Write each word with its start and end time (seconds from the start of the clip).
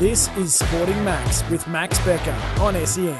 This 0.00 0.28
is 0.36 0.52
Sporting 0.52 1.04
Max 1.04 1.48
with 1.50 1.68
Max 1.68 2.04
Becker 2.04 2.36
on 2.60 2.74
SEN. 2.84 3.16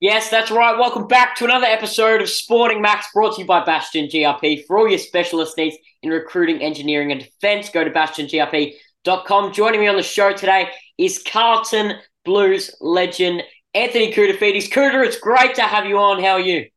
Yes, 0.00 0.30
that's 0.30 0.50
right. 0.50 0.78
Welcome 0.78 1.06
back 1.08 1.36
to 1.36 1.44
another 1.44 1.66
episode 1.66 2.22
of 2.22 2.30
Sporting 2.30 2.80
Max 2.80 3.08
brought 3.12 3.34
to 3.34 3.42
you 3.42 3.46
by 3.46 3.62
Bastion 3.66 4.06
GRP. 4.06 4.64
For 4.64 4.78
all 4.78 4.88
your 4.88 4.98
specialist 4.98 5.58
needs 5.58 5.76
in 6.02 6.08
recruiting, 6.08 6.62
engineering, 6.62 7.12
and 7.12 7.20
defence, 7.20 7.68
go 7.68 7.84
to 7.84 7.90
bastiongrp.com. 7.90 9.52
Joining 9.52 9.80
me 9.80 9.88
on 9.88 9.96
the 9.96 10.02
show 10.02 10.32
today 10.32 10.70
is 10.96 11.22
Carlton 11.22 11.98
Blues 12.24 12.74
legend 12.80 13.42
Anthony 13.74 14.10
Koutoufides. 14.10 14.70
Kouta, 14.70 15.04
it's 15.04 15.18
great 15.18 15.54
to 15.56 15.62
have 15.64 15.84
you 15.84 15.98
on. 15.98 16.22
How 16.22 16.32
are 16.32 16.40
you? 16.40 16.70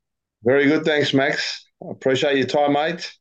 Very 0.44 0.66
good. 0.66 0.84
Thanks, 0.84 1.14
Max. 1.14 1.66
I 1.82 1.92
appreciate 1.92 2.38
your 2.38 2.48
time, 2.48 2.74
mate. 2.74 3.12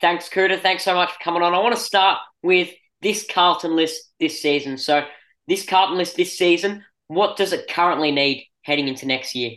Thanks, 0.00 0.28
Kouta. 0.28 0.60
Thanks 0.60 0.84
so 0.84 0.94
much 0.94 1.10
for 1.12 1.18
coming 1.22 1.42
on. 1.42 1.54
I 1.54 1.58
want 1.58 1.74
to 1.74 1.80
start 1.80 2.18
with 2.42 2.70
this 3.00 3.26
Carlton 3.28 3.74
list 3.74 4.10
this 4.20 4.40
season. 4.42 4.76
So, 4.76 5.04
this 5.48 5.64
Carlton 5.64 5.96
list 5.96 6.16
this 6.16 6.36
season, 6.36 6.84
what 7.08 7.36
does 7.36 7.52
it 7.52 7.68
currently 7.68 8.10
need 8.10 8.46
heading 8.62 8.88
into 8.88 9.06
next 9.06 9.34
year? 9.34 9.52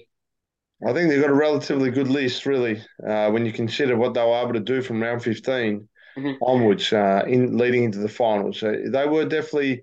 I 0.88 0.93
think 0.93 1.09
they've 1.09 1.21
got 1.21 1.31
a 1.31 1.35
relatively 1.35 1.89
good 1.89 2.07
list, 2.07 2.45
really, 2.45 2.81
uh, 3.05 3.31
when 3.31 3.45
you 3.45 3.52
consider 3.52 3.97
what 3.97 4.13
they 4.13 4.21
were 4.21 4.41
able 4.41 4.53
to 4.53 4.59
do 4.59 4.81
from 4.81 5.02
round 5.02 5.23
15 5.23 5.89
Mhm. 6.17 6.38
onwards, 6.41 6.94
uh, 6.94 7.23
in 7.27 7.58
leading 7.58 7.83
into 7.83 7.99
the 7.99 8.09
finals. 8.09 8.59
So 8.59 8.75
they 8.85 9.08
were 9.08 9.25
definitely, 9.25 9.81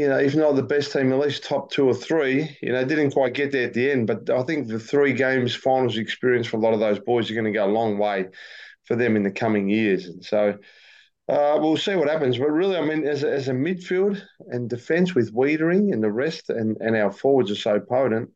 you 0.00 0.08
know, 0.08 0.16
if 0.16 0.34
not 0.34 0.56
the 0.56 0.62
best 0.62 0.92
team, 0.92 1.12
at 1.12 1.18
least 1.18 1.44
top 1.44 1.70
two 1.70 1.86
or 1.86 1.92
three. 1.92 2.56
You 2.62 2.72
know, 2.72 2.82
didn't 2.86 3.10
quite 3.10 3.34
get 3.34 3.52
there 3.52 3.66
at 3.66 3.74
the 3.74 3.90
end, 3.90 4.06
but 4.06 4.30
I 4.30 4.42
think 4.44 4.66
the 4.66 4.78
three 4.78 5.12
games 5.12 5.54
finals 5.54 5.98
experience 5.98 6.46
for 6.46 6.56
a 6.56 6.60
lot 6.60 6.72
of 6.72 6.80
those 6.80 6.98
boys 6.98 7.30
are 7.30 7.34
going 7.34 7.44
to 7.44 7.52
go 7.52 7.66
a 7.66 7.70
long 7.70 7.98
way 7.98 8.28
for 8.84 8.96
them 8.96 9.14
in 9.14 9.24
the 9.24 9.30
coming 9.30 9.68
years. 9.68 10.06
And 10.06 10.24
so 10.24 10.58
uh, 11.28 11.58
we'll 11.60 11.76
see 11.76 11.96
what 11.96 12.08
happens. 12.08 12.38
But 12.38 12.50
really, 12.50 12.78
I 12.78 12.80
mean, 12.80 13.06
as 13.06 13.24
a, 13.24 13.30
as 13.30 13.48
a 13.48 13.52
midfield 13.52 14.22
and 14.48 14.70
defence 14.70 15.14
with 15.14 15.34
Weitering 15.34 15.92
and 15.92 16.02
the 16.02 16.10
rest, 16.10 16.48
and, 16.48 16.78
and 16.80 16.96
our 16.96 17.12
forwards 17.12 17.50
are 17.50 17.56
so 17.56 17.78
potent, 17.78 18.30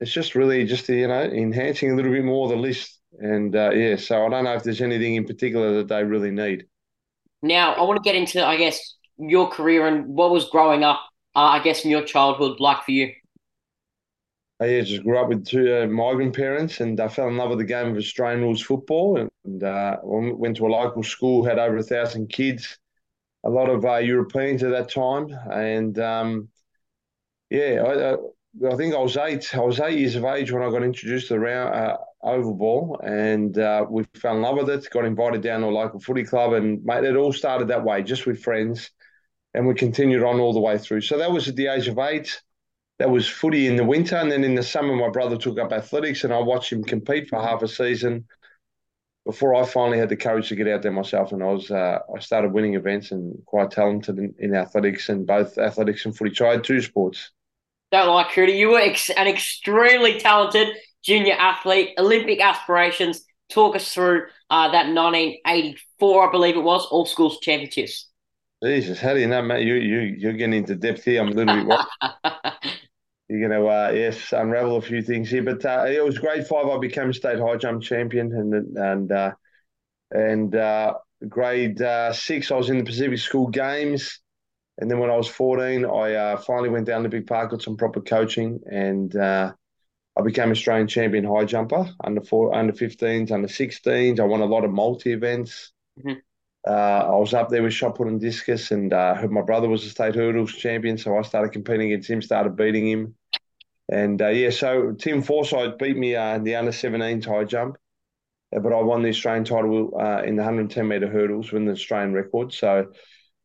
it's 0.00 0.12
just 0.12 0.34
really 0.34 0.64
just 0.64 0.88
you 0.88 1.08
know 1.08 1.24
enhancing 1.24 1.90
a 1.90 1.94
little 1.94 2.10
bit 2.10 2.24
more 2.24 2.48
the 2.48 2.56
list. 2.56 2.98
And 3.18 3.54
uh, 3.54 3.72
yeah, 3.72 3.96
so 3.96 4.24
I 4.24 4.30
don't 4.30 4.44
know 4.44 4.54
if 4.54 4.62
there's 4.62 4.80
anything 4.80 5.16
in 5.16 5.26
particular 5.26 5.74
that 5.74 5.88
they 5.88 6.02
really 6.04 6.30
need. 6.30 6.64
Now, 7.42 7.74
I 7.74 7.82
want 7.82 8.02
to 8.02 8.08
get 8.08 8.16
into, 8.16 8.46
I 8.46 8.56
guess, 8.56 8.94
your 9.20 9.48
career 9.48 9.86
and 9.86 10.06
what 10.06 10.30
was 10.30 10.48
growing 10.48 10.84
up, 10.84 11.00
uh, 11.36 11.40
I 11.40 11.62
guess, 11.62 11.84
in 11.84 11.90
your 11.90 12.04
childhood 12.04 12.60
like 12.60 12.84
for 12.84 12.92
you. 12.92 13.12
I 14.60 14.66
yeah, 14.66 14.82
just 14.82 15.02
grew 15.02 15.18
up 15.18 15.28
with 15.28 15.46
two 15.46 15.74
uh, 15.74 15.86
migrant 15.86 16.36
parents, 16.36 16.80
and 16.80 17.00
I 17.00 17.08
fell 17.08 17.28
in 17.28 17.38
love 17.38 17.48
with 17.48 17.58
the 17.58 17.64
game 17.64 17.88
of 17.88 17.96
Australian 17.96 18.42
rules 18.42 18.60
football. 18.60 19.28
And 19.44 19.64
uh, 19.64 19.96
went 20.02 20.56
to 20.58 20.66
a 20.66 20.68
local 20.68 21.02
school, 21.02 21.44
had 21.44 21.58
over 21.58 21.78
a 21.78 21.82
thousand 21.82 22.28
kids, 22.28 22.78
a 23.42 23.48
lot 23.48 23.70
of 23.70 23.84
uh, 23.86 23.96
Europeans 23.96 24.62
at 24.62 24.70
that 24.70 24.90
time, 24.90 25.28
and 25.50 25.98
um, 25.98 26.48
yeah, 27.48 27.82
I, 27.82 28.12
I, 28.12 28.72
I 28.72 28.76
think 28.76 28.94
I 28.94 28.98
was 28.98 29.16
eight. 29.16 29.54
I 29.54 29.60
was 29.60 29.80
eight 29.80 29.98
years 29.98 30.16
of 30.16 30.24
age 30.24 30.52
when 30.52 30.62
I 30.62 30.70
got 30.70 30.82
introduced 30.82 31.28
to 31.28 31.34
the 31.34 31.40
round 31.40 31.74
uh, 31.74 31.96
oval 32.22 32.54
ball, 32.54 33.00
and 33.02 33.56
uh, 33.58 33.86
we 33.88 34.04
fell 34.14 34.36
in 34.36 34.42
love 34.42 34.58
with 34.58 34.68
it. 34.68 34.90
Got 34.90 35.06
invited 35.06 35.40
down 35.40 35.60
to 35.60 35.68
a 35.68 35.70
local 35.70 36.00
footy 36.00 36.24
club, 36.24 36.52
and 36.52 36.84
mate, 36.84 37.04
it 37.04 37.16
all 37.16 37.32
started 37.32 37.68
that 37.68 37.82
way, 37.84 38.02
just 38.02 38.26
with 38.26 38.42
friends, 38.42 38.90
and 39.54 39.66
we 39.66 39.74
continued 39.74 40.22
on 40.22 40.40
all 40.40 40.52
the 40.52 40.60
way 40.60 40.78
through. 40.78 41.00
So 41.00 41.18
that 41.18 41.32
was 41.32 41.48
at 41.48 41.56
the 41.56 41.68
age 41.68 41.88
of 41.88 41.98
eight. 41.98 42.40
That 42.98 43.10
was 43.10 43.26
footy 43.26 43.66
in 43.66 43.76
the 43.76 43.84
winter, 43.84 44.16
and 44.16 44.30
then 44.30 44.44
in 44.44 44.54
the 44.54 44.62
summer, 44.62 44.94
my 44.94 45.08
brother 45.08 45.38
took 45.38 45.58
up 45.58 45.72
athletics, 45.72 46.24
and 46.24 46.32
I 46.32 46.38
watched 46.38 46.72
him 46.72 46.84
compete 46.84 47.28
for 47.28 47.40
half 47.40 47.62
a 47.62 47.68
season 47.68 48.26
before 49.24 49.54
I 49.54 49.64
finally 49.64 49.98
had 49.98 50.08
the 50.08 50.16
courage 50.16 50.48
to 50.48 50.56
get 50.56 50.68
out 50.68 50.82
there 50.82 50.92
myself. 50.92 51.32
And 51.32 51.42
I 51.42 51.46
was 51.46 51.70
uh, 51.70 52.00
I 52.14 52.18
started 52.20 52.52
winning 52.52 52.74
events 52.74 53.10
and 53.12 53.34
quite 53.46 53.70
talented 53.70 54.18
in, 54.18 54.34
in 54.38 54.54
athletics 54.54 55.08
and 55.08 55.26
both 55.26 55.56
athletics 55.56 56.04
and 56.04 56.16
footy. 56.16 56.34
Had 56.44 56.64
two 56.64 56.80
sports. 56.82 57.30
Don't 57.92 58.12
like 58.14 58.28
Kouta. 58.28 58.56
You 58.56 58.70
were 58.70 58.80
ex- 58.80 59.10
an 59.10 59.26
extremely 59.26 60.20
talented 60.20 60.68
junior 61.02 61.34
athlete, 61.34 61.90
Olympic 61.98 62.40
aspirations. 62.40 63.24
Talk 63.50 63.74
us 63.74 63.92
through 63.92 64.26
uh, 64.48 64.70
that 64.70 64.92
1984, 64.92 66.28
I 66.28 66.30
believe 66.30 66.56
it 66.56 66.62
was, 66.62 66.86
All 66.86 67.04
Schools 67.04 67.40
Championships. 67.40 68.09
Jesus, 68.62 69.00
how 69.00 69.14
do 69.14 69.20
you 69.20 69.26
know, 69.26 69.42
mate? 69.42 69.66
You 69.66 69.74
you 69.74 70.00
you're 70.00 70.32
getting 70.34 70.54
into 70.54 70.74
depth 70.76 71.04
here. 71.04 71.20
I'm 71.22 71.28
a 71.28 71.34
little 71.34 71.64
bit. 71.64 71.80
You're 73.28 73.48
going 73.48 73.62
to, 73.62 73.68
uh, 73.68 73.90
yes, 73.94 74.32
unravel 74.32 74.76
a 74.76 74.82
few 74.82 75.02
things 75.02 75.30
here. 75.30 75.44
But 75.44 75.64
uh, 75.64 75.84
it 75.86 76.04
was 76.04 76.18
grade 76.18 76.46
five. 76.46 76.66
I 76.66 76.78
became 76.78 77.12
state 77.12 77.38
high 77.38 77.56
jump 77.56 77.82
champion, 77.82 78.32
and 78.34 78.76
and 78.76 79.12
uh, 79.12 79.32
and 80.10 80.54
uh, 80.54 80.94
grade 81.28 81.82
uh, 81.82 82.12
six, 82.12 82.50
I 82.50 82.56
was 82.56 82.70
in 82.70 82.78
the 82.78 82.84
Pacific 82.84 83.18
School 83.18 83.48
Games, 83.48 84.20
and 84.78 84.90
then 84.90 84.98
when 85.00 85.10
I 85.10 85.16
was 85.16 85.28
14, 85.28 85.84
I 85.86 86.14
uh, 86.14 86.36
finally 86.38 86.70
went 86.70 86.86
down 86.86 87.04
to 87.04 87.08
Big 87.08 87.26
Park, 87.26 87.52
got 87.52 87.62
some 87.62 87.76
proper 87.76 88.00
coaching, 88.00 88.60
and 88.70 89.14
uh, 89.16 89.52
I 90.18 90.22
became 90.22 90.50
Australian 90.50 90.88
champion 90.88 91.24
high 91.24 91.44
jumper 91.46 91.90
under 92.04 92.22
four, 92.22 92.54
under 92.54 92.72
15s, 92.72 93.32
under 93.32 93.48
16s. 93.48 94.20
I 94.20 94.24
won 94.24 94.40
a 94.40 94.46
lot 94.46 94.64
of 94.64 94.72
multi 94.72 95.12
events. 95.12 95.72
Mhm. 95.98 96.20
Uh, 96.66 97.06
I 97.06 97.16
was 97.16 97.32
up 97.32 97.48
there 97.48 97.62
with 97.62 97.72
shot 97.72 97.94
put 97.94 98.08
and 98.08 98.20
discus, 98.20 98.70
and 98.70 98.92
uh, 98.92 99.16
my 99.30 99.40
brother 99.40 99.68
was 99.68 99.84
a 99.84 99.88
state 99.88 100.14
hurdles 100.14 100.52
champion, 100.52 100.98
so 100.98 101.16
I 101.16 101.22
started 101.22 101.52
competing 101.52 101.92
against 101.92 102.10
him, 102.10 102.20
started 102.20 102.56
beating 102.56 102.86
him. 102.86 103.14
And 103.90 104.20
uh, 104.20 104.28
yeah, 104.28 104.50
so 104.50 104.92
Tim 104.92 105.22
Forsyth 105.22 105.78
beat 105.78 105.96
me 105.96 106.14
uh, 106.14 106.36
in 106.36 106.44
the 106.44 106.56
under 106.56 106.70
17s 106.70 107.24
high 107.24 107.44
jump, 107.44 107.76
uh, 108.54 108.60
but 108.60 108.72
I 108.72 108.80
won 108.82 109.02
the 109.02 109.08
Australian 109.08 109.44
title 109.44 109.98
uh, 109.98 110.22
in 110.22 110.36
the 110.36 110.42
110 110.42 110.86
metre 110.86 111.08
hurdles, 111.08 111.50
win 111.50 111.64
the 111.64 111.72
Australian 111.72 112.12
record. 112.12 112.52
So, 112.52 112.92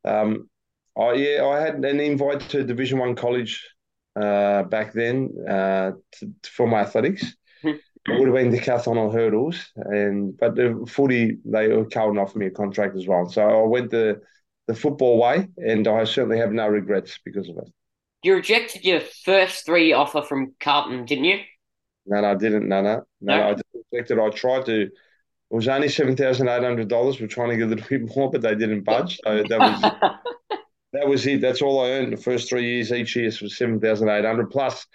um, 0.04 0.50
I 0.98 1.14
yeah, 1.14 1.46
I 1.46 1.62
had 1.62 1.84
an 1.84 2.00
invite 2.00 2.42
to 2.50 2.64
Division 2.64 3.00
One 3.00 3.16
college 3.16 3.66
back 4.14 4.94
then 4.94 5.30
to, 5.38 5.96
for 6.44 6.68
my 6.68 6.82
athletics. 6.82 7.36
It 8.08 8.20
would 8.20 8.28
have 8.28 8.36
been 8.36 8.52
decathlon 8.52 8.98
or 8.98 9.12
hurdles, 9.12 9.72
and 9.76 10.38
but 10.38 10.56
the 10.56 10.86
footy 10.88 11.38
they 11.44 11.70
were 11.70 11.86
Carlton 11.86 12.20
offered 12.20 12.38
me 12.38 12.46
a 12.46 12.52
contract 12.52 12.96
as 12.96 13.08
well. 13.08 13.28
So 13.28 13.42
I 13.42 13.68
went 13.68 13.90
the 13.90 14.22
the 14.68 14.76
football 14.76 15.20
way, 15.20 15.48
and 15.58 15.88
I 15.88 16.04
certainly 16.04 16.38
have 16.38 16.52
no 16.52 16.68
regrets 16.68 17.20
because 17.24 17.50
of 17.50 17.58
it. 17.58 17.68
You 18.24 18.36
rejected 18.36 18.84
your 18.84 19.02
first 19.02 19.66
three 19.66 19.94
offer 19.94 20.22
from 20.22 20.54
Carlton, 20.60 21.06
didn't 21.06 21.26
you? 21.26 21.40
No, 22.06 22.22
no, 22.22 22.32
I 22.32 22.36
didn't. 22.36 22.68
No, 22.68 22.82
no, 22.82 23.04
no. 23.22 23.38
No? 23.38 23.50
I 23.50 23.54
just 23.54 23.66
rejected. 23.92 24.20
I 24.20 24.30
tried 24.30 24.66
to. 24.68 24.82
It 24.84 24.92
was 25.50 25.68
only 25.68 25.90
seven 25.90 26.16
thousand 26.16 26.48
eight 26.48 26.64
hundred 26.64 26.88
dollars. 26.88 27.20
We're 27.20 27.28
trying 27.28 27.50
to 27.50 27.58
get 27.58 27.68
a 27.68 27.70
little 27.70 27.88
bit 27.88 28.16
more, 28.16 28.30
but 28.30 28.42
they 28.42 28.56
didn't 28.56 28.84
budge. 28.84 29.20
So 29.24 29.44
that 29.44 29.60
was 29.60 29.82
that 30.94 31.08
was 31.08 31.26
it. 31.26 31.42
That's 31.42 31.62
all 31.62 31.84
I 31.84 31.90
earned 31.90 32.14
the 32.14 32.18
first 32.18 32.50
three 32.50 32.76
years. 32.76 32.92
Each 32.92 33.16
year 33.16 33.32
was 33.42 33.58
seven 33.58 33.80
thousand 33.80 34.10
eight 34.10 34.26
hundred 34.26 34.52
plus 34.52 34.86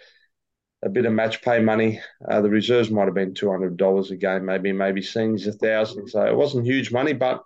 a 0.82 0.88
bit 0.88 1.06
of 1.06 1.12
match 1.12 1.42
pay 1.42 1.60
money. 1.60 2.00
Uh, 2.28 2.40
the 2.40 2.50
reserves 2.50 2.90
might 2.90 3.04
have 3.04 3.14
been 3.14 3.34
two 3.34 3.50
hundred 3.50 3.76
dollars 3.76 4.10
a 4.10 4.16
game, 4.16 4.44
maybe 4.46 4.72
maybe 4.72 5.02
seniors 5.02 5.46
a 5.46 5.52
thousand. 5.52 6.08
So 6.08 6.24
it 6.24 6.36
wasn't 6.36 6.66
huge 6.66 6.92
money, 6.92 7.12
but 7.12 7.42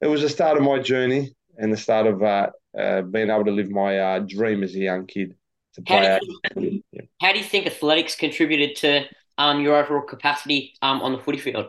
it 0.00 0.06
was 0.06 0.22
the 0.22 0.28
start 0.28 0.56
of 0.56 0.62
my 0.62 0.78
journey 0.78 1.34
and 1.56 1.72
the 1.72 1.76
start 1.76 2.06
of 2.06 2.22
uh, 2.22 2.50
uh, 2.78 3.02
being 3.02 3.30
able 3.30 3.44
to 3.44 3.52
live 3.52 3.70
my 3.70 3.98
uh, 3.98 4.18
dream 4.20 4.62
as 4.62 4.74
a 4.74 4.78
young 4.78 5.06
kid 5.06 5.34
to 5.74 5.82
How 5.86 5.98
play. 5.98 6.18
do 6.20 6.40
out. 6.56 6.62
Yeah. 6.92 7.02
How 7.20 7.32
do 7.32 7.38
you 7.38 7.44
think 7.44 7.66
athletics 7.66 8.14
contributed 8.16 8.76
to 8.76 9.04
um, 9.38 9.60
your 9.60 9.76
overall 9.76 10.02
capacity 10.02 10.74
um, 10.82 11.00
on 11.02 11.12
the 11.12 11.18
footy 11.18 11.38
field? 11.38 11.66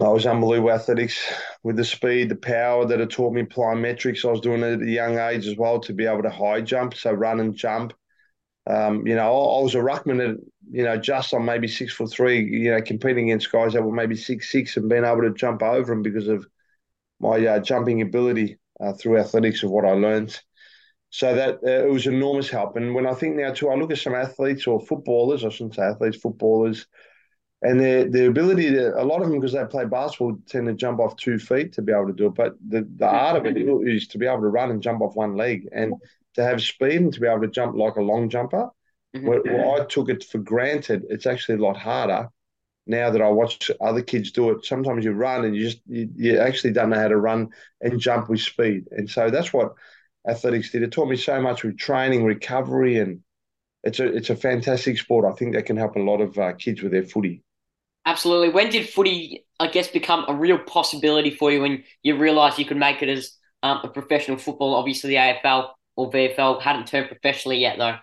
I 0.00 0.08
was 0.08 0.26
unbelievable 0.26 0.72
athletics 0.72 1.18
with 1.62 1.76
the 1.76 1.84
speed, 1.84 2.28
the 2.28 2.34
power 2.36 2.84
that 2.86 3.00
it 3.00 3.10
taught 3.10 3.32
me 3.32 3.44
plyometrics. 3.44 4.24
I 4.24 4.32
was 4.32 4.40
doing 4.40 4.62
it 4.62 4.80
at 4.80 4.82
a 4.82 4.90
young 4.90 5.18
age 5.18 5.46
as 5.46 5.56
well 5.56 5.78
to 5.80 5.92
be 5.92 6.06
able 6.06 6.22
to 6.22 6.30
high 6.30 6.60
jump, 6.60 6.94
so 6.94 7.12
run 7.12 7.38
and 7.38 7.54
jump. 7.54 7.92
Um, 8.66 9.06
you 9.06 9.14
know, 9.14 9.22
I, 9.22 9.58
I 9.58 9.62
was 9.62 9.74
a 9.74 9.78
ruckman 9.78 10.30
at 10.30 10.36
you 10.70 10.84
know 10.84 10.96
just 10.96 11.34
on 11.34 11.44
maybe 11.44 11.68
six 11.68 11.92
foot 11.92 12.10
three. 12.10 12.44
You 12.44 12.72
know, 12.72 12.82
competing 12.82 13.30
against 13.30 13.52
guys 13.52 13.72
that 13.72 13.82
were 13.82 13.92
maybe 13.92 14.16
six 14.16 14.50
six 14.50 14.76
and 14.76 14.88
being 14.88 15.04
able 15.04 15.22
to 15.22 15.34
jump 15.34 15.62
over 15.62 15.92
them 15.92 16.02
because 16.02 16.28
of 16.28 16.46
my 17.20 17.44
uh, 17.46 17.58
jumping 17.60 18.02
ability 18.02 18.58
uh, 18.80 18.92
through 18.92 19.18
athletics 19.18 19.62
of 19.62 19.70
what 19.70 19.84
I 19.84 19.92
learned. 19.92 20.40
So 21.10 21.34
that 21.34 21.56
uh, 21.64 21.86
it 21.86 21.90
was 21.90 22.06
enormous 22.06 22.48
help. 22.48 22.76
And 22.76 22.94
when 22.94 23.06
I 23.06 23.12
think 23.12 23.36
now 23.36 23.52
too, 23.52 23.68
I 23.68 23.74
look 23.74 23.90
at 23.92 23.98
some 23.98 24.14
athletes 24.14 24.66
or 24.66 24.80
footballers. 24.80 25.44
I 25.44 25.50
shouldn't 25.50 25.74
say 25.74 25.82
athletes, 25.82 26.16
footballers 26.16 26.86
and 27.62 27.80
their 27.80 28.10
their 28.10 28.28
ability 28.28 28.70
to 28.70 29.00
a 29.00 29.04
lot 29.04 29.22
of 29.22 29.28
them 29.28 29.38
because 29.40 29.52
they 29.52 29.64
play 29.64 29.84
basketball 29.84 30.36
tend 30.48 30.66
to 30.66 30.74
jump 30.74 30.98
off 30.98 31.16
two 31.16 31.38
feet 31.38 31.72
to 31.72 31.82
be 31.82 31.92
able 31.92 32.08
to 32.08 32.12
do 32.12 32.26
it. 32.26 32.34
But 32.34 32.54
the, 32.66 32.86
the 32.96 33.06
art 33.06 33.36
of 33.36 33.46
it 33.46 33.56
is 33.56 34.08
to 34.08 34.18
be 34.18 34.26
able 34.26 34.40
to 34.40 34.48
run 34.48 34.70
and 34.70 34.82
jump 34.82 35.00
off 35.00 35.14
one 35.14 35.36
leg 35.36 35.68
and 35.72 35.94
to 36.34 36.42
have 36.42 36.62
speed 36.62 37.00
and 37.00 37.12
to 37.12 37.20
be 37.20 37.26
able 37.26 37.42
to 37.42 37.48
jump 37.48 37.76
like 37.76 37.96
a 37.96 38.02
long 38.02 38.28
jumper. 38.28 38.70
Mhm. 39.14 39.24
Where, 39.24 39.40
where 39.42 39.82
I 39.82 39.84
took 39.86 40.08
it 40.08 40.24
for 40.24 40.38
granted, 40.38 41.04
it's 41.10 41.26
actually 41.26 41.56
a 41.56 41.62
lot 41.62 41.76
harder 41.76 42.28
now 42.86 43.10
that 43.10 43.22
I 43.22 43.28
watch 43.28 43.70
other 43.80 44.02
kids 44.02 44.32
do 44.32 44.50
it. 44.50 44.64
Sometimes 44.64 45.04
you 45.04 45.12
run 45.12 45.44
and 45.44 45.54
you 45.54 45.64
just 45.64 45.80
you, 45.86 46.08
you 46.16 46.38
actually 46.38 46.72
don't 46.72 46.90
know 46.90 46.98
how 46.98 47.08
to 47.08 47.16
run 47.16 47.50
and 47.80 48.00
jump 48.00 48.28
with 48.28 48.40
speed, 48.40 48.88
and 48.90 49.08
so 49.08 49.30
that's 49.30 49.52
what 49.52 49.74
athletics 50.28 50.70
did. 50.70 50.82
It 50.82 50.92
taught 50.92 51.08
me 51.08 51.16
so 51.16 51.40
much 51.40 51.64
with 51.64 51.78
training, 51.78 52.24
recovery, 52.24 52.98
and 52.98 53.20
it's 53.84 54.00
a 54.00 54.06
it's 54.06 54.30
a 54.30 54.36
fantastic 54.36 54.98
sport. 54.98 55.30
I 55.30 55.36
think 55.36 55.54
that 55.54 55.66
can 55.66 55.76
help 55.76 55.96
a 55.96 56.00
lot 56.00 56.20
of 56.20 56.38
uh, 56.38 56.52
kids 56.54 56.82
with 56.82 56.92
their 56.92 57.04
footy. 57.04 57.42
Absolutely. 58.04 58.48
When 58.48 58.68
did 58.70 58.88
footy, 58.88 59.46
I 59.60 59.68
guess, 59.68 59.88
become 59.88 60.24
a 60.26 60.34
real 60.34 60.58
possibility 60.58 61.30
for 61.30 61.52
you 61.52 61.60
when 61.60 61.84
you 62.02 62.16
realised 62.16 62.58
you 62.58 62.64
could 62.64 62.76
make 62.76 63.00
it 63.00 63.08
as 63.08 63.36
um, 63.62 63.80
a 63.84 63.88
professional 63.88 64.38
football? 64.38 64.74
Obviously, 64.74 65.10
the 65.10 65.16
AFL 65.16 65.70
or 65.96 66.10
VFL 66.10 66.60
hadn't 66.60 66.86
turned 66.88 67.08
professionally 67.08 67.58
yet, 67.58 67.78
though. 67.78 67.96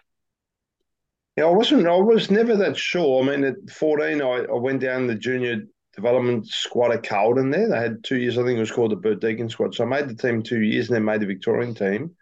Yeah, 1.38 1.46
I 1.46 1.52
wasn't. 1.52 1.88
I 1.88 1.96
was 1.96 2.30
never 2.30 2.56
that 2.58 2.78
sure. 2.78 3.24
I 3.24 3.28
mean, 3.28 3.44
at 3.46 3.70
fourteen, 3.70 4.22
I, 4.22 4.46
I 4.50 4.56
went 4.56 4.82
down 4.82 5.08
the 5.08 5.16
junior 5.16 5.64
development 5.96 6.48
squad 6.48 6.92
at 6.92 7.04
Carlton. 7.04 7.50
There, 7.50 7.70
they 7.70 7.80
had 7.80 8.04
two 8.04 8.18
years. 8.18 8.38
I 8.38 8.44
think 8.44 8.58
it 8.58 8.62
was 8.62 8.72
called 8.72 8.92
the 8.92 8.98
Bert 8.98 9.22
Deacon 9.22 9.50
squad. 9.50 9.74
So 9.74 9.84
I 9.84 9.88
made 9.88 10.10
the 10.10 10.16
team 10.16 10.44
two 10.44 10.62
years, 10.62 10.88
and 10.88 10.96
then 10.96 11.06
made 11.06 11.22
the 11.22 11.26
Victorian 11.26 11.74
team. 11.74 12.16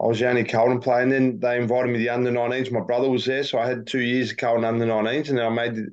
I 0.00 0.06
was 0.06 0.18
the 0.18 0.28
only 0.28 0.44
Carlton 0.44 0.80
player, 0.80 1.02
and 1.02 1.12
then 1.12 1.40
they 1.40 1.58
invited 1.58 1.90
me 1.90 1.98
the 1.98 2.08
under 2.08 2.30
19s. 2.30 2.72
My 2.72 2.80
brother 2.80 3.10
was 3.10 3.26
there, 3.26 3.44
so 3.44 3.58
I 3.58 3.66
had 3.66 3.86
two 3.86 4.00
years 4.00 4.30
of 4.30 4.38
Carlton 4.38 4.64
under 4.64 4.86
19s, 4.86 5.28
and 5.28 5.38
then 5.38 5.46
I 5.46 5.50
made 5.50 5.74
the, 5.74 5.88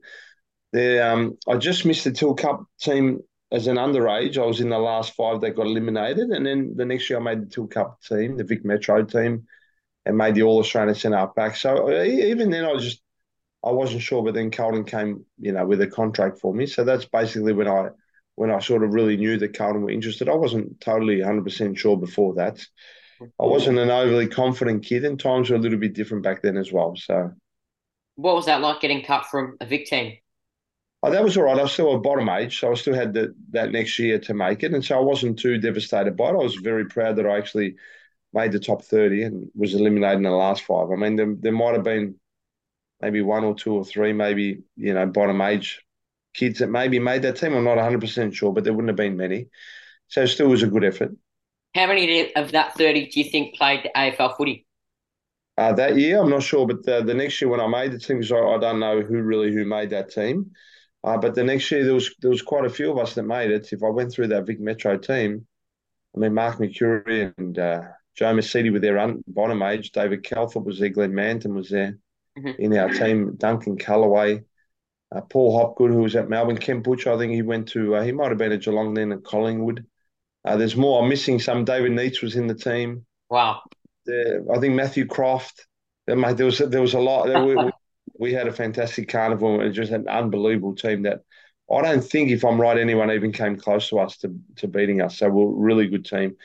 the 0.72 1.06
um, 1.06 1.38
I 1.48 1.58
just 1.58 1.86
missed 1.86 2.06
the 2.06 2.12
Teal 2.12 2.34
Cup 2.36 2.64
team 2.80 3.20
as 3.52 3.68
an 3.68 3.78
underage. 3.78 4.38
I 4.38 4.46
was 4.46 4.60
in 4.60 4.70
the 4.70 4.80
last 4.80 5.16
five 5.16 5.42
that 5.42 5.56
got 5.56 5.68
eliminated, 5.68 6.30
and 6.30 6.46
then 6.46 6.74
the 6.76 6.86
next 6.86 7.10
year 7.10 7.20
I 7.20 7.24
made 7.24 7.42
the 7.42 7.46
Teal 7.50 7.68
Cup 7.68 8.02
team, 8.02 8.38
the 8.38 8.44
Vic 8.44 8.66
Metro 8.66 9.04
team, 9.04 9.48
and 10.06 10.18
made 10.18 10.36
the 10.36 10.44
All 10.44 10.60
Australian 10.60 10.96
centre 10.96 11.28
back. 11.36 11.56
So 11.56 11.90
uh, 11.90 12.04
even 12.04 12.50
then, 12.50 12.66
I 12.66 12.76
just 12.78 13.02
I 13.64 13.72
wasn't 13.72 14.02
sure, 14.02 14.24
but 14.24 14.34
then 14.34 14.52
Carlton 14.52 14.86
came, 14.86 15.26
you 15.40 15.52
know, 15.52 15.66
with 15.66 15.82
a 15.82 15.88
contract 15.88 16.40
for 16.40 16.54
me. 16.54 16.66
So 16.68 16.84
that's 16.84 17.06
basically 17.06 17.54
when 17.54 17.68
I 17.68 17.90
when 18.36 18.52
I 18.52 18.60
sort 18.60 18.84
of 18.84 18.94
really 18.94 19.18
knew 19.18 19.38
that 19.38 19.58
Carlton 19.58 19.82
were 19.82 19.90
interested. 19.90 20.30
I 20.30 20.36
wasn't 20.36 20.80
totally 20.80 21.18
100% 21.18 21.76
sure 21.76 21.98
before 21.98 22.36
that. 22.36 22.64
I 23.20 23.46
wasn't 23.46 23.80
an 23.80 23.90
overly 23.90 24.28
confident 24.28 24.86
kid, 24.86 25.06
and 25.06 25.20
times 25.20 25.50
were 25.50 25.56
a 25.56 25.60
little 25.60 25.80
bit 25.80 25.94
different 25.94 26.24
back 26.24 26.44
then 26.44 26.56
as 26.56 26.72
well. 26.72 26.96
So, 26.96 27.32
what 28.16 28.36
was 28.36 28.46
that 28.46 28.62
like 28.62 28.80
getting 28.80 29.04
cut 29.04 29.26
from 29.26 29.58
a 29.60 29.66
Vic 29.66 29.88
team? 29.88 30.18
Oh, 31.08 31.12
that 31.12 31.24
was 31.24 31.38
all 31.38 31.44
right. 31.44 31.58
I 31.58 31.62
was 31.62 31.72
still 31.72 31.96
a 31.96 32.00
bottom 32.00 32.28
age, 32.28 32.60
so 32.60 32.70
I 32.70 32.76
still 32.76 32.94
had 32.94 33.14
the, 33.14 33.34
that 33.52 33.72
next 33.72 33.98
year 33.98 34.20
to 34.20 34.34
make 34.34 34.62
it, 34.62 34.74
and 34.74 34.84
so 34.84 34.98
I 34.98 35.02
wasn't 35.02 35.40
too 35.40 35.58
devastated 35.58 36.18
by 36.18 36.26
it. 36.26 36.34
I 36.34 36.44
was 36.44 36.56
very 36.56 36.86
proud 36.86 37.16
that 37.16 37.26
I 37.26 37.38
actually 37.38 37.76
made 38.34 38.52
the 38.52 38.60
top 38.60 38.84
thirty 38.84 39.24
and 39.24 39.50
was 39.56 39.74
eliminated 39.74 40.18
in 40.18 40.24
the 40.24 40.32
last 40.32 40.64
five. 40.64 40.92
I 40.92 40.96
mean, 40.96 41.16
there, 41.16 41.34
there 41.40 41.54
might 41.54 41.76
have 41.76 41.86
been 41.86 42.16
maybe 43.02 43.22
one 43.22 43.46
or 43.46 43.56
two 43.56 43.74
or 43.74 43.86
three, 43.86 44.12
maybe 44.12 44.64
you 44.76 44.94
know, 44.94 45.06
bottom 45.06 45.40
age 45.40 45.82
kids 46.34 46.60
that 46.60 46.68
maybe 46.68 47.00
made 47.00 47.22
that 47.22 47.38
team. 47.38 47.54
I'm 47.54 47.64
not 47.64 47.78
100 47.78 48.02
percent 48.02 48.36
sure, 48.36 48.52
but 48.52 48.66
there 48.66 48.74
wouldn't 48.74 48.90
have 48.90 48.98
been 48.98 49.16
many. 49.16 49.48
So, 50.10 50.24
it 50.24 50.28
still 50.28 50.50
was 50.50 50.64
a 50.64 50.68
good 50.68 50.84
effort. 50.84 51.16
How 51.74 51.88
many 51.88 52.34
of 52.36 52.52
that 52.52 52.76
30 52.76 53.12
do 53.12 53.20
you 53.22 53.30
think 53.30 53.56
played 53.56 53.90
AFL 53.96 54.36
footy? 54.36 54.66
Uh, 55.58 55.72
that 55.74 55.98
year, 55.98 56.22
I'm 56.22 56.30
not 56.30 56.44
sure, 56.44 56.68
but 56.68 56.86
the, 56.86 57.02
the 57.02 57.14
next 57.14 57.42
year 57.42 57.50
when 57.50 57.62
I 57.62 57.68
made 57.68 57.92
the 57.92 57.98
team, 57.98 58.18
because 58.18 58.32
I, 58.32 58.38
I, 58.38 58.60
don't 58.60 58.80
know 58.80 59.02
who 59.02 59.22
really 59.22 59.52
who 59.52 59.66
made 59.66 59.90
that 59.90 60.12
team. 60.12 60.52
Uh, 61.04 61.18
but 61.18 61.36
the 61.36 61.44
next 61.44 61.70
year 61.72 61.84
there 61.84 61.94
was 61.94 62.14
there 62.20 62.30
was 62.30 62.42
quite 62.42 62.66
a 62.66 62.70
few 62.70 62.92
of 62.92 62.98
us 62.98 63.14
that 63.16 63.24
made 63.24 63.52
it. 63.52 63.72
If 63.72 63.84
I 63.84 63.90
went 63.90 64.12
through 64.12 64.28
that 64.28 64.46
Vic 64.46 64.60
Metro 64.60 64.98
team, 64.98 65.48
I 66.16 66.20
mean 66.20 66.34
Mark 66.34 66.58
Mercuri 66.58 67.34
and 67.38 67.58
uh, 67.58 67.82
Joe 68.16 68.34
Misiti 68.34 68.74
with 68.74 68.82
their 68.82 68.98
un- 68.98 69.24
bottom 69.28 69.62
age, 69.62 69.92
David 69.92 70.24
Calthorpe 70.24 70.66
was 70.66 70.80
there, 70.80 70.90
Glenn 70.90 71.14
Manton 71.14 71.54
was 71.54 71.70
there 71.70 71.98
mm-hmm. 72.38 72.62
in 72.62 72.78
our 72.78 72.90
team, 72.90 73.36
Duncan 73.38 73.78
Kellaway, 73.78 74.44
uh, 75.16 75.22
Paul 75.22 75.58
Hopgood 75.58 75.92
who 75.92 76.02
was 76.02 76.16
at 76.16 76.30
Melbourne, 76.30 76.58
Ken 76.58 76.82
Butcher, 76.82 77.14
I 77.14 77.18
think 77.18 77.34
he 77.34 77.42
went 77.42 77.70
to 77.70 77.96
uh, 77.96 78.04
he 78.04 78.12
might 78.12 78.30
have 78.30 78.38
been 78.38 78.52
at 78.52 78.62
Geelong 78.62 78.94
then 78.94 79.12
at 79.12 79.24
Collingwood. 79.24 79.86
Uh, 80.44 80.56
there's 80.56 80.78
more. 80.78 81.04
I'm 81.04 81.10
missing 81.10 81.40
some. 81.40 81.66
David 81.66 81.92
Neitz 81.92 82.22
was 82.22 82.36
in 82.36 82.48
the 82.48 82.56
team. 82.56 83.06
Wow. 83.30 83.62
I 84.10 84.60
think 84.60 84.76
Matthew 84.76 85.06
Croft. 85.06 85.66
There 86.06 86.16
was 86.16 86.60
there 86.60 86.82
was 86.82 86.94
a 86.94 87.00
lot. 87.00 87.28
we, 87.46 87.72
we 88.20 88.34
had 88.34 88.48
a 88.48 88.52
fantastic 88.52 89.10
carnival 89.10 89.62
and 89.62 89.74
just 89.74 89.92
an 89.92 90.08
unbelievable 90.08 90.76
team 90.76 91.04
that 91.04 91.22
I 91.72 91.82
don't 91.82 92.04
think, 92.04 92.30
if 92.30 92.46
I'm 92.46 92.62
right, 92.62 92.78
anyone 92.78 93.12
even 93.12 93.32
came 93.32 93.58
close 93.58 93.90
to 93.90 94.00
us 94.00 94.18
to, 94.20 94.34
to 94.58 94.68
beating 94.68 95.02
us. 95.02 95.18
So 95.18 95.30
we're 95.30 95.44
a 95.44 95.64
really 95.64 95.88
good 95.88 96.06
team. 96.06 96.36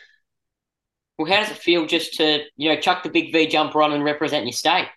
Well, 1.19 1.31
how 1.31 1.41
does 1.41 1.51
it 1.51 1.59
feel 1.59 1.87
just 1.87 2.15
to 2.15 2.43
you 2.57 2.71
know 2.71 2.81
chuck 2.81 3.03
the 3.03 3.11
big 3.11 3.33
V 3.33 3.47
jumper 3.47 3.83
on 3.83 3.93
and 3.93 4.03
represent 4.03 4.45
your 4.45 4.53
state? 4.53 4.89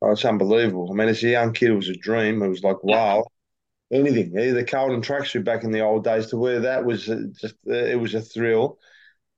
Oh, 0.00 0.12
it's 0.12 0.24
unbelievable. 0.24 0.88
I 0.90 0.94
mean, 0.94 1.08
as 1.08 1.22
a 1.22 1.28
young 1.28 1.52
kid, 1.52 1.70
it 1.70 1.76
was 1.76 1.88
a 1.88 1.96
dream. 1.96 2.42
It 2.42 2.48
was 2.48 2.62
like 2.62 2.82
wow 2.82 3.24
anything. 3.92 4.38
Either 4.38 4.64
Carlton 4.64 5.02
tracksuit 5.02 5.44
back 5.44 5.64
in 5.64 5.70
the 5.70 5.80
old 5.80 6.04
days 6.04 6.26
to 6.26 6.36
wear 6.36 6.60
that 6.60 6.84
was 6.84 7.06
just 7.06 7.54
uh, 7.68 7.72
it 7.72 7.98
was 7.98 8.14
a 8.14 8.20
thrill. 8.20 8.78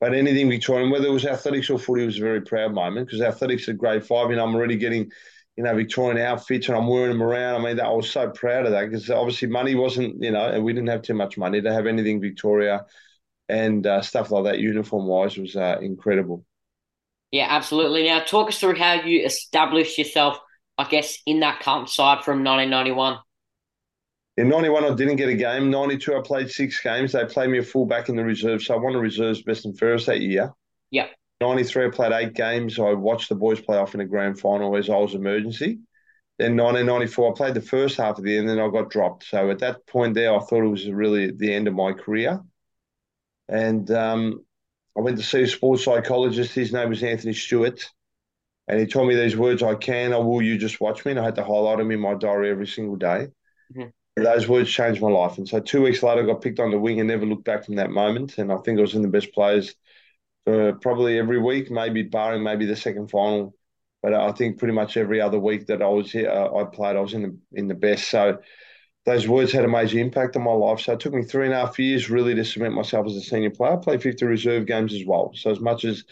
But 0.01 0.15
anything 0.15 0.51
Victorian, 0.51 0.91
whether 0.91 1.07
it 1.07 1.13
was 1.13 1.25
athletics 1.25 1.71
or 1.71 1.79
footy, 1.79 2.05
was 2.05 2.19
a 2.19 2.23
very 2.23 2.43
proud 2.43 2.75
moment 2.75 3.07
because 3.07 3.23
athletics 3.23 3.69
at 3.69 3.79
grade 3.79 4.05
five, 4.05 4.31
you 4.31 4.37
know, 4.37 4.45
I'm 4.45 4.55
already 4.55 4.77
getting, 4.77 5.11
you 5.57 5.65
know, 5.65 5.75
Victorian 5.75 6.19
outfits 6.19 6.69
and 6.69 6.77
I'm 6.77 6.87
wearing 6.87 7.11
them 7.11 7.23
around. 7.23 7.61
I 7.61 7.65
mean, 7.65 7.81
I 7.81 7.91
was 7.91 8.11
so 8.11 8.29
proud 8.31 8.67
of 8.67 8.73
that 8.73 8.91
because 8.91 9.11
obviously 9.11 9.49
money 9.49 9.75
wasn't, 9.75 10.23
you 10.23 10.31
know, 10.31 10.47
and 10.47 10.63
we 10.63 10.73
didn't 10.73 10.89
have 10.89 11.03
too 11.03 11.15
much 11.15 11.39
money 11.39 11.63
to 11.63 11.73
have 11.73 11.87
anything 11.87 12.21
Victoria 12.21 12.85
and 13.49 13.87
uh, 13.87 14.03
stuff 14.03 14.31
like 14.31 14.45
that 14.45 14.59
uniform 14.59 15.07
wise 15.07 15.37
was 15.39 15.57
uh, 15.57 15.79
incredible. 15.81 16.45
Yeah, 17.31 17.47
absolutely. 17.49 18.05
Now, 18.05 18.21
talk 18.21 18.49
us 18.49 18.59
through 18.59 18.77
how 18.77 18.95
you 18.95 19.25
established 19.25 19.99
yourself, 19.99 20.39
I 20.79 20.85
guess, 20.85 21.19
in 21.27 21.41
that 21.41 21.61
Carlton 21.61 21.89
side 21.89 22.25
from 22.25 22.45
1991. 22.45 23.19
In 24.37 24.49
91, 24.49 24.85
I 24.85 24.95
didn't 24.95 25.17
get 25.17 25.31
a 25.31 25.35
game. 25.35 25.71
92, 25.71 26.15
I 26.15 26.21
played 26.21 26.51
six 26.51 26.81
games. 26.81 27.13
They 27.13 27.25
played 27.25 27.49
me 27.49 27.59
a 27.59 27.63
fullback 27.63 28.11
in 28.11 28.17
the 28.17 28.25
reserve. 28.25 28.63
So 28.63 28.75
I 28.75 28.79
won 28.79 28.93
the 28.93 28.99
reserves 28.99 29.43
best 29.43 29.65
and 29.65 29.79
fairest 29.79 30.07
that 30.07 30.21
year. 30.21 30.53
Yeah. 30.91 31.07
93, 31.41 31.87
I 31.87 31.91
played 31.91 32.13
eight 32.13 32.35
games. 32.35 32.79
I 32.79 32.93
watched 32.93 33.29
the 33.29 33.35
boys 33.35 33.61
play 33.61 33.77
off 33.77 33.95
in 33.95 34.01
a 34.01 34.07
grand 34.07 34.41
final 34.41 34.77
as 34.77 34.89
I 34.89 34.97
was 34.97 35.15
emergency. 35.15 35.81
Then 36.39 36.57
1994, 36.57 37.33
I 37.33 37.37
played 37.37 37.55
the 37.55 37.61
first 37.61 37.97
half 37.97 38.19
of 38.19 38.25
the 38.25 38.31
year 38.31 38.41
and 38.41 38.49
then 38.49 38.61
I 38.61 38.69
got 38.69 38.91
dropped. 38.91 39.25
So 39.25 39.51
at 39.51 39.59
that 39.61 39.87
point 39.87 40.15
there, 40.15 40.35
I 40.35 40.39
thought 40.39 40.65
it 40.65 40.69
was 40.69 40.89
really 40.89 41.31
the 41.31 41.53
end 41.53 41.69
of 41.69 41.75
my 41.75 41.93
career. 41.93 42.41
And 43.49 43.91
um, 43.91 44.45
I 44.97 45.01
went 45.01 45.19
to 45.19 45.23
see 45.23 45.43
a 45.43 45.49
sports 45.49 45.85
psychologist. 45.85 46.55
His 46.55 46.73
name 46.73 46.89
was 46.89 47.03
Anthony 47.03 47.33
Stewart. 47.33 47.91
And 48.69 48.81
he 48.81 48.87
told 48.87 49.09
me 49.09 49.15
these 49.15 49.37
words, 49.37 49.63
I 49.63 49.77
can, 49.77 50.13
I 50.13 50.19
will, 50.19 50.43
you 50.43 50.59
just 50.59 50.81
watch 50.81 51.05
me. 51.05 51.13
And 51.13 51.21
I 51.21 51.25
had 51.25 51.37
to 51.37 51.45
highlight 51.45 51.79
them 51.79 51.91
in 51.91 52.01
my 52.01 52.15
diary 52.15 52.51
every 52.51 52.67
single 52.67 52.97
day. 52.97 53.29
Mm-hmm 53.73 53.89
those 54.17 54.49
words 54.49 54.71
changed 54.71 55.03
my 55.03 55.11
life. 55.11 55.37
And 55.37 55.47
so 55.47 55.61
two 55.61 55.83
weeks 55.83 56.03
later, 56.03 56.23
I 56.23 56.27
got 56.27 56.41
picked 56.41 56.59
on 56.59 56.71
the 56.71 56.79
wing 56.79 57.01
and 57.01 57.09
never 57.09 57.27
looked 57.27 57.45
back 57.45 57.65
from 57.65 57.77
that 57.77 57.91
moment. 57.91 58.39
And 58.39 58.51
I 58.51 58.57
think 58.57 58.79
I 58.79 58.81
was 58.81 58.95
in 58.95 59.03
the 59.03 59.09
best 59.09 59.33
players 59.33 59.75
probably 60.47 61.19
every 61.19 61.41
week, 61.41 61.71
maybe 61.71 62.03
barring 62.03 62.43
maybe 62.43 62.67
the 62.67 62.77
second 62.77 63.11
final. 63.11 63.55
But 64.03 64.15
I 64.15 64.31
think 64.33 64.59
pretty 64.59 64.75
much 64.75 64.97
every 64.97 65.21
other 65.21 65.39
week 65.39 65.67
that 65.67 65.83
I 65.83 65.89
was 65.89 66.13
here, 66.13 66.31
I 66.31 66.65
played, 66.65 66.97
I 66.97 67.01
was 67.01 67.15
in 67.15 67.23
the 67.23 67.39
in 67.53 67.67
the 67.67 67.75
best. 67.75 68.09
So 68.09 68.39
those 69.07 69.29
words 69.29 69.53
had 69.53 69.65
a 69.65 69.69
major 69.69 69.99
impact 69.99 70.37
on 70.37 70.43
my 70.43 70.53
life. 70.53 70.81
So 70.81 70.93
it 70.93 71.01
took 71.01 71.15
me 71.15 71.23
three 71.23 71.47
and 71.47 71.55
a 71.55 71.59
half 71.59 71.79
years 71.79 72.11
really 72.11 72.35
to 72.35 72.45
cement 72.45 72.75
myself 72.75 73.07
as 73.07 73.15
a 73.15 73.21
senior 73.21 73.51
player. 73.51 73.75
I 73.75 73.77
played 73.77 74.03
50 74.03 74.27
reserve 74.27 74.67
games 74.67 74.93
as 74.93 75.05
well. 75.07 75.33
So 75.35 75.51
as 75.51 75.61
much 75.61 75.85
as 75.85 76.05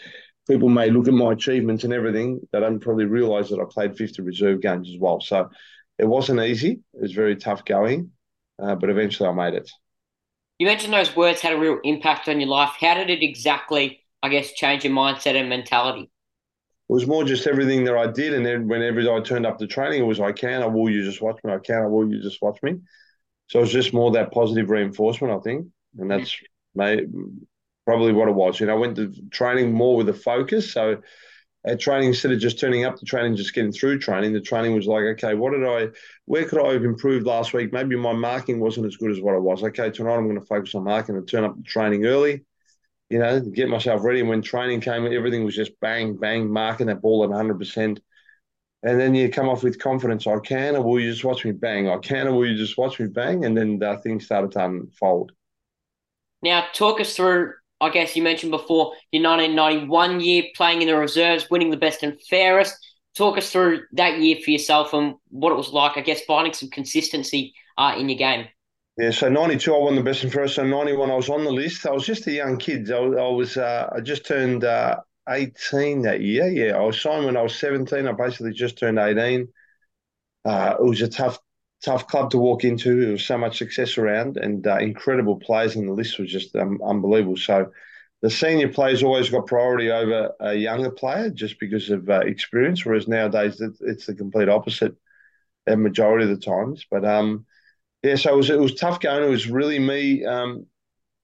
people 0.47 0.69
may 0.69 0.89
look 0.89 1.07
at 1.07 1.13
my 1.13 1.33
achievements 1.33 1.83
and 1.83 1.93
everything, 1.93 2.39
they 2.51 2.59
don't 2.61 2.79
probably 2.79 3.05
realise 3.05 3.49
that 3.49 3.59
I 3.59 3.65
played 3.69 3.97
50 3.97 4.21
reserve 4.21 4.61
games 4.61 4.89
as 4.89 4.97
well. 4.99 5.19
So 5.19 5.49
it 5.97 6.05
wasn't 6.05 6.39
easy. 6.39 6.79
It 6.93 7.01
was 7.01 7.11
very 7.11 7.35
tough 7.35 7.65
going, 7.65 8.11
uh, 8.61 8.75
but 8.75 8.89
eventually 8.89 9.27
I 9.27 9.33
made 9.33 9.55
it. 9.55 9.69
You 10.57 10.67
mentioned 10.67 10.93
those 10.93 11.15
words 11.15 11.41
had 11.41 11.51
a 11.51 11.59
real 11.59 11.79
impact 11.83 12.29
on 12.29 12.39
your 12.39 12.49
life. 12.49 12.75
How 12.79 12.93
did 12.93 13.09
it 13.09 13.23
exactly, 13.23 14.04
I 14.25 14.29
guess, 14.29 14.53
change 14.53 14.83
your 14.83 14.93
mindset 14.93 15.35
and 15.35 15.47
mentality? 15.49 16.09
It 16.89 16.93
was 16.93 17.07
more 17.07 17.23
just 17.23 17.47
everything 17.47 17.83
that 17.85 17.95
I 17.95 18.07
did, 18.07 18.33
and 18.33 18.45
then 18.45 18.67
whenever 18.67 18.99
I 19.11 19.19
turned 19.21 19.45
up 19.45 19.59
to 19.59 19.67
training, 19.67 20.01
it 20.01 20.05
was 20.05 20.19
I 20.19 20.31
can, 20.31 20.61
I 20.61 20.67
will, 20.67 20.89
you 20.89 21.03
just 21.03 21.21
watch 21.21 21.39
me. 21.43 21.53
I 21.53 21.59
can, 21.59 21.83
I 21.83 21.87
will, 21.87 22.11
you 22.11 22.21
just 22.21 22.41
watch 22.41 22.59
me. 22.63 22.79
So 23.47 23.59
it 23.59 23.61
was 23.63 23.71
just 23.71 23.93
more 23.93 24.11
that 24.11 24.31
positive 24.31 24.69
reinforcement, 24.69 25.33
I 25.33 25.39
think, 25.39 25.67
and 25.99 26.09
that's 26.09 26.31
mm-hmm. 26.31 26.79
made, 26.79 27.13
probably 27.85 28.13
what 28.13 28.27
it 28.27 28.35
was. 28.35 28.59
You 28.59 28.65
know, 28.65 28.73
I 28.73 28.79
went 28.79 28.95
to 28.97 29.13
training 29.31 29.73
more 29.73 29.95
with 29.95 30.09
a 30.09 30.13
focus, 30.13 30.73
so 30.73 31.01
at 31.65 31.79
training 31.79 32.09
instead 32.09 32.31
of 32.31 32.39
just 32.39 32.59
turning 32.59 32.85
up 32.85 32.95
to 32.97 33.05
training, 33.05 33.35
just 33.35 33.53
getting 33.53 33.71
through 33.71 33.99
training. 33.99 34.33
The 34.33 34.41
training 34.41 34.75
was 34.75 34.85
like, 34.85 35.03
okay, 35.03 35.33
what 35.33 35.51
did 35.53 35.65
I, 35.65 35.87
where 36.25 36.47
could 36.47 36.63
I 36.63 36.73
have 36.73 36.83
improved 36.83 37.25
last 37.25 37.53
week? 37.53 37.73
Maybe 37.73 37.95
my 37.95 38.13
marking 38.13 38.59
wasn't 38.59 38.85
as 38.85 38.97
good 38.97 39.11
as 39.11 39.21
what 39.21 39.35
it 39.35 39.41
was. 39.41 39.63
Okay, 39.63 39.89
tonight 39.89 40.15
I'm 40.15 40.27
going 40.27 40.39
to 40.39 40.45
focus 40.45 40.75
on 40.75 40.83
marking 40.83 41.15
and 41.15 41.27
turn 41.27 41.43
up 41.43 41.55
to 41.55 41.63
training 41.63 42.05
early, 42.05 42.43
you 43.09 43.19
know, 43.19 43.39
get 43.39 43.69
myself 43.69 44.03
ready. 44.03 44.19
And 44.19 44.29
when 44.29 44.41
training 44.41 44.81
came, 44.81 45.05
everything 45.05 45.43
was 45.43 45.55
just 45.55 45.79
bang, 45.79 46.15
bang, 46.15 46.51
marking 46.51 46.87
that 46.87 47.01
ball 47.01 47.23
at 47.23 47.29
100%. 47.29 47.99
And 48.83 48.99
then 48.99 49.15
you 49.15 49.29
come 49.29 49.49
off 49.49 49.63
with 49.63 49.79
confidence. 49.79 50.27
I 50.27 50.37
can, 50.39 50.75
or 50.75 50.83
will 50.83 50.99
you 50.99 51.11
just 51.11 51.23
watch 51.23 51.43
me 51.43 51.51
bang? 51.51 51.89
I 51.89 51.97
can, 51.97 52.27
or 52.27 52.33
will 52.33 52.47
you 52.47 52.55
just 52.55 52.77
watch 52.77 52.99
me 52.99 53.07
bang? 53.07 53.45
And 53.45 53.57
then 53.57 53.81
uh, 53.81 53.97
things 53.97 54.25
started 54.25 54.51
to 54.51 54.65
unfold. 54.65 55.31
Now, 56.43 56.65
talk 56.73 56.99
us 56.99 57.15
through 57.15 57.53
I 57.81 57.89
guess 57.89 58.15
you 58.15 58.23
mentioned 58.23 58.51
before 58.51 58.93
your 59.11 59.23
1991 59.23 60.21
year 60.21 60.43
playing 60.55 60.81
in 60.81 60.87
the 60.87 60.97
reserves, 60.97 61.49
winning 61.49 61.71
the 61.71 61.77
best 61.77 62.03
and 62.03 62.19
fairest. 62.29 62.75
Talk 63.15 63.37
us 63.37 63.51
through 63.51 63.81
that 63.93 64.19
year 64.19 64.37
for 64.43 64.51
yourself 64.51 64.93
and 64.93 65.15
what 65.29 65.51
it 65.51 65.55
was 65.55 65.71
like, 65.71 65.97
I 65.97 66.01
guess, 66.01 66.21
finding 66.21 66.53
some 66.53 66.69
consistency 66.69 67.53
uh, 67.77 67.95
in 67.97 68.09
your 68.09 68.17
game. 68.17 68.47
Yeah, 68.97 69.11
so 69.11 69.27
92, 69.27 69.75
I 69.75 69.77
won 69.77 69.95
the 69.95 70.01
best 70.03 70.23
and 70.23 70.31
first. 70.31 70.55
So 70.55 70.65
91, 70.65 71.11
I 71.11 71.15
was 71.15 71.29
on 71.29 71.43
the 71.43 71.51
list. 71.51 71.85
I 71.85 71.91
was 71.91 72.05
just 72.05 72.27
a 72.27 72.31
young 72.31 72.57
kid. 72.57 72.89
I, 72.91 72.97
I 72.97 73.27
was, 73.29 73.57
uh, 73.57 73.89
I 73.93 73.99
just 73.99 74.25
turned 74.25 74.63
uh, 74.63 75.01
18 75.27 76.03
that 76.03 76.21
year. 76.21 76.47
Yeah, 76.47 76.77
I 76.77 76.81
was 76.81 77.01
signed 77.01 77.25
when 77.25 77.35
I 77.35 77.41
was 77.41 77.55
17. 77.59 78.07
I 78.07 78.13
basically 78.13 78.53
just 78.53 78.77
turned 78.77 78.97
18. 78.97 79.49
Uh, 80.45 80.75
it 80.79 80.83
was 80.85 81.01
a 81.01 81.09
tough 81.09 81.39
tough 81.83 82.07
club 82.07 82.31
to 82.31 82.37
walk 82.39 82.63
into. 82.65 83.01
There 83.01 83.11
was 83.13 83.25
so 83.25 83.37
much 83.37 83.57
success 83.59 83.97
around 83.97 84.37
and 84.37 84.67
uh, 84.67 84.77
incredible 84.77 85.37
players, 85.37 85.75
and 85.75 85.87
the 85.89 85.93
list 85.93 86.19
was 86.19 86.31
just 86.31 86.55
um, 86.55 86.79
unbelievable. 86.83 87.37
So 87.37 87.71
the 88.21 88.29
senior 88.31 88.69
players 88.69 89.03
always 89.03 89.29
got 89.29 89.47
priority 89.47 89.91
over 89.91 90.33
a 90.41 90.55
younger 90.55 90.91
player 90.91 91.29
just 91.31 91.59
because 91.59 91.89
of 91.91 92.09
uh, 92.09 92.21
experience, 92.21 92.85
whereas 92.85 93.07
nowadays 93.07 93.61
it's 93.81 94.05
the 94.07 94.15
complete 94.15 94.49
opposite 94.49 94.95
a 95.67 95.75
majority 95.75 96.23
of 96.29 96.29
the 96.29 96.45
times. 96.45 96.85
But 96.89 97.05
um, 97.05 97.45
yeah, 98.05 98.15
so 98.15 98.33
it 98.33 98.37
was, 98.37 98.49
it 98.49 98.59
was 98.59 98.75
tough 98.75 98.99
going. 98.99 99.23
It 99.23 99.29
was 99.29 99.47
really 99.47 99.79
me 99.79 100.23
um, 100.25 100.67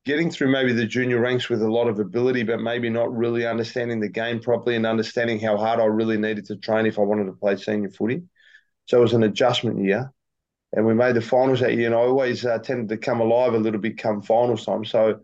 getting 0.05 0.31
through 0.31 0.51
maybe 0.51 0.73
the 0.73 0.85
junior 0.85 1.19
ranks 1.19 1.47
with 1.47 1.61
a 1.61 1.71
lot 1.71 1.88
of 1.88 2.00
ability, 2.00 2.43
but 2.43 2.59
maybe 2.59 2.89
not 2.89 3.15
really 3.15 3.45
understanding 3.45 4.00
the 4.00 4.09
game 4.09 4.39
properly 4.39 4.75
and 4.75 4.85
understanding 4.85 5.39
how 5.39 5.57
hard 5.57 5.79
I 5.79 5.85
really 5.85 6.17
needed 6.17 6.45
to 6.45 6.55
train 6.55 6.88
if 6.88 6.97
I 6.97 7.03
wanted 7.03 7.25
to 7.25 7.33
play 7.33 7.55
senior 7.55 7.89
footy. 7.89 8.23
So 8.85 8.97
it 8.97 9.01
was 9.01 9.13
an 9.13 9.23
adjustment 9.23 9.83
year. 9.83 10.11
And 10.73 10.85
we 10.88 10.93
made 10.93 11.15
the 11.15 11.21
finals 11.21 11.59
that 11.59 11.75
year, 11.75 11.85
and 11.85 11.95
I 11.95 12.00
always 12.00 12.45
uh, 12.45 12.57
tended 12.57 12.89
to 12.89 12.97
come 12.97 13.19
alive 13.19 13.53
a 13.53 13.59
little 13.59 13.79
bit 13.79 13.97
come 13.97 14.21
finals 14.21 14.65
time. 14.65 14.85
So 14.85 15.19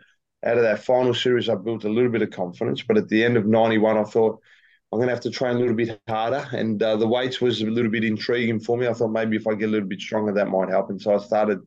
out 0.46 0.58
of 0.58 0.64
that 0.64 0.84
final 0.84 1.14
series, 1.14 1.50
I 1.50 1.56
built 1.56 1.86
a 1.86 1.90
little 1.90 2.12
bit 2.12 2.22
of 2.22 2.30
confidence. 2.30 2.84
But 2.84 2.98
at 2.98 3.08
the 3.08 3.24
end 3.24 3.38
of 3.38 3.48
91, 3.48 3.98
I 3.98 4.04
thought, 4.04 4.42
I'm 4.92 5.00
going 5.00 5.10
to 5.10 5.14
have 5.14 5.24
to 5.24 5.32
train 5.32 5.58
a 5.58 5.60
little 5.60 5.76
bit 5.76 6.00
harder. 6.08 6.48
And 6.54 6.82
uh, 6.82 6.96
the 6.96 7.08
weights 7.08 7.42
was 7.42 7.62
a 7.62 7.66
little 7.66 7.92
bit 7.92 8.06
intriguing 8.06 8.60
for 8.60 8.78
me. 8.78 8.88
I 8.88 8.94
thought 8.94 9.10
maybe 9.10 9.36
if 9.36 9.46
I 9.46 9.54
get 9.56 9.68
a 9.68 9.72
little 9.72 9.88
bit 9.88 10.00
stronger, 10.00 10.32
that 10.34 10.48
might 10.48 10.70
help. 10.70 10.90
And 10.90 11.02
so 11.02 11.14
I 11.14 11.18
started 11.18 11.60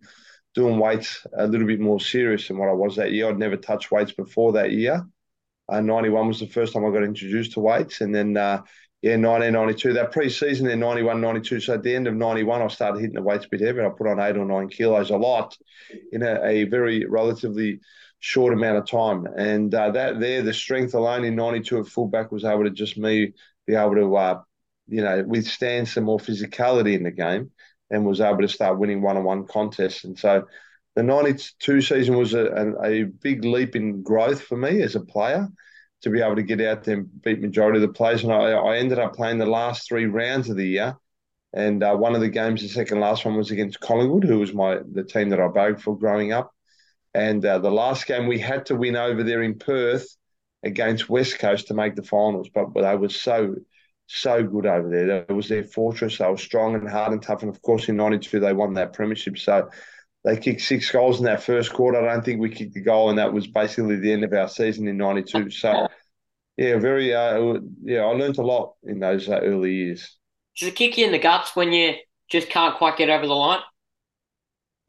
doing 0.54 0.78
weights 0.78 1.26
a 1.36 1.46
little 1.46 1.66
bit 1.66 1.80
more 1.80 2.00
serious 2.00 2.48
than 2.48 2.58
what 2.58 2.68
I 2.68 2.72
was 2.72 2.96
that 2.96 3.12
year. 3.12 3.28
I'd 3.28 3.38
never 3.38 3.56
touched 3.56 3.90
weights 3.90 4.12
before 4.12 4.52
that 4.52 4.72
year. 4.72 5.06
Uh, 5.68 5.80
91 5.80 6.28
was 6.28 6.40
the 6.40 6.46
first 6.46 6.72
time 6.72 6.84
I 6.84 6.90
got 6.90 7.04
introduced 7.04 7.52
to 7.52 7.60
weights. 7.60 8.00
And 8.00 8.14
then, 8.14 8.36
uh, 8.36 8.62
yeah, 9.02 9.16
1992, 9.16 9.92
that 9.94 10.12
pre 10.12 10.30
season 10.30 10.66
there, 10.66 10.76
91, 10.76 11.20
92. 11.20 11.60
So 11.60 11.74
at 11.74 11.82
the 11.82 11.94
end 11.94 12.08
of 12.08 12.14
91, 12.14 12.62
I 12.62 12.68
started 12.68 13.00
hitting 13.00 13.14
the 13.14 13.22
weights 13.22 13.44
a 13.44 13.48
bit 13.48 13.60
heavy. 13.60 13.80
I 13.80 13.90
put 13.90 14.08
on 14.08 14.18
eight 14.18 14.36
or 14.36 14.46
nine 14.46 14.68
kilos, 14.68 15.10
a 15.10 15.16
lot 15.16 15.56
in 16.12 16.22
a, 16.22 16.40
a 16.42 16.64
very 16.64 17.04
relatively 17.04 17.80
short 18.20 18.52
amount 18.52 18.78
of 18.78 18.86
time. 18.86 19.26
And 19.36 19.74
uh, 19.74 19.90
that 19.90 20.20
there, 20.20 20.42
the 20.42 20.54
strength 20.54 20.94
alone 20.94 21.24
in 21.24 21.34
92 21.34 21.80
at 21.80 21.86
fullback 21.86 22.30
was 22.30 22.44
able 22.44 22.64
to 22.64 22.70
just 22.70 22.96
me 22.96 23.32
be 23.66 23.74
able 23.74 23.96
to, 23.96 24.16
uh, 24.16 24.42
you 24.88 25.02
know, 25.02 25.24
withstand 25.26 25.88
some 25.88 26.04
more 26.04 26.18
physicality 26.18 26.94
in 26.94 27.02
the 27.02 27.10
game 27.10 27.50
and 27.90 28.04
was 28.04 28.20
able 28.20 28.38
to 28.38 28.48
start 28.48 28.78
winning 28.78 29.02
one-on-one 29.02 29.46
contests. 29.46 30.04
And 30.04 30.18
so 30.18 30.44
the 30.94 31.02
92 31.02 31.80
season 31.80 32.16
was 32.16 32.34
a, 32.34 32.74
a, 32.82 33.04
big 33.04 33.44
leap 33.44 33.74
in 33.74 34.02
growth 34.02 34.42
for 34.42 34.56
me 34.56 34.82
as 34.82 34.94
a 34.96 35.00
player 35.00 35.48
to 36.02 36.10
be 36.10 36.20
able 36.20 36.36
to 36.36 36.42
get 36.42 36.60
out 36.60 36.84
there 36.84 36.98
and 36.98 37.22
beat 37.22 37.40
majority 37.40 37.78
of 37.78 37.82
the 37.82 37.94
players. 37.94 38.22
And 38.22 38.32
I, 38.32 38.52
I 38.52 38.76
ended 38.76 38.98
up 38.98 39.14
playing 39.14 39.38
the 39.38 39.46
last 39.46 39.88
three 39.88 40.06
rounds 40.06 40.48
of 40.48 40.56
the 40.56 40.66
year. 40.66 40.96
And 41.52 41.82
uh, 41.82 41.96
one 41.96 42.14
of 42.14 42.20
the 42.20 42.28
games, 42.28 42.62
the 42.62 42.68
second 42.68 43.00
last 43.00 43.24
one, 43.24 43.36
was 43.36 43.50
against 43.50 43.80
Collingwood, 43.80 44.24
who 44.24 44.38
was 44.38 44.54
my 44.54 44.78
the 44.92 45.02
team 45.02 45.30
that 45.30 45.40
I 45.40 45.48
bowed 45.48 45.82
for 45.82 45.98
growing 45.98 46.32
up. 46.32 46.54
And 47.14 47.44
uh, 47.44 47.58
the 47.58 47.70
last 47.70 48.06
game 48.06 48.26
we 48.26 48.38
had 48.38 48.66
to 48.66 48.76
win 48.76 48.96
over 48.96 49.22
there 49.22 49.42
in 49.42 49.58
Perth 49.58 50.06
against 50.62 51.08
West 51.08 51.38
Coast 51.38 51.68
to 51.68 51.74
make 51.74 51.96
the 51.96 52.02
finals, 52.02 52.48
but, 52.54 52.72
but 52.72 52.82
they 52.82 52.96
were 52.96 53.08
so 53.08 53.56
so 54.12 54.42
good 54.42 54.66
over 54.66 54.90
there. 54.90 55.06
That 55.06 55.34
was 55.34 55.48
their 55.48 55.62
fortress. 55.62 56.18
They 56.18 56.26
were 56.26 56.36
strong 56.36 56.74
and 56.74 56.88
hard 56.88 57.12
and 57.12 57.22
tough. 57.22 57.42
And 57.42 57.50
of 57.54 57.62
course, 57.62 57.88
in 57.88 57.96
'92 57.96 58.40
they 58.40 58.52
won 58.52 58.74
that 58.74 58.92
premiership. 58.92 59.38
So 59.38 59.70
they 60.24 60.36
kicked 60.36 60.62
six 60.62 60.90
goals 60.90 61.18
in 61.18 61.24
that 61.24 61.42
first 61.42 61.72
quarter. 61.72 61.98
I 61.98 62.12
don't 62.12 62.24
think 62.24 62.40
we 62.40 62.50
kicked 62.50 62.76
a 62.76 62.80
goal, 62.80 63.10
and 63.10 63.18
that 63.18 63.32
was 63.32 63.46
basically 63.46 63.96
the 63.96 64.12
end 64.12 64.24
of 64.24 64.32
our 64.32 64.48
season 64.48 64.88
in 64.88 64.96
'92. 64.96 65.50
So 65.50 65.88
yeah, 66.56 66.78
very 66.78 67.14
uh, 67.14 67.58
yeah, 67.82 68.00
I 68.00 68.12
learned 68.12 68.38
a 68.38 68.42
lot 68.42 68.74
in 68.82 68.98
those 68.98 69.28
uh, 69.28 69.40
early 69.40 69.74
years. 69.74 70.18
Does 70.58 70.68
it 70.68 70.76
kick 70.76 70.98
you 70.98 71.06
in 71.06 71.12
the 71.12 71.18
guts 71.18 71.54
when 71.56 71.72
you 71.72 71.94
just 72.28 72.48
can't 72.48 72.76
quite 72.76 72.98
get 72.98 73.08
over 73.08 73.26
the 73.26 73.34
line? 73.34 73.60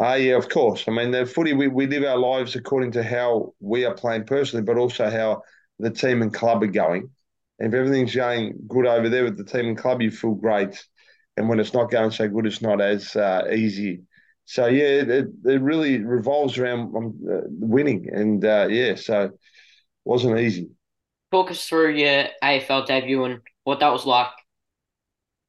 Uh, 0.01 0.15
yeah, 0.15 0.35
of 0.35 0.49
course. 0.49 0.85
I 0.87 0.91
mean, 0.91 1.11
the 1.11 1.27
footy, 1.27 1.53
we, 1.53 1.67
we 1.67 1.85
live 1.85 2.03
our 2.03 2.17
lives 2.17 2.55
according 2.55 2.93
to 2.93 3.03
how 3.03 3.53
we 3.59 3.85
are 3.85 3.93
playing 3.93 4.23
personally, 4.23 4.63
but 4.63 4.77
also 4.77 5.11
how 5.11 5.43
the 5.77 5.91
team 5.91 6.23
and 6.23 6.33
club 6.33 6.63
are 6.63 6.67
going. 6.67 7.11
And 7.59 7.71
if 7.71 7.77
everything's 7.77 8.15
going 8.15 8.55
good 8.67 8.87
over 8.87 9.09
there 9.09 9.25
with 9.25 9.37
the 9.37 9.43
team 9.43 9.67
and 9.67 9.77
club, 9.77 10.01
you 10.01 10.09
feel 10.09 10.33
great. 10.33 10.83
And 11.37 11.47
when 11.47 11.59
it's 11.59 11.75
not 11.75 11.91
going 11.91 12.09
so 12.09 12.27
good, 12.27 12.47
it's 12.47 12.63
not 12.63 12.81
as 12.81 13.15
uh, 13.15 13.47
easy. 13.53 14.01
So, 14.45 14.65
yeah, 14.65 15.03
it, 15.03 15.27
it 15.45 15.61
really 15.61 15.99
revolves 15.99 16.57
around 16.57 16.95
um, 16.95 17.19
uh, 17.31 17.41
winning. 17.47 18.09
And, 18.11 18.43
uh, 18.43 18.69
yeah, 18.71 18.95
so 18.95 19.25
it 19.25 19.31
wasn't 20.03 20.39
easy. 20.39 20.71
Talk 21.31 21.51
us 21.51 21.63
through 21.65 21.93
your 21.93 22.25
AFL 22.43 22.87
debut 22.87 23.23
and 23.25 23.41
what 23.65 23.79
that 23.81 23.91
was 23.91 24.07
like. 24.07 24.31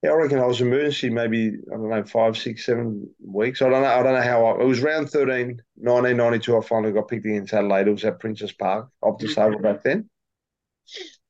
Yeah, 0.02 0.10
I 0.10 0.14
reckon 0.14 0.40
I 0.40 0.46
was 0.46 0.60
emergency 0.60 1.10
maybe, 1.10 1.52
I 1.72 1.76
don't 1.76 1.88
know, 1.88 2.02
five, 2.04 2.36
six, 2.36 2.66
seven 2.66 3.08
weeks. 3.24 3.62
I 3.62 3.68
don't 3.68 3.82
know. 3.82 3.88
I 3.88 4.02
don't 4.02 4.14
know 4.14 4.22
how 4.22 4.44
I, 4.46 4.60
it 4.62 4.66
was 4.66 4.80
round 4.80 5.10
13, 5.10 5.62
1992. 5.76 6.56
I 6.56 6.60
finally 6.60 6.92
got 6.92 7.08
picked 7.08 7.24
against 7.24 7.52
Adelaide. 7.54 7.86
It 7.86 7.92
was 7.92 8.04
at 8.04 8.18
Princes 8.18 8.52
Park, 8.52 8.88
Optus 9.02 9.38
Oval 9.38 9.60
back 9.60 9.84
then. 9.84 10.08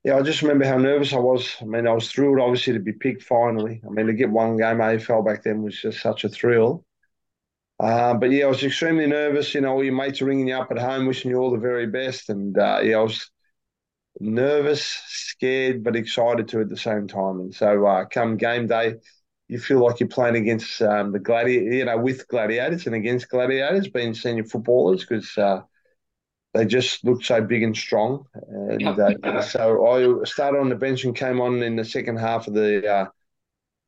Yeah, 0.05 0.17
I 0.17 0.23
just 0.23 0.43
remember 0.43 0.64
how 0.64 0.79
nervous 0.79 1.12
I 1.12 1.19
was. 1.19 1.55
I 1.61 1.64
mean, 1.64 1.87
I 1.87 1.93
was 1.93 2.11
thrilled, 2.11 2.41
obviously, 2.41 2.73
to 2.73 2.81
be 2.81 2.93
picked 2.93 3.23
finally. 3.23 3.81
I 3.87 3.91
mean, 3.91 4.07
to 4.07 4.12
get 4.14 4.31
one 4.31 4.57
game 4.57 4.81
AFL 4.81 5.23
back 5.23 5.45
then 5.45 5.62
was 5.62 5.81
just 5.81 6.00
such 6.00 6.25
a 6.25 6.29
thrill. 6.29 6.85
Uh, 7.81 8.14
but 8.14 8.31
yeah, 8.31 8.45
I 8.45 8.49
was 8.49 8.62
extremely 8.62 9.07
nervous. 9.07 9.55
You 9.55 9.61
know, 9.62 9.73
all 9.75 9.85
your 9.85 9.95
mates 9.95 10.23
are 10.23 10.26
ringing 10.26 10.49
you 10.49 10.57
up 10.57 10.71
at 10.71 10.79
home, 10.79 11.07
wishing 11.07 11.31
you 11.31 11.38
all 11.38 11.50
the 11.50 11.59
very 11.59 11.87
best. 11.87 12.31
And 12.31 12.57
uh, 12.59 12.81
yeah, 12.83 12.99
I 12.99 13.02
was 13.02 13.31
nervous, 14.23 14.85
scared, 15.07 15.83
but 15.83 15.97
excited 15.97 16.49
too 16.49 16.61
at 16.61 16.69
the 16.69 16.76
same 16.76 17.09
time. 17.09 17.41
And 17.41 17.55
so, 17.55 17.87
uh, 17.87 18.05
come 18.07 18.37
game 18.37 18.67
day, 18.67 18.97
you 19.49 19.59
feel 19.59 19.81
like 19.85 20.00
you're 20.00 20.09
playing 20.09 20.37
against 20.37 20.81
um, 20.81 21.12
the 21.12 21.19
gladiator, 21.19 21.75
you 21.75 21.85
know, 21.85 21.99
with 21.99 22.29
gladiators 22.29 22.87
and 22.87 22.95
against 22.95 23.29
gladiators, 23.29 23.88
being 23.88 24.14
senior 24.14 24.45
footballers, 24.45 25.05
because 25.05 25.37
uh, 25.37 25.62
they 26.55 26.64
just 26.64 27.05
looked 27.05 27.25
so 27.25 27.41
big 27.43 27.62
and 27.62 27.76
strong. 27.76 28.26
And 28.33 28.99
uh, 28.99 29.43
so 29.43 29.87
I 29.87 30.25
started 30.25 30.59
on 30.59 30.69
the 30.69 30.76
bench 30.76 31.05
and 31.05 31.14
came 31.14 31.41
on 31.41 31.62
in 31.62 31.76
the 31.76 31.85
second 31.85 32.19
half 32.19 32.47
of 32.47 32.55
the, 32.55 32.87
uh, 32.91 33.07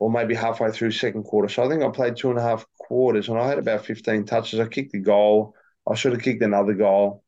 or 0.00 0.10
maybe 0.10 0.34
halfway 0.34 0.70
through 0.70 0.90
second 0.90 1.22
quarter. 1.22 1.48
So 1.48 1.64
I 1.64 1.68
think 1.68 1.82
I 1.82 1.88
played 1.88 2.16
two 2.16 2.30
and 2.30 2.38
a 2.38 2.42
half 2.42 2.66
quarters, 2.78 3.28
and 3.28 3.38
I 3.38 3.48
had 3.48 3.58
about 3.58 3.86
15 3.86 4.26
touches. 4.26 4.60
I 4.60 4.66
kicked 4.66 4.92
the 4.92 4.98
goal. 4.98 5.54
I 5.88 5.94
should 5.94 6.12
have 6.12 6.22
kicked 6.22 6.42
another 6.42 6.74
goal 6.74 7.23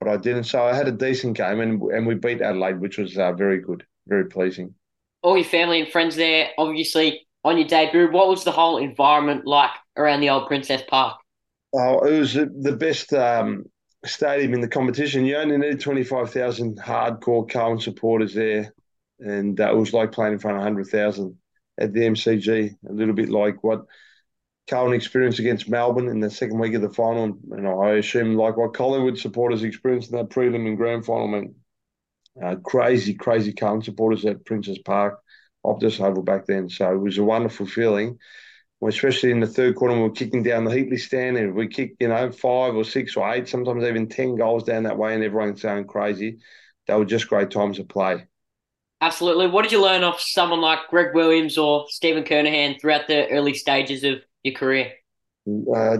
but 0.00 0.08
I 0.08 0.16
didn't. 0.16 0.44
So 0.44 0.64
I 0.64 0.74
had 0.74 0.88
a 0.88 0.92
decent 0.92 1.36
game, 1.36 1.60
and 1.60 1.80
and 1.92 2.06
we 2.06 2.14
beat 2.14 2.40
Adelaide, 2.40 2.80
which 2.80 2.98
was 2.98 3.16
uh, 3.16 3.32
very 3.32 3.60
good, 3.60 3.84
very 4.08 4.26
pleasing. 4.26 4.74
All 5.22 5.36
your 5.36 5.44
family 5.44 5.80
and 5.80 5.92
friends 5.92 6.16
there, 6.16 6.48
obviously 6.58 7.26
on 7.44 7.58
your 7.58 7.68
debut. 7.68 8.10
What 8.10 8.28
was 8.28 8.44
the 8.44 8.52
whole 8.52 8.78
environment 8.78 9.46
like 9.46 9.70
around 9.96 10.20
the 10.20 10.30
old 10.30 10.46
Princes 10.46 10.82
Park? 10.88 11.20
Oh, 11.74 12.00
it 12.00 12.18
was 12.18 12.34
the 12.34 12.76
best 12.78 13.12
um, 13.12 13.64
stadium 14.04 14.54
in 14.54 14.60
the 14.60 14.68
competition. 14.68 15.26
You 15.26 15.36
only 15.36 15.58
needed 15.58 15.80
twenty 15.80 16.02
five 16.02 16.32
thousand 16.32 16.80
hardcore 16.80 17.48
Carlton 17.48 17.80
supporters 17.80 18.34
there, 18.34 18.74
and 19.20 19.60
uh, 19.60 19.70
it 19.70 19.76
was 19.76 19.92
like 19.92 20.12
playing 20.12 20.34
in 20.34 20.38
front 20.38 20.56
of 20.56 20.62
hundred 20.62 20.86
thousand 20.86 21.36
at 21.78 21.92
the 21.92 22.00
MCG. 22.00 22.74
A 22.88 22.92
little 22.92 23.14
bit 23.14 23.28
like 23.28 23.62
what 23.62 23.84
Carlton 24.70 24.94
experience 24.94 25.40
against 25.40 25.68
Melbourne 25.68 26.08
in 26.08 26.20
the 26.20 26.30
second 26.30 26.60
week 26.60 26.74
of 26.74 26.82
the 26.82 26.90
final, 26.90 27.24
and 27.24 27.68
I 27.68 27.94
assume 27.94 28.36
like 28.36 28.56
what 28.56 28.72
Collingwood 28.72 29.18
supporters 29.18 29.64
experienced 29.64 30.12
in 30.12 30.16
that 30.16 30.30
prelim 30.30 30.66
and 30.66 30.76
grand 30.76 31.04
final. 31.04 31.26
I 31.26 31.40
mean, 31.40 31.54
uh, 32.42 32.54
crazy, 32.64 33.14
crazy 33.14 33.52
Carlton 33.52 33.82
supporters 33.82 34.24
at 34.24 34.44
Princes 34.46 34.78
Park, 34.78 35.18
Optus 35.66 36.00
Oval 36.00 36.22
back 36.22 36.46
then. 36.46 36.68
So 36.68 36.92
it 36.92 36.98
was 36.98 37.18
a 37.18 37.24
wonderful 37.24 37.66
feeling, 37.66 38.18
especially 38.86 39.32
in 39.32 39.40
the 39.40 39.46
third 39.48 39.74
quarter 39.74 39.92
when 39.92 40.04
we 40.04 40.08
were 40.08 40.14
kicking 40.14 40.44
down 40.44 40.64
the 40.64 40.70
Heatley 40.70 41.00
stand, 41.00 41.36
and 41.36 41.54
we 41.54 41.66
kicked, 41.66 42.00
you 42.00 42.08
know, 42.08 42.30
five 42.30 42.76
or 42.76 42.84
six 42.84 43.16
or 43.16 43.28
eight, 43.34 43.48
sometimes 43.48 43.82
even 43.82 44.08
ten 44.08 44.36
goals 44.36 44.62
down 44.62 44.84
that 44.84 44.96
way, 44.96 45.14
and 45.14 45.24
everyone's 45.24 45.62
going 45.62 45.86
crazy. 45.86 46.38
They 46.86 46.94
were 46.94 47.04
just 47.04 47.28
great 47.28 47.50
times 47.50 47.78
to 47.78 47.84
play. 47.84 48.26
Absolutely. 49.00 49.48
What 49.48 49.62
did 49.62 49.72
you 49.72 49.82
learn 49.82 50.04
off 50.04 50.20
someone 50.20 50.60
like 50.60 50.88
Greg 50.90 51.14
Williams 51.14 51.58
or 51.58 51.86
Stephen 51.88 52.22
Kernahan 52.22 52.80
throughout 52.80 53.08
the 53.08 53.28
early 53.30 53.54
stages 53.54 54.04
of 54.04 54.20
your 54.42 54.54
career? 54.54 54.92
Uh, 55.46 55.98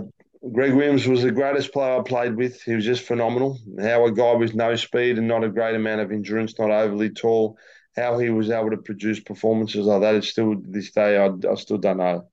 Greg 0.53 0.75
Williams 0.75 1.07
was 1.07 1.23
the 1.23 1.31
greatest 1.31 1.73
player 1.73 1.99
I 1.99 2.03
played 2.03 2.35
with. 2.35 2.63
He 2.63 2.75
was 2.75 2.85
just 2.85 3.05
phenomenal. 3.05 3.59
How 3.79 4.07
a 4.07 4.13
guy 4.13 4.35
with 4.35 4.55
no 4.55 4.75
speed 4.75 5.19
and 5.19 5.29
not 5.29 5.45
a 5.45 5.51
great 5.51 5.75
amount 5.75 6.01
of 6.01 6.13
endurance, 6.13 6.59
not 6.59 6.71
overly 6.71 7.11
tall, 7.11 7.59
how 7.95 8.19
he 8.19 8.31
was 8.31 8.51
able 8.51 8.71
to 8.71 8.79
produce 8.79 9.21
performances 9.21 9.87
like 9.87 10.01
that, 10.01 10.15
it's 10.15 10.29
still 10.29 10.57
this 10.63 10.93
day, 10.93 11.19
I, 11.19 11.27
I 11.27 11.55
still 11.57 11.79
don't 11.79 11.99
know. 11.99 12.27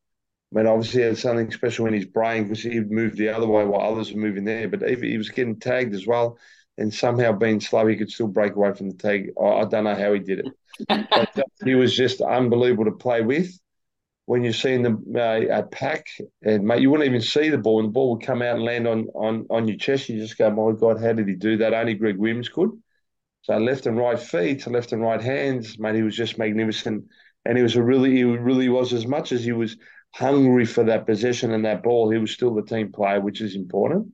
I 0.54 0.56
mean, 0.56 0.68
obviously, 0.68 1.02
he 1.02 1.08
had 1.08 1.18
something 1.18 1.52
special 1.52 1.88
in 1.88 1.94
his 1.94 2.06
brain 2.06 2.44
because 2.44 2.64
he 2.64 2.80
moved 2.80 3.18
the 3.18 3.30
other 3.30 3.48
way 3.48 3.66
while 3.66 3.92
others 3.92 4.14
were 4.14 4.22
moving 4.22 4.46
there. 4.46 4.70
But 4.70 4.88
he, 4.88 4.96
he 4.96 5.18
was 5.18 5.30
getting 5.30 5.60
tagged 5.60 5.94
as 5.94 6.08
well. 6.08 6.38
And 6.78 6.94
somehow, 6.94 7.34
being 7.34 7.60
slow, 7.60 7.86
he 7.88 7.98
could 7.98 8.12
still 8.12 8.28
break 8.28 8.56
away 8.56 8.74
from 8.74 8.90
the 8.90 8.96
tag. 8.96 9.32
I, 9.42 9.46
I 9.46 9.66
don't 9.66 9.84
know 9.84 9.96
how 9.96 10.14
he 10.14 10.20
did 10.20 10.40
it. 10.40 10.54
but 11.10 11.34
he 11.66 11.76
was 11.76 11.94
just 11.94 12.22
unbelievable 12.22 12.86
to 12.86 12.92
play 12.92 13.22
with 13.22 13.52
when 14.28 14.44
you're 14.44 14.52
seeing 14.52 14.84
the 14.84 14.92
uh, 15.20 15.60
a 15.60 15.64
pack, 15.64 16.06
and 16.44 16.66
mate, 16.66 16.82
you 16.82 16.92
wouldn't 16.92 17.08
even 17.08 17.22
see 17.22 17.48
the 17.50 17.58
ball, 17.58 17.80
and 17.80 17.88
the 17.88 17.94
ball 17.94 18.12
would 18.12 18.26
come 18.26 18.42
out 18.42 18.58
and 18.58 18.66
land 18.66 18.86
on 18.86 19.08
on 19.16 19.48
on 19.50 19.70
your 19.70 19.78
chest. 19.78 20.10
You 20.10 20.20
just 20.20 20.38
go, 20.38 20.52
my 20.52 20.78
God, 20.78 21.02
how 21.02 21.14
did 21.14 21.30
he 21.30 21.34
do 21.34 21.56
that? 21.58 21.74
Only 21.74 21.94
Greg 21.94 22.18
Williams 22.18 22.50
could. 22.50 22.72
So 23.44 23.58
left 23.58 23.86
and 23.86 23.98
right 23.98 24.20
feet, 24.20 24.68
left 24.68 24.92
and 24.92 25.02
right 25.02 25.22
hands, 25.22 25.80
mate. 25.80 25.96
He 25.96 26.04
was 26.04 26.16
just 26.16 26.38
magnificent, 26.38 27.06
and 27.46 27.58
he 27.58 27.64
was 27.64 27.78
a 27.78 27.82
really, 27.82 28.12
he 28.18 28.24
really 28.26 28.68
was 28.68 28.92
as 28.92 29.08
much 29.08 29.32
as 29.32 29.46
he 29.46 29.54
was 29.54 29.78
hungry 30.14 30.66
for 30.66 30.84
that 30.84 31.06
possession 31.06 31.54
and 31.54 31.64
that 31.64 31.82
ball. 31.82 32.12
He 32.12 32.18
was 32.18 32.32
still 32.32 32.54
the 32.54 32.64
team 32.64 32.92
player, 32.92 33.22
which 33.22 33.40
is 33.40 33.56
important. 33.56 34.14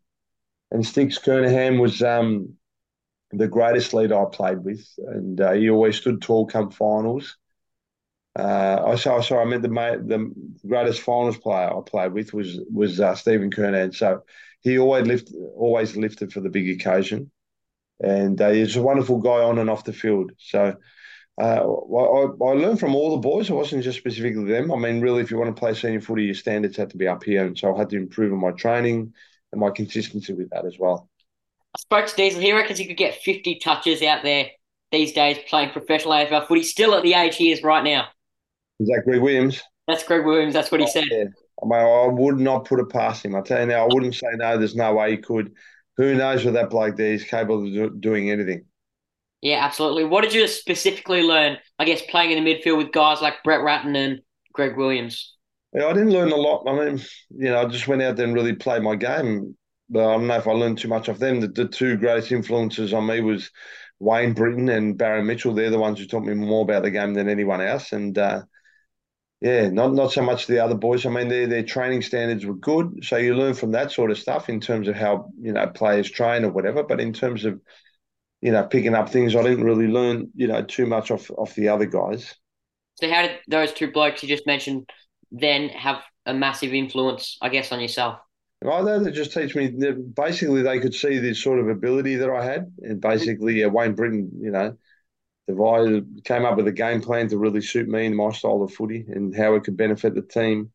And 0.70 0.86
Sticks 0.86 1.17
Kernahan 1.17 1.82
was 1.82 2.03
um, 2.03 2.53
the 3.32 3.48
greatest 3.48 3.96
leader 3.96 4.15
I 4.15 4.25
played 4.32 4.63
with, 4.63 4.88
and 5.00 5.41
uh, 5.41 5.53
he 5.53 5.72
always 5.72 5.96
stood 5.96 6.22
tall 6.22 6.46
come 6.46 6.70
finals. 6.70 7.36
Uh, 8.38 8.82
I 8.88 8.96
saw, 8.96 9.22
sorry, 9.22 9.42
I 9.42 9.46
meant 9.46 9.62
the 9.62 9.70
the 9.70 10.34
greatest 10.68 11.02
finals 11.02 11.38
player 11.38 11.70
I 11.70 11.82
played 11.86 12.13
with 12.13 12.34
was 12.34 12.60
was 12.72 13.00
uh, 13.00 13.13
Stephen 13.16 13.52
Kernahan. 13.52 13.94
So 13.94 14.24
he 14.62 14.80
always 14.80 15.06
lift, 15.06 15.32
always 15.56 15.96
lifted 15.96 16.34
for 16.34 16.40
the 16.40 16.50
big 16.50 16.70
occasion, 16.70 17.30
and 18.00 18.42
uh, 18.42 18.50
he's 18.50 18.75
a 18.75 18.82
wonderful 18.82 19.20
guy 19.20 19.44
on 19.44 19.60
and 19.60 19.70
off 19.70 19.84
the 19.84 19.94
field. 19.94 20.32
So 20.40 20.75
uh, 21.40 21.44
I, 21.44 21.46
I 21.46 22.54
learned 22.54 22.80
from 22.80 22.96
all 22.96 23.12
the 23.12 23.18
boys. 23.18 23.50
It 23.50 23.54
wasn't 23.54 23.84
just 23.84 24.00
specifically 24.00 24.46
them. 24.46 24.72
I 24.72 24.78
mean, 24.78 25.02
really, 25.02 25.22
if 25.22 25.30
you 25.30 25.38
want 25.38 25.56
to 25.56 25.60
play 25.60 25.75
senior 25.75 26.02
footy, 26.02 26.24
your 26.24 26.34
standards 26.34 26.78
had 26.78 26.90
to 26.90 26.98
be 26.98 27.08
up 27.08 27.24
here, 27.24 27.46
and 27.46 27.58
so 27.58 27.75
I 27.75 27.78
had 27.78 27.90
to 27.92 27.98
improve 27.98 28.34
on 28.34 28.40
my 28.40 28.52
training 28.52 29.13
and 29.52 29.62
my 29.62 29.70
consistency 29.70 30.34
with 30.34 30.50
that 30.50 30.66
as 30.66 30.80
well. 30.80 31.08
I 31.75 31.80
spoke 31.80 32.08
to 32.08 32.16
Diesel. 32.16 32.42
He 32.42 32.52
reckons 32.52 32.80
he 32.80 32.88
could 32.88 32.98
get 32.98 33.16
50 33.16 33.60
touches 33.60 34.02
out 34.02 34.24
there 34.24 34.48
these 34.92 35.13
days 35.13 35.38
playing 35.48 35.72
professional 35.72 36.13
AFL 36.13 36.48
footy, 36.48 36.63
still 36.63 36.96
at 36.96 37.04
the 37.04 37.13
age 37.13 37.36
he 37.36 37.52
is 37.52 37.62
right 37.62 37.84
now. 37.84 38.08
Is 38.80 38.88
that 38.88 39.03
Greg 39.06 39.22
Williams? 39.22 39.62
That's 39.88 40.03
Greg 40.03 40.25
Williams. 40.25 40.53
That's 40.53 40.72
what 40.72 40.82
he 40.82 40.88
said. 40.88 41.06
Yeah. 41.10 41.25
I 41.62 41.65
mean, 41.65 41.80
I 41.80 42.08
would 42.08 42.39
not 42.39 42.65
put 42.65 42.80
it 42.80 42.89
past 42.89 43.25
him. 43.25 43.36
I 43.36 43.42
tell 43.42 43.60
you 43.62 43.68
now, 43.68 43.86
I 43.86 43.94
wouldn't 43.94 44.15
say 44.15 44.27
no. 44.36 44.58
There's 44.58 44.75
no 44.75 44.94
way 44.94 45.12
he 45.12 45.18
could. 45.18 45.53
Who 45.98 46.15
knows 46.15 46.44
with 46.44 46.56
that 46.56 46.70
bloke 46.70 46.96
there? 46.96 47.12
He's 47.12 47.24
capable 47.24 47.68
of 47.68 47.74
do, 47.74 47.89
doing 48.00 48.32
anything. 48.32 48.65
Yeah, 49.42 49.63
absolutely. 49.63 50.06
What 50.06 50.22
did 50.22 50.34
you 50.34 50.48
specifically 50.48 51.22
learn? 51.22 51.58
I 51.77 51.86
guess 51.86 52.01
playing 52.10 52.32
in 52.32 52.44
the 52.44 52.53
midfield 52.53 52.77
with 52.77 52.92
guys 52.92 53.22
like 53.22 53.44
Brett 53.44 53.62
Ratten 53.62 53.96
and 53.96 54.22
Greg 54.53 54.77
Williams. 54.77 55.36
Yeah, 55.74 55.88
I 55.88 55.94
didn't 55.94 56.12
learn 56.12 56.32
a 56.32 56.36
lot. 56.36 56.65
I 56.68 56.74
mean, 56.74 57.00
you 57.30 57.50
know, 57.50 57.62
I 57.62 57.65
just 57.65 57.88
went 57.88 58.01
out 58.01 58.15
there 58.15 58.25
and 58.25 58.34
really 58.34 58.53
played 58.53 58.84
my 58.84 58.96
game. 58.96 59.56
But 59.89 60.08
I 60.08 60.13
don't 60.13 60.27
know 60.27 60.38
if 60.38 60.48
I 60.48 60.51
learned 60.51 60.77
too 60.77 60.88
much 60.88 61.10
off 61.10 61.20
them. 61.20 61.42
The, 61.42 61.48
the 61.50 61.68
two 61.68 61.98
greatest 61.98 62.32
influences 62.32 62.94
on 62.94 63.06
me 63.06 63.22
was 63.22 63.51
Wayne 64.00 64.34
Brittain 64.34 64.75
and 64.75 64.98
Barry 64.98 65.24
Mitchell. 65.24 65.53
They're 65.53 65.70
the 65.70 65.77
ones 65.77 66.00
who 66.00 66.06
taught 66.06 66.24
me 66.24 66.34
more 66.34 66.63
about 66.63 66.84
the 66.84 66.92
game 66.92 67.13
than 67.13 67.30
anyone 67.30 67.62
else. 67.62 67.92
And 67.92 68.18
uh, 68.18 68.44
yeah, 69.43 69.67
not 69.67 69.93
not 69.93 70.13
so 70.13 70.21
much 70.21 70.47
the 70.47 70.63
other 70.63 70.73
boys. 70.73 71.05
I 71.05 71.09
mean, 71.09 71.27
their 71.27 71.47
their 71.47 71.63
training 71.63 72.01
standards 72.01 72.45
were 72.45 72.53
good, 72.53 73.03
so 73.03 73.17
you 73.17 73.35
learn 73.35 73.53
from 73.53 73.71
that 73.71 73.91
sort 73.91 74.09
of 74.09 74.17
stuff 74.17 74.47
in 74.47 74.62
terms 74.62 74.88
of 74.88 74.95
how 74.95 75.29
you 75.38 75.51
know 75.51 75.67
players 75.67 76.09
train 76.09 76.45
or 76.45 76.50
whatever. 76.50 76.81
But 76.81 77.01
in 77.01 77.12
terms 77.12 77.43
of 77.43 77.59
you 78.41 78.53
know 78.53 78.63
picking 78.63 78.95
up 78.95 79.09
things, 79.09 79.35
I 79.35 79.43
didn't 79.43 79.65
really 79.65 79.88
learn 79.88 80.29
you 80.33 80.47
know 80.47 80.63
too 80.63 80.85
much 80.85 81.12
off 81.12 81.29
off 81.31 81.55
the 81.55 81.67
other 81.67 81.85
guys. 81.85 82.33
So 82.95 83.12
how 83.12 83.23
did 83.23 83.39
those 83.50 83.73
two 83.73 83.91
blokes 83.91 84.23
you 84.23 84.29
just 84.29 84.47
mentioned 84.47 84.89
then 85.29 85.67
have 85.69 86.01
a 86.25 86.33
massive 86.33 86.73
influence, 86.73 87.38
I 87.41 87.50
guess, 87.50 87.73
on 87.73 87.81
yourself? 87.81 88.19
Well, 88.62 89.03
they 89.03 89.12
just 89.12 89.33
teach 89.33 89.55
me. 89.55 89.73
Basically, 90.15 90.62
they 90.62 90.79
could 90.79 90.95
see 90.95 91.17
this 91.17 91.43
sort 91.43 91.59
of 91.59 91.67
ability 91.67 92.15
that 92.15 92.29
I 92.29 92.45
had, 92.45 92.71
and 92.81 93.01
basically, 93.01 93.62
uh, 93.62 93.67
Wayne 93.67 93.93
Brittain, 93.93 94.29
you 94.39 94.51
know, 94.51 94.77
devised 95.47 96.23
came 96.23 96.45
up 96.45 96.57
with 96.57 96.67
a 96.67 96.71
game 96.71 97.01
plan 97.01 97.27
to 97.29 97.38
really 97.38 97.62
suit 97.62 97.88
me 97.88 98.05
and 98.05 98.15
my 98.15 98.31
style 98.31 98.63
of 98.63 98.73
footy 98.73 99.05
and 99.07 99.35
how 99.35 99.55
it 99.55 99.63
could 99.63 99.77
benefit 99.77 100.15
the 100.15 100.21
team. 100.21 100.71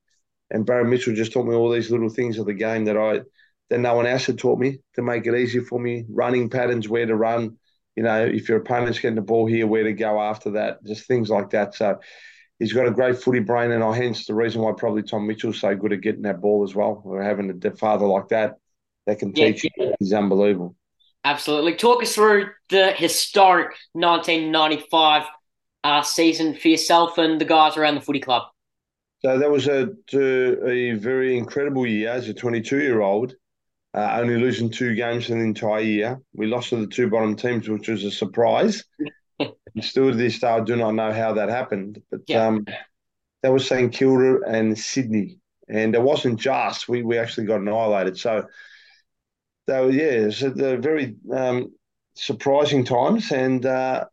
And 0.50 0.66
Barry 0.66 0.84
Mitchell 0.84 1.14
just 1.14 1.32
taught 1.32 1.46
me 1.46 1.54
all 1.54 1.70
these 1.70 1.90
little 1.90 2.08
things 2.08 2.38
of 2.38 2.46
the 2.46 2.54
game 2.54 2.86
that 2.86 2.96
I 2.96 3.22
that 3.70 3.80
no 3.80 3.94
one 3.94 4.06
else 4.06 4.26
had 4.26 4.38
taught 4.38 4.58
me 4.58 4.78
to 4.94 5.02
make 5.02 5.26
it 5.26 5.34
easier 5.34 5.62
for 5.62 5.78
me. 5.78 6.06
Running 6.08 6.48
patterns, 6.48 6.88
where 6.88 7.04
to 7.04 7.14
run, 7.14 7.58
you 7.96 8.02
know, 8.02 8.24
if 8.24 8.48
your 8.48 8.58
opponent's 8.58 8.98
getting 8.98 9.16
the 9.16 9.22
ball 9.22 9.46
here, 9.46 9.66
where 9.66 9.84
to 9.84 9.92
go 9.92 10.20
after 10.20 10.52
that, 10.52 10.82
just 10.84 11.06
things 11.06 11.28
like 11.28 11.50
that. 11.50 11.74
So 11.74 11.98
he's 12.58 12.72
got 12.72 12.86
a 12.86 12.92
great 12.92 13.18
footy 13.18 13.40
brain, 13.40 13.70
and 13.70 13.84
I 13.84 13.94
hence 13.94 14.24
the 14.24 14.34
reason 14.34 14.62
why 14.62 14.72
probably 14.76 15.02
Tom 15.02 15.26
Mitchell's 15.26 15.60
so 15.60 15.74
good 15.74 15.92
at 15.92 16.00
getting 16.00 16.22
that 16.22 16.40
ball 16.40 16.64
as 16.64 16.74
well. 16.74 17.02
Or 17.04 17.22
having 17.22 17.60
a 17.62 17.70
father 17.76 18.06
like 18.06 18.28
that 18.28 18.56
that 19.06 19.18
can 19.18 19.32
teach 19.34 19.64
yeah. 19.64 19.70
you 19.76 19.94
is 20.00 20.12
unbelievable. 20.12 20.76
Absolutely. 21.28 21.74
Talk 21.74 22.02
us 22.02 22.14
through 22.14 22.46
the 22.70 22.92
historic 22.92 23.76
1995 23.92 25.24
uh, 25.84 26.00
season 26.00 26.54
for 26.54 26.68
yourself 26.68 27.18
and 27.18 27.38
the 27.38 27.44
guys 27.44 27.76
around 27.76 27.96
the 27.96 28.00
footy 28.00 28.20
club. 28.20 28.44
So 29.22 29.38
that 29.38 29.50
was 29.50 29.68
a, 29.68 29.90
a 30.14 30.92
very 30.92 31.36
incredible 31.36 31.86
year 31.86 32.08
as 32.08 32.30
a 32.30 32.34
22 32.34 32.80
year 32.80 33.02
old, 33.02 33.34
uh, 33.92 34.16
only 34.18 34.38
losing 34.38 34.70
two 34.70 34.94
games 34.94 35.28
in 35.28 35.40
the 35.40 35.44
entire 35.44 35.82
year. 35.82 36.18
We 36.32 36.46
lost 36.46 36.70
to 36.70 36.76
the 36.76 36.86
two 36.86 37.10
bottom 37.10 37.36
teams, 37.36 37.68
which 37.68 37.88
was 37.88 38.04
a 38.04 38.10
surprise. 38.10 38.82
and 39.38 39.52
still 39.82 40.10
to 40.10 40.16
this 40.16 40.38
day, 40.38 40.48
I 40.48 40.60
do 40.60 40.76
not 40.76 40.94
know 40.94 41.12
how 41.12 41.34
that 41.34 41.50
happened. 41.50 42.00
But 42.10 42.20
yeah. 42.26 42.46
um, 42.46 42.64
that 43.42 43.52
was 43.52 43.68
St 43.68 43.92
Kilda 43.92 44.38
and 44.46 44.78
Sydney. 44.78 45.40
And 45.68 45.94
it 45.94 46.00
wasn't 46.00 46.40
just, 46.40 46.88
we, 46.88 47.02
we 47.02 47.18
actually 47.18 47.48
got 47.48 47.60
annihilated. 47.60 48.16
So 48.16 48.46
so 49.68 49.88
yeah, 49.88 50.04
it's 50.04 50.40
a, 50.40 50.50
very 50.78 51.16
um, 51.30 51.74
surprising 52.14 52.84
times, 52.84 53.30
and 53.32 53.66
uh, 53.66 54.06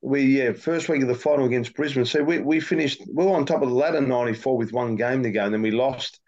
we 0.00 0.38
yeah 0.38 0.52
first 0.52 0.88
week 0.88 1.02
of 1.02 1.08
the 1.08 1.14
final 1.14 1.44
against 1.44 1.74
Brisbane. 1.74 2.06
So 2.06 2.22
we 2.22 2.38
we 2.38 2.60
finished 2.60 3.02
we 3.14 3.26
were 3.26 3.32
on 3.32 3.44
top 3.44 3.60
of 3.60 3.68
the 3.68 3.74
ladder 3.74 4.00
ninety 4.00 4.32
four 4.32 4.56
with 4.56 4.72
one 4.72 4.96
game 4.96 5.22
to 5.22 5.30
go, 5.30 5.44
and 5.44 5.52
then 5.52 5.60
we 5.60 5.70
lost 5.70 6.18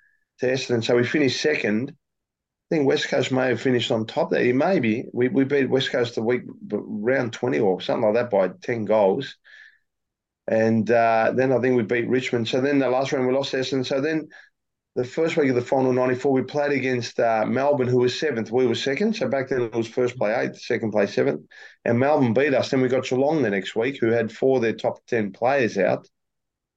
to 0.41 0.47
Essendon. 0.47 0.85
So 0.85 0.97
we 0.97 1.05
finished 1.05 1.41
second. 1.41 1.91
I 1.91 2.77
think 2.77 2.87
West 2.87 3.09
Coast 3.09 3.33
may 3.33 3.49
have 3.49 3.61
finished 3.61 3.91
on 3.91 4.07
top 4.07 4.31
there. 4.31 4.55
Maybe 4.55 5.07
we, 5.13 5.29
we 5.29 5.45
beat 5.45 5.71
West 5.71 5.91
Coast 5.91 6.15
the 6.15 6.23
week 6.23 6.43
round 6.71 7.33
twenty 7.33 7.59
or 7.59 7.81
something 7.81 8.05
like 8.05 8.15
that 8.15 8.31
by 8.31 8.49
ten 8.63 8.85
goals. 8.85 9.37
And 10.47 10.91
uh, 10.91 11.33
then 11.35 11.53
I 11.53 11.61
think 11.61 11.77
we 11.77 11.85
beat 11.85 12.09
Richmond. 12.09 12.49
So 12.49 12.61
then 12.61 12.81
the 12.81 12.91
last 12.91 13.13
round 13.13 13.27
we 13.27 13.33
lost 13.33 13.55
Essendon. 13.55 13.87
So 13.87 14.01
then 14.03 14.29
the 14.95 15.05
first 15.05 15.37
week 15.37 15.49
of 15.49 15.55
the 15.55 15.63
final 15.63 15.93
94, 15.93 16.33
we 16.33 16.43
played 16.43 16.73
against 16.73 17.19
uh, 17.19 17.47
Melbourne, 17.47 17.89
who 17.89 17.99
was 17.99 18.19
seventh. 18.19 18.51
We 18.51 18.67
were 18.67 18.75
second. 18.75 19.17
So 19.17 19.27
back 19.29 19.49
then 19.49 19.63
it 19.63 19.75
was 19.75 19.89
first 19.89 20.19
play 20.19 20.35
eighth, 20.35 20.61
second 20.61 20.91
play 20.91 21.07
seventh. 21.07 21.47
And 21.85 21.99
Melbourne 21.99 22.35
beat 22.35 22.53
us. 22.53 22.71
Then 22.71 22.83
we 22.83 22.89
got 22.89 23.05
Geelong 23.05 23.43
the 23.43 23.51
next 23.51 23.75
week, 23.75 23.99
who 23.99 24.09
had 24.09 24.31
four 24.31 24.57
of 24.57 24.63
their 24.63 24.75
top 24.75 25.05
10 25.07 25.33
players 25.33 25.79
out, 25.79 26.07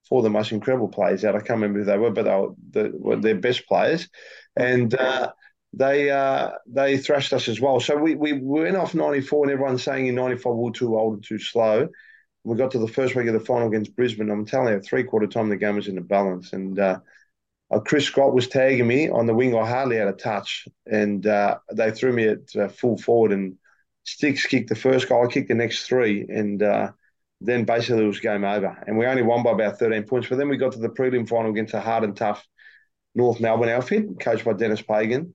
four 0.08 0.20
of 0.20 0.24
the 0.24 0.30
most 0.30 0.54
incredible 0.54 0.88
players 0.88 1.26
out. 1.26 1.36
I 1.36 1.40
can't 1.40 1.62
remember 1.62 1.80
who 1.80 1.86
they 1.86 1.98
were, 1.98 2.12
but 2.12 2.24
they 2.24 2.36
were, 2.36 2.54
the, 2.72 2.98
were 2.98 3.16
their 3.18 3.36
best 3.36 3.68
players. 3.68 4.08
And 4.56 4.96
uh, 4.96 5.34
they 5.74 6.10
uh, 6.10 6.52
they 6.68 6.98
thrashed 6.98 7.34
us 7.34 7.50
as 7.50 7.60
well. 7.60 7.82
So 7.82 7.98
we, 7.98 8.16
we 8.16 8.32
went 8.32 8.78
off 8.78 8.96
94, 8.96 9.44
and 9.44 9.52
everyone's 9.52 9.84
saying 9.84 10.08
in 10.08 10.16
95 10.16 10.54
we 10.54 10.70
are 10.70 10.72
too 10.72 10.98
old 10.98 11.16
and 11.16 11.24
too 11.24 11.40
slow. 11.40 11.90
We 12.46 12.56
got 12.56 12.72
to 12.72 12.80
the 12.80 12.88
first 12.88 13.16
week 13.16 13.28
of 13.28 13.34
the 13.34 13.42
final 13.42 13.68
against 13.68 13.96
Brisbane. 13.96 14.30
I'm 14.30 14.46
telling 14.46 14.74
you, 14.74 14.80
three 14.80 15.04
quarter 15.04 15.28
time 15.28 15.50
the 15.50 15.58
game 15.58 15.76
was 15.76 15.90
in 15.90 15.96
the 15.96 16.02
balance. 16.02 16.54
And 16.54 16.80
uh, 17.72 17.80
Chris 17.80 18.06
Scott 18.06 18.34
was 18.34 18.48
tagging 18.48 18.88
me 18.88 19.10
on 19.10 19.26
the 19.26 19.34
wing. 19.34 19.56
I 19.56 19.68
hardly 19.68 19.98
had 19.98 20.08
a 20.08 20.14
touch, 20.14 20.68
and 20.86 21.26
uh, 21.26 21.58
they 21.74 21.92
threw 21.92 22.14
me 22.14 22.28
at 22.28 22.56
uh, 22.56 22.68
full 22.68 22.98
forward. 22.98 23.32
And 23.32 23.58
Sticks 24.04 24.46
kicked 24.46 24.70
the 24.70 24.76
first 24.76 25.10
goal. 25.10 25.26
I 25.26 25.32
kicked 25.32 25.48
the 25.48 25.56
next 25.56 25.88
three, 25.88 26.26
and 26.30 26.62
uh, 26.62 26.92
then 27.42 27.66
basically 27.66 28.04
it 28.04 28.08
was 28.08 28.20
game 28.20 28.44
over. 28.44 28.84
And 28.86 28.98
we 28.98 29.06
only 29.06 29.24
won 29.24 29.44
by 29.44 29.52
about 29.52 29.80
13 29.80 30.04
points. 30.04 30.28
But 30.28 30.38
then 30.38 30.50
we 30.50 30.58
got 30.58 30.74
to 30.74 30.80
the 30.80 30.90
prelim 30.90 31.28
final 31.28 31.52
against 31.52 31.74
a 31.74 31.80
hard 31.80 32.04
and 32.04 32.16
tough 32.16 32.46
North 33.16 33.40
Melbourne 33.40 33.70
outfit, 33.70 34.20
coached 34.20 34.46
by 34.46 34.54
Denis 34.54 34.82
Pagan 34.82 35.34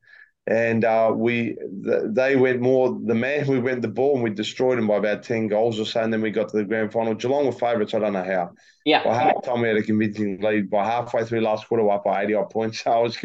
and 0.50 0.84
uh, 0.84 1.12
we 1.14 1.56
they 1.70 2.34
went 2.34 2.60
more 2.60 2.98
the 3.04 3.14
man 3.14 3.46
we 3.46 3.60
went 3.60 3.82
the 3.82 3.88
ball 3.88 4.14
and 4.14 4.24
we 4.24 4.30
destroyed 4.30 4.78
them 4.78 4.88
by 4.88 4.96
about 4.96 5.22
10 5.22 5.46
goals 5.46 5.78
or 5.78 5.84
so 5.84 6.02
and 6.02 6.12
then 6.12 6.20
we 6.20 6.32
got 6.32 6.48
to 6.48 6.56
the 6.56 6.64
grand 6.64 6.92
final. 6.92 7.14
Geelong 7.14 7.46
were 7.46 7.52
favourites 7.52 7.94
I 7.94 8.00
don't 8.00 8.14
know 8.14 8.24
how. 8.24 8.50
Yeah. 8.84 9.04
By 9.04 9.14
half 9.14 9.44
time 9.44 9.60
we 9.60 9.68
had 9.68 9.76
a 9.76 9.82
convincing 9.82 10.40
lead. 10.40 10.68
By 10.68 10.84
halfway 10.84 11.24
through 11.24 11.42
last 11.42 11.68
quarter 11.68 11.88
up 11.88 12.02
by 12.04 12.24
80 12.24 12.34
odd 12.34 12.50
points. 12.50 12.82
So 12.90 12.90
I 12.90 12.98
was 12.98 13.16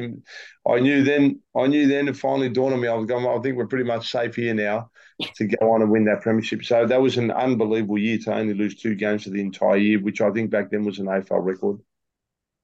I 0.67 0.79
knew 0.79 1.03
then 1.03 1.39
I 1.55 1.65
knew 1.65 1.87
then 1.87 2.07
it 2.07 2.15
finally 2.15 2.49
dawned 2.49 2.75
on 2.75 2.81
me. 2.81 2.87
I 2.87 2.93
was 2.93 3.07
going 3.07 3.25
I 3.25 3.41
think 3.41 3.57
we're 3.57 3.67
pretty 3.67 3.85
much 3.85 4.11
safe 4.11 4.35
here 4.35 4.53
now 4.53 4.91
to 5.35 5.47
go 5.47 5.71
on 5.71 5.81
and 5.81 5.89
win 5.89 6.05
that 6.05 6.21
premiership. 6.21 6.63
So 6.63 6.85
that 6.85 7.01
was 7.01 7.17
an 7.17 7.31
unbelievable 7.31 7.97
year 7.97 8.19
to 8.25 8.35
only 8.35 8.53
lose 8.53 8.75
two 8.75 8.93
games 8.93 9.23
for 9.23 9.31
the 9.31 9.41
entire 9.41 9.77
year 9.77 9.99
which 9.99 10.21
I 10.21 10.29
think 10.29 10.51
back 10.51 10.69
then 10.69 10.83
was 10.85 10.99
an 10.99 11.07
AFL 11.07 11.43
record. 11.43 11.79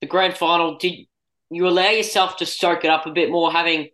The 0.02 0.08
grand 0.08 0.38
final 0.38 0.78
did 0.78 1.08
you 1.50 1.67
allow 1.67 1.89
yourself 1.89 2.38
to 2.38 2.45
soak 2.45 2.86
it 2.86 2.91
up 2.91 3.08
a 3.08 3.12
bit 3.12 3.32
more 3.32 3.52
having 3.52 3.89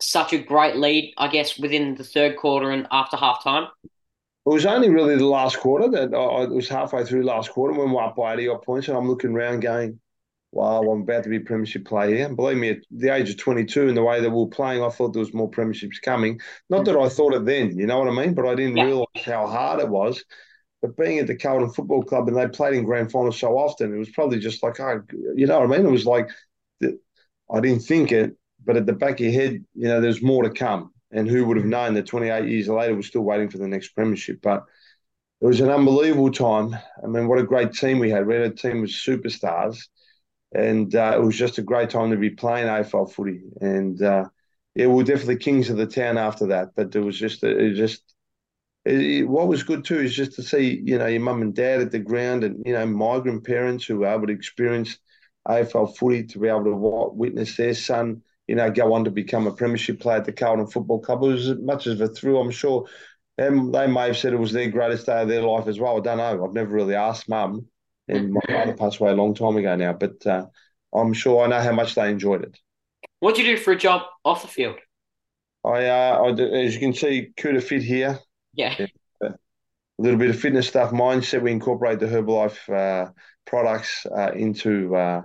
such 0.00 0.32
a 0.32 0.38
great 0.38 0.76
lead, 0.76 1.14
I 1.16 1.28
guess, 1.28 1.58
within 1.58 1.94
the 1.94 2.04
third 2.04 2.36
quarter 2.36 2.70
and 2.70 2.86
after 2.90 3.16
halftime? 3.16 3.68
It 3.82 4.50
was 4.50 4.66
only 4.66 4.90
really 4.90 5.16
the 5.16 5.26
last 5.26 5.58
quarter 5.58 5.88
that 5.88 6.14
I, 6.14 6.42
it 6.42 6.50
was 6.50 6.68
halfway 6.68 7.04
through 7.04 7.24
last 7.24 7.50
quarter 7.50 7.72
when 7.78 7.88
we 7.88 7.94
were 7.94 8.02
up 8.02 8.16
by 8.16 8.34
80 8.34 8.48
odd 8.48 8.62
points, 8.62 8.88
and 8.88 8.96
I'm 8.96 9.08
looking 9.08 9.32
around 9.32 9.60
going, 9.60 9.98
wow, 10.52 10.82
I'm 10.82 11.02
about 11.02 11.24
to 11.24 11.30
be 11.30 11.40
premiership 11.40 11.84
player 11.84 12.14
here. 12.14 12.26
And 12.26 12.36
believe 12.36 12.58
me, 12.58 12.70
at 12.70 12.78
the 12.90 13.08
age 13.12 13.30
of 13.30 13.38
22 13.38 13.88
and 13.88 13.96
the 13.96 14.02
way 14.02 14.20
that 14.20 14.30
we 14.30 14.36
were 14.36 14.46
playing, 14.46 14.82
I 14.82 14.88
thought 14.88 15.12
there 15.12 15.20
was 15.20 15.34
more 15.34 15.50
premierships 15.50 16.00
coming. 16.02 16.40
Not 16.70 16.84
that 16.84 16.96
I 16.96 17.08
thought 17.08 17.34
it 17.34 17.44
then, 17.44 17.76
you 17.76 17.86
know 17.86 17.98
what 17.98 18.08
I 18.08 18.12
mean? 18.12 18.34
But 18.34 18.46
I 18.46 18.54
didn't 18.54 18.76
yeah. 18.76 18.84
realise 18.84 19.24
how 19.24 19.46
hard 19.46 19.80
it 19.80 19.88
was. 19.88 20.24
But 20.80 20.96
being 20.96 21.18
at 21.18 21.26
the 21.26 21.36
Carlton 21.36 21.70
Football 21.70 22.02
Club 22.04 22.28
and 22.28 22.36
they 22.36 22.46
played 22.46 22.74
in 22.74 22.84
grand 22.84 23.10
finals 23.10 23.38
so 23.38 23.56
often, 23.56 23.94
it 23.94 23.98
was 23.98 24.10
probably 24.10 24.38
just 24.38 24.62
like, 24.62 24.78
oh, 24.78 25.00
you 25.34 25.46
know 25.46 25.58
what 25.58 25.72
I 25.72 25.76
mean? 25.78 25.86
It 25.86 25.90
was 25.90 26.06
like, 26.06 26.28
I 26.82 27.60
didn't 27.60 27.80
think 27.80 28.12
it, 28.12 28.36
but 28.64 28.76
at 28.76 28.86
the 28.86 28.92
back 28.92 29.14
of 29.14 29.20
your 29.20 29.32
head, 29.32 29.64
you 29.74 29.88
know, 29.88 30.00
there's 30.00 30.22
more 30.22 30.42
to 30.44 30.50
come. 30.50 30.92
And 31.12 31.28
who 31.28 31.44
would 31.46 31.56
have 31.56 31.66
known 31.66 31.94
that 31.94 32.06
28 32.06 32.48
years 32.48 32.68
later 32.68 32.94
we're 32.94 33.02
still 33.02 33.22
waiting 33.22 33.48
for 33.48 33.58
the 33.58 33.68
next 33.68 33.88
premiership? 33.90 34.40
But 34.42 34.64
it 35.40 35.46
was 35.46 35.60
an 35.60 35.70
unbelievable 35.70 36.32
time. 36.32 36.76
I 37.02 37.06
mean, 37.06 37.28
what 37.28 37.38
a 37.38 37.44
great 37.44 37.72
team 37.72 37.98
we 37.98 38.10
had. 38.10 38.26
We 38.26 38.34
had 38.34 38.44
a 38.44 38.50
team 38.50 38.82
of 38.82 38.88
superstars. 38.90 39.78
and 40.54 40.94
uh, 40.94 41.14
it 41.16 41.22
was 41.22 41.36
just 41.36 41.58
a 41.58 41.62
great 41.62 41.90
time 41.90 42.10
to 42.10 42.16
be 42.16 42.30
playing 42.30 42.68
AFL 42.68 43.12
footy. 43.12 43.42
And 43.60 44.00
uh, 44.02 44.26
yeah, 44.74 44.86
we 44.86 44.94
were 44.94 45.04
definitely 45.04 45.36
kings 45.36 45.70
of 45.70 45.76
the 45.76 45.86
town 45.86 46.18
after 46.18 46.46
that. 46.48 46.70
But 46.76 46.94
it 46.94 47.00
was 47.00 47.18
just, 47.18 47.42
it 47.44 47.74
just, 47.74 48.02
it, 48.84 49.28
what 49.28 49.48
was 49.48 49.62
good 49.62 49.84
too 49.84 50.00
is 50.00 50.14
just 50.14 50.34
to 50.34 50.42
see, 50.42 50.80
you 50.84 50.98
know, 50.98 51.06
your 51.06 51.20
mum 51.20 51.42
and 51.42 51.54
dad 51.54 51.80
at 51.80 51.90
the 51.90 51.98
ground, 51.98 52.44
and 52.44 52.62
you 52.66 52.72
know, 52.72 52.86
migrant 52.86 53.44
parents 53.44 53.84
who 53.86 53.98
were 53.98 54.06
able 54.06 54.26
to 54.26 54.32
experience 54.32 54.98
AFL 55.48 55.96
footy 55.96 56.24
to 56.24 56.38
be 56.38 56.48
able 56.48 56.64
to 56.64 57.14
witness 57.14 57.56
their 57.56 57.74
son, 57.74 58.22
you 58.46 58.54
know, 58.54 58.70
go 58.70 58.92
on 58.92 59.04
to 59.04 59.10
become 59.10 59.46
a 59.46 59.52
premiership 59.52 60.00
player 60.00 60.18
at 60.18 60.24
the 60.24 60.32
Carlton 60.32 60.66
Football 60.66 61.00
Club. 61.00 61.22
It 61.22 61.26
was 61.26 61.48
as 61.48 61.58
much 61.58 61.86
of 61.86 62.00
a 62.00 62.08
thrill, 62.08 62.40
I'm 62.40 62.50
sure. 62.50 62.86
And 63.38 63.74
they 63.74 63.86
may 63.86 64.08
have 64.08 64.16
said 64.16 64.32
it 64.32 64.38
was 64.38 64.52
their 64.52 64.70
greatest 64.70 65.06
day 65.06 65.22
of 65.22 65.28
their 65.28 65.42
life 65.42 65.66
as 65.66 65.80
well. 65.80 65.96
I 65.96 66.00
don't 66.00 66.18
know. 66.18 66.44
I've 66.44 66.52
never 66.52 66.72
really 66.72 66.94
asked 66.94 67.28
mum, 67.28 67.66
and 68.06 68.32
my 68.32 68.40
father 68.46 68.74
passed 68.74 69.00
away 69.00 69.10
a 69.10 69.16
long 69.16 69.34
time 69.34 69.56
ago 69.56 69.74
now, 69.74 69.92
but 69.92 70.24
uh, 70.26 70.46
I'm 70.94 71.12
sure 71.12 71.44
I 71.44 71.48
know 71.48 71.60
how 71.60 71.72
much 71.72 71.94
they 71.94 72.10
enjoyed 72.10 72.44
it. 72.44 72.58
What 73.20 73.34
do 73.34 73.42
you 73.42 73.56
do 73.56 73.62
for 73.62 73.72
a 73.72 73.76
job 73.76 74.02
off 74.24 74.42
the 74.42 74.48
field? 74.48 74.76
I, 75.64 75.86
uh, 75.86 76.22
I 76.24 76.32
do, 76.32 76.46
as 76.46 76.74
you 76.74 76.80
can 76.80 76.92
see, 76.92 77.30
Kouta 77.36 77.62
Fit 77.62 77.82
here. 77.82 78.20
Yeah. 78.52 78.74
yeah. 78.78 78.86
A 79.22 79.32
little 79.98 80.18
bit 80.18 80.30
of 80.30 80.38
fitness 80.38 80.68
stuff 80.68 80.90
mindset. 80.90 81.42
We 81.42 81.52
incorporate 81.52 82.00
the 82.00 82.06
Herbalife 82.06 82.68
uh, 82.68 83.10
products 83.46 84.06
uh, 84.06 84.32
into 84.32 84.94
uh, 84.94 85.22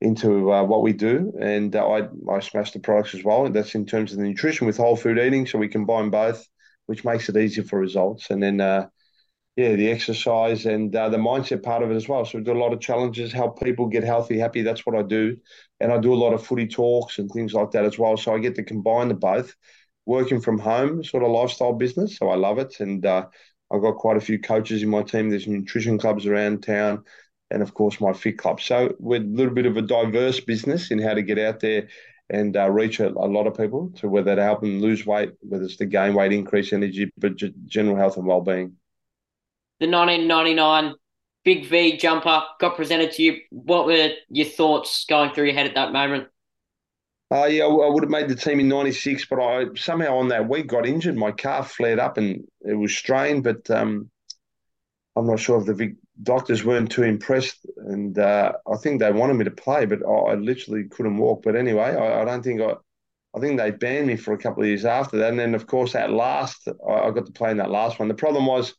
into 0.00 0.52
uh, 0.52 0.62
what 0.62 0.82
we 0.82 0.92
do, 0.92 1.32
and 1.40 1.74
uh, 1.74 1.86
I 1.86 2.08
I 2.30 2.40
smash 2.40 2.72
the 2.72 2.80
products 2.80 3.14
as 3.14 3.24
well. 3.24 3.48
That's 3.50 3.74
in 3.74 3.86
terms 3.86 4.12
of 4.12 4.18
the 4.18 4.24
nutrition 4.24 4.66
with 4.66 4.76
whole 4.76 4.96
food 4.96 5.18
eating, 5.18 5.46
so 5.46 5.58
we 5.58 5.68
combine 5.68 6.10
both, 6.10 6.46
which 6.86 7.04
makes 7.04 7.28
it 7.28 7.36
easier 7.36 7.64
for 7.64 7.78
results. 7.78 8.30
And 8.30 8.42
then 8.42 8.60
uh, 8.60 8.88
yeah, 9.56 9.74
the 9.74 9.90
exercise 9.90 10.66
and 10.66 10.94
uh, 10.94 11.08
the 11.08 11.18
mindset 11.18 11.64
part 11.64 11.82
of 11.82 11.90
it 11.90 11.96
as 11.96 12.08
well. 12.08 12.24
So 12.24 12.38
we 12.38 12.44
do 12.44 12.52
a 12.52 12.62
lot 12.62 12.72
of 12.72 12.80
challenges, 12.80 13.32
help 13.32 13.60
people 13.60 13.88
get 13.88 14.04
healthy, 14.04 14.38
happy. 14.38 14.62
That's 14.62 14.86
what 14.86 14.94
I 14.94 15.02
do, 15.02 15.36
and 15.80 15.92
I 15.92 15.98
do 15.98 16.14
a 16.14 16.22
lot 16.22 16.32
of 16.32 16.46
footy 16.46 16.68
talks 16.68 17.18
and 17.18 17.28
things 17.30 17.52
like 17.52 17.72
that 17.72 17.84
as 17.84 17.98
well. 17.98 18.16
So 18.16 18.34
I 18.34 18.38
get 18.38 18.54
to 18.54 18.62
combine 18.62 19.08
the 19.08 19.14
both, 19.14 19.56
working 20.06 20.40
from 20.40 20.60
home, 20.60 21.02
sort 21.02 21.24
of 21.24 21.30
lifestyle 21.30 21.72
business. 21.72 22.18
So 22.18 22.28
I 22.28 22.36
love 22.36 22.58
it, 22.58 22.78
and 22.78 23.04
uh, 23.04 23.26
I've 23.72 23.82
got 23.82 23.96
quite 23.96 24.16
a 24.16 24.20
few 24.20 24.40
coaches 24.40 24.84
in 24.84 24.90
my 24.90 25.02
team. 25.02 25.28
There's 25.28 25.48
nutrition 25.48 25.98
clubs 25.98 26.24
around 26.24 26.62
town 26.62 27.02
and 27.50 27.62
of 27.62 27.74
course 27.74 28.00
my 28.00 28.12
fit 28.12 28.38
club. 28.38 28.60
So 28.60 28.94
we're 28.98 29.20
a 29.20 29.24
little 29.24 29.54
bit 29.54 29.66
of 29.66 29.76
a 29.76 29.82
diverse 29.82 30.40
business 30.40 30.90
in 30.90 30.98
how 30.98 31.14
to 31.14 31.22
get 31.22 31.38
out 31.38 31.60
there 31.60 31.88
and 32.30 32.56
uh, 32.56 32.70
reach 32.70 33.00
a, 33.00 33.08
a, 33.08 33.26
lot 33.26 33.46
of 33.46 33.56
people 33.56 33.90
to 33.96 34.08
whether 34.08 34.36
to 34.36 34.42
help 34.42 34.60
them 34.60 34.80
lose 34.80 35.06
weight, 35.06 35.32
whether 35.40 35.64
it's 35.64 35.76
to 35.76 35.86
gain 35.86 36.14
weight, 36.14 36.32
increase 36.32 36.72
energy, 36.72 37.10
but 37.16 37.36
general 37.66 37.96
health 37.96 38.18
and 38.18 38.26
well-being. 38.26 38.76
The 39.80 39.88
1999 39.88 40.94
Big 41.44 41.66
V 41.66 41.96
jumper 41.96 42.42
got 42.60 42.76
presented 42.76 43.12
to 43.12 43.22
you. 43.22 43.38
What 43.50 43.86
were 43.86 44.10
your 44.28 44.46
thoughts 44.46 45.06
going 45.08 45.32
through 45.32 45.46
your 45.46 45.54
head 45.54 45.66
at 45.66 45.74
that 45.76 45.92
moment? 45.92 46.28
Uh, 47.30 47.44
yeah, 47.44 47.64
I 47.64 47.88
would 47.88 48.02
have 48.02 48.10
made 48.10 48.28
the 48.28 48.34
team 48.34 48.60
in 48.60 48.68
'96, 48.68 49.26
but 49.26 49.40
I 49.40 49.66
somehow 49.74 50.18
on 50.18 50.28
that 50.28 50.48
week 50.48 50.66
got 50.66 50.86
injured. 50.86 51.16
My 51.16 51.30
calf 51.30 51.72
flared 51.72 51.98
up 51.98 52.18
and 52.18 52.44
it 52.62 52.74
was 52.74 52.94
strained, 52.94 53.44
but 53.44 53.70
um, 53.70 54.10
I'm 55.16 55.26
not 55.26 55.38
sure 55.38 55.60
if 55.60 55.66
the 55.66 55.94
doctors 56.22 56.64
weren't 56.64 56.90
too 56.90 57.04
impressed, 57.04 57.66
and 57.76 58.18
uh, 58.18 58.52
I 58.70 58.76
think 58.76 59.00
they 59.00 59.12
wanted 59.12 59.34
me 59.34 59.44
to 59.44 59.50
play, 59.50 59.86
but 59.86 60.00
I, 60.06 60.32
I 60.32 60.34
literally 60.34 60.84
couldn't 60.84 61.18
walk. 61.18 61.42
But 61.42 61.56
anyway, 61.56 61.96
I, 61.96 62.22
I, 62.22 62.24
don't 62.24 62.42
think 62.42 62.60
I. 62.60 62.74
I 63.36 63.40
think 63.40 63.58
they 63.58 63.70
banned 63.70 64.06
me 64.06 64.16
for 64.16 64.32
a 64.32 64.38
couple 64.38 64.62
of 64.62 64.68
years 64.68 64.84
after 64.84 65.18
that, 65.18 65.30
and 65.30 65.38
then 65.38 65.54
of 65.54 65.66
course 65.66 65.92
that 65.92 66.10
last 66.10 66.66
I, 66.88 66.92
I 66.92 67.10
got 67.10 67.26
to 67.26 67.32
play 67.32 67.50
in 67.50 67.58
that 67.58 67.70
last 67.70 67.98
one. 67.98 68.08
The 68.08 68.14
problem 68.14 68.46
was 68.46 68.74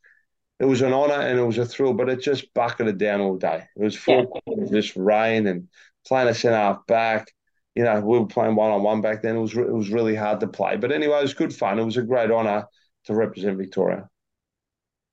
it 0.59 0.65
was 0.65 0.81
an 0.81 0.91
honour 0.91 1.13
and 1.13 1.39
it 1.39 1.43
was 1.43 1.57
a 1.57 1.65
thrill, 1.65 1.93
but 1.93 2.09
it 2.09 2.21
just 2.21 2.53
bucketed 2.53 2.97
down 2.97 3.21
all 3.21 3.37
day. 3.37 3.63
It 3.77 3.83
was 3.83 3.95
four 3.95 4.21
yeah. 4.21 4.41
quarters, 4.41 4.69
just 4.71 4.95
rain 4.95 5.47
and 5.47 5.69
playing 6.05 6.27
a 6.27 6.33
centre 6.33 6.57
half 6.57 6.85
back. 6.87 7.31
You 7.75 7.83
know, 7.83 8.01
we 8.01 8.19
were 8.19 8.25
playing 8.25 8.55
one 8.55 8.71
on 8.71 8.83
one 8.83 9.01
back 9.01 9.21
then. 9.21 9.37
It 9.37 9.41
was 9.41 9.55
it 9.55 9.71
was 9.71 9.89
really 9.89 10.15
hard 10.15 10.39
to 10.41 10.47
play, 10.47 10.75
but 10.77 10.91
anyway, 10.91 11.19
it 11.19 11.21
was 11.21 11.33
good 11.33 11.53
fun. 11.53 11.79
It 11.79 11.85
was 11.85 11.97
a 11.97 12.01
great 12.01 12.31
honour 12.31 12.65
to 13.05 13.15
represent 13.15 13.57
Victoria. 13.57 14.09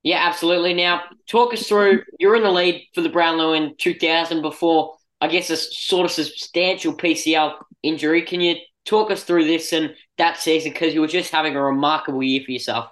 Yeah, 0.07 0.25
absolutely. 0.25 0.73
Now, 0.73 1.03
talk 1.27 1.53
us 1.53 1.67
through. 1.67 2.05
You're 2.21 2.37
in 2.37 2.45
the 2.45 2.51
lead 2.53 2.87
for 2.95 3.01
the 3.01 3.09
Brownlow 3.09 3.55
in 3.55 3.75
2000 3.77 4.41
before, 4.41 4.95
I 5.21 5.27
guess, 5.27 5.51
a 5.51 5.57
sort 5.57 6.05
of 6.05 6.13
substantial 6.13 6.95
PCL 6.95 7.57
injury. 7.83 8.23
Can 8.23 8.41
you 8.41 8.55
talk 8.85 9.11
us 9.11 9.25
through 9.25 9.47
this 9.47 9.73
and 9.73 9.97
that 10.17 10.39
season 10.39 10.71
because 10.73 10.95
you 10.95 11.01
were 11.01 11.09
just 11.09 11.33
having 11.33 11.57
a 11.57 11.61
remarkable 11.61 12.23
year 12.23 12.41
for 12.45 12.53
yourself? 12.53 12.89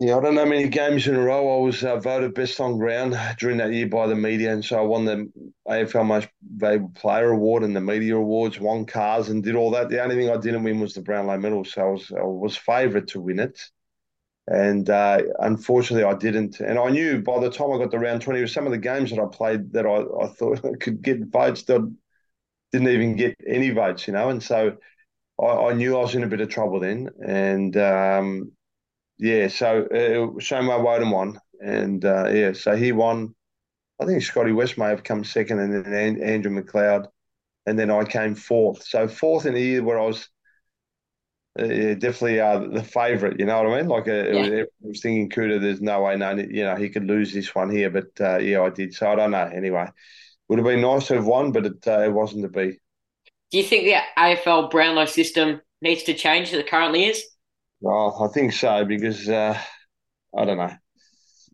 Yeah, 0.00 0.16
I 0.16 0.22
don't 0.22 0.36
know 0.36 0.46
many 0.46 0.68
games 0.70 1.06
in 1.06 1.16
a 1.16 1.20
row. 1.20 1.58
I 1.58 1.62
was 1.62 1.84
uh, 1.84 1.96
voted 1.96 2.32
best 2.32 2.60
on 2.60 2.78
ground 2.78 3.14
during 3.38 3.58
that 3.58 3.74
year 3.74 3.86
by 3.86 4.06
the 4.06 4.14
media, 4.14 4.54
and 4.54 4.64
so 4.64 4.78
I 4.78 4.82
won 4.82 5.04
the 5.04 5.30
AFL 5.68 6.02
Most 6.02 6.28
Valuable 6.42 6.92
Player 6.94 7.28
Award 7.28 7.62
and 7.62 7.76
the 7.76 7.82
media 7.82 8.16
awards, 8.16 8.58
won 8.58 8.86
cars, 8.86 9.28
and 9.28 9.44
did 9.44 9.54
all 9.54 9.70
that. 9.72 9.90
The 9.90 10.02
only 10.02 10.16
thing 10.16 10.30
I 10.30 10.38
didn't 10.38 10.62
win 10.62 10.80
was 10.80 10.94
the 10.94 11.02
Brownlow 11.02 11.36
medal, 11.36 11.66
so 11.66 11.82
I 11.82 11.90
was 11.90 12.10
I 12.10 12.22
was 12.22 12.56
favourite 12.56 13.08
to 13.08 13.20
win 13.20 13.38
it. 13.38 13.60
And 14.48 14.88
uh, 14.88 15.22
unfortunately, 15.40 16.04
I 16.04 16.14
didn't. 16.14 16.60
And 16.60 16.78
I 16.78 16.90
knew 16.90 17.20
by 17.20 17.40
the 17.40 17.50
time 17.50 17.72
I 17.72 17.78
got 17.78 17.90
to 17.90 17.98
round 17.98 18.22
20, 18.22 18.46
some 18.46 18.66
of 18.66 18.72
the 18.72 18.78
games 18.78 19.10
that 19.10 19.20
I 19.20 19.26
played 19.26 19.72
that 19.72 19.86
I, 19.86 20.04
I 20.24 20.28
thought 20.28 20.64
I 20.64 20.76
could 20.80 21.02
get 21.02 21.26
votes 21.26 21.64
that 21.64 21.94
didn't 22.72 22.88
even 22.88 23.16
get 23.16 23.34
any 23.46 23.70
votes, 23.70 24.06
you 24.06 24.12
know. 24.12 24.28
And 24.28 24.42
so 24.42 24.76
I, 25.40 25.46
I 25.46 25.72
knew 25.72 25.96
I 25.96 26.00
was 26.00 26.14
in 26.14 26.24
a 26.24 26.28
bit 26.28 26.40
of 26.40 26.48
trouble 26.48 26.80
then. 26.80 27.10
And 27.26 27.76
um, 27.76 28.52
yeah, 29.18 29.48
so 29.48 29.84
uh, 29.86 30.40
Shane 30.40 30.64
Woewodin 30.64 31.10
won. 31.10 31.40
And 31.60 32.04
uh, 32.04 32.28
yeah, 32.28 32.52
so 32.52 32.76
he 32.76 32.92
won. 32.92 33.34
I 34.00 34.04
think 34.04 34.22
Scotty 34.22 34.52
West 34.52 34.76
may 34.78 34.90
have 34.90 35.04
come 35.04 35.24
second, 35.24 35.58
and 35.58 35.84
then 35.86 36.22
Andrew 36.22 36.52
McLeod. 36.52 37.06
And 37.66 37.78
then 37.78 37.90
I 37.90 38.04
came 38.04 38.34
fourth. 38.34 38.84
So 38.84 39.08
fourth 39.08 39.46
in 39.46 39.56
a 39.56 39.58
year 39.58 39.82
where 39.82 39.98
I 39.98 40.04
was 40.04 40.28
definitely 41.56 42.40
uh, 42.40 42.58
the 42.58 42.82
favourite. 42.82 43.38
You 43.38 43.46
know 43.46 43.62
what 43.62 43.72
I 43.72 43.76
mean? 43.80 43.88
Like 43.88 44.08
uh, 44.08 44.12
yeah. 44.12 44.62
I 44.62 44.64
was 44.80 45.00
thinking 45.00 45.30
Kouta, 45.30 45.60
there's 45.60 45.80
no 45.80 46.02
way, 46.02 46.16
no, 46.16 46.34
you 46.34 46.64
know, 46.64 46.76
he 46.76 46.88
could 46.88 47.04
lose 47.04 47.32
this 47.32 47.54
one 47.54 47.70
here, 47.70 47.90
but 47.90 48.08
uh, 48.20 48.38
yeah, 48.38 48.62
I 48.62 48.70
did. 48.70 48.94
So 48.94 49.10
I 49.10 49.16
don't 49.16 49.30
know. 49.30 49.50
Anyway, 49.54 49.86
would 50.48 50.58
have 50.58 50.66
been 50.66 50.80
nice 50.80 51.08
to 51.08 51.14
have 51.14 51.26
won, 51.26 51.52
but 51.52 51.66
it 51.66 51.86
uh, 51.86 52.00
it 52.00 52.12
wasn't 52.12 52.42
to 52.42 52.48
be. 52.48 52.78
Do 53.50 53.58
you 53.58 53.64
think 53.64 53.84
the 53.84 53.96
AFL 54.20 54.70
Brownlow 54.70 55.06
system 55.06 55.60
needs 55.80 56.02
to 56.04 56.14
change 56.14 56.48
as 56.48 56.54
it 56.54 56.68
currently 56.68 57.04
is? 57.04 57.22
Well, 57.80 58.16
I 58.20 58.32
think 58.32 58.52
so 58.52 58.84
because 58.84 59.28
uh, 59.28 59.58
I 60.36 60.44
don't 60.44 60.58
know. 60.58 60.72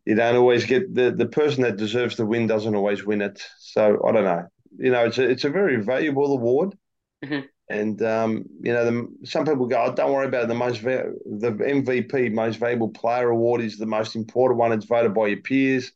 You 0.05 0.17
don't 0.17 0.37
always 0.37 0.65
get 0.65 0.93
the, 0.93 1.13
the 1.13 1.27
person 1.27 1.63
that 1.63 1.77
deserves 1.77 2.17
the 2.17 2.27
win 2.27 2.49
doesn't 2.49 2.75
always 2.75 3.05
win 3.05 3.23
it. 3.23 3.43
So 3.59 4.03
I 4.05 4.13
don't 4.13 4.25
know. 4.25 4.47
You 4.77 4.91
know, 4.91 5.05
it's 5.05 5.19
a, 5.19 5.29
it's 5.29 5.45
a 5.45 5.51
very 5.51 5.77
valuable 5.77 6.33
award. 6.33 6.77
Mm-hmm. 7.25 7.47
And 7.73 8.03
um, 8.03 8.45
you 8.61 8.73
know, 8.73 8.85
the, 8.85 9.27
some 9.27 9.47
people 9.47 9.67
go, 9.67 9.83
oh, 9.83 9.95
"Don't 9.95 10.13
worry 10.13 10.27
about 10.27 10.45
it. 10.45 10.49
the 10.49 10.55
most 10.55 10.83
the 10.83 11.57
MVP, 11.59 12.33
most 12.33 12.57
valuable 12.57 12.91
player 12.91 13.31
award, 13.31 13.63
is 13.63 13.79
the 13.79 13.87
most 13.87 14.15
important 14.15 14.59
one. 14.59 14.73
It's 14.73 14.85
voted 14.85 15.15
by 15.15 15.29
your 15.29 15.41
peers. 15.41 15.91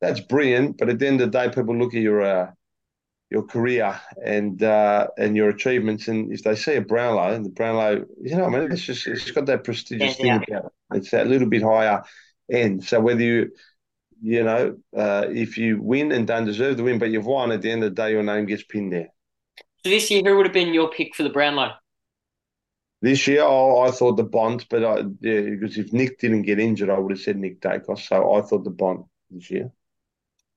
That's 0.00 0.20
brilliant, 0.20 0.78
but 0.78 0.88
at 0.88 0.98
the 0.98 1.06
end 1.06 1.20
of 1.20 1.30
the 1.30 1.38
day, 1.38 1.54
people 1.54 1.76
look 1.76 1.94
at 1.94 2.02
your 2.02 2.22
uh, 2.22 2.50
your 3.30 3.44
career 3.44 4.00
and 4.24 4.60
uh, 4.62 5.06
and 5.16 5.36
your 5.36 5.50
achievements, 5.50 6.08
and 6.08 6.32
if 6.32 6.42
they 6.42 6.56
see 6.56 6.74
a 6.74 6.80
Brownlow, 6.80 7.42
the 7.42 7.48
Brownlow, 7.48 8.06
you 8.20 8.36
know, 8.36 8.46
I 8.46 8.48
mean, 8.48 8.72
it's 8.72 8.82
just 8.82 9.06
it's 9.06 9.30
got 9.30 9.46
that 9.46 9.62
prestigious 9.62 10.18
yeah, 10.18 10.38
thing 10.38 10.44
yeah. 10.48 10.58
about 10.58 10.72
it. 10.90 10.98
It's 10.98 11.10
that 11.12 11.28
little 11.28 11.48
bit 11.48 11.62
higher 11.62 12.02
end. 12.50 12.84
So 12.84 13.00
whether 13.00 13.22
you 13.22 13.52
you 14.20 14.42
know, 14.42 14.76
uh, 14.96 15.26
if 15.28 15.58
you 15.58 15.80
win 15.80 16.10
and 16.10 16.26
don't 16.26 16.46
deserve 16.46 16.76
the 16.76 16.82
win, 16.82 16.98
but 16.98 17.10
you've 17.10 17.26
won, 17.26 17.52
at 17.52 17.62
the 17.62 17.70
end 17.70 17.84
of 17.84 17.94
the 17.94 18.02
day, 18.02 18.10
your 18.10 18.22
name 18.22 18.46
gets 18.46 18.62
pinned 18.64 18.92
there. 18.92 19.10
So 19.84 19.90
this 19.90 20.10
year, 20.10 20.22
who 20.24 20.36
would 20.36 20.46
have 20.46 20.54
been 20.54 20.72
your 20.72 20.90
pick 20.90 21.14
for 21.14 21.24
the 21.24 21.28
Brownlow? 21.28 21.72
This 23.02 23.26
year, 23.26 23.42
oh, 23.42 23.80
I 23.80 23.90
thought 23.90 24.16
the 24.16 24.24
Bont, 24.24 24.66
but 24.70 24.82
I, 24.82 25.00
yeah, 25.20 25.40
because 25.42 25.76
if 25.76 25.92
Nick 25.92 26.18
didn't 26.18 26.42
get 26.42 26.58
injured, 26.58 26.88
I 26.88 26.98
would 26.98 27.12
have 27.12 27.20
said 27.20 27.36
Nick 27.36 27.60
Daicos. 27.60 28.08
So 28.08 28.34
I 28.34 28.40
thought 28.40 28.64
the 28.64 28.70
Bont 28.70 29.04
this 29.30 29.50
year. 29.50 29.70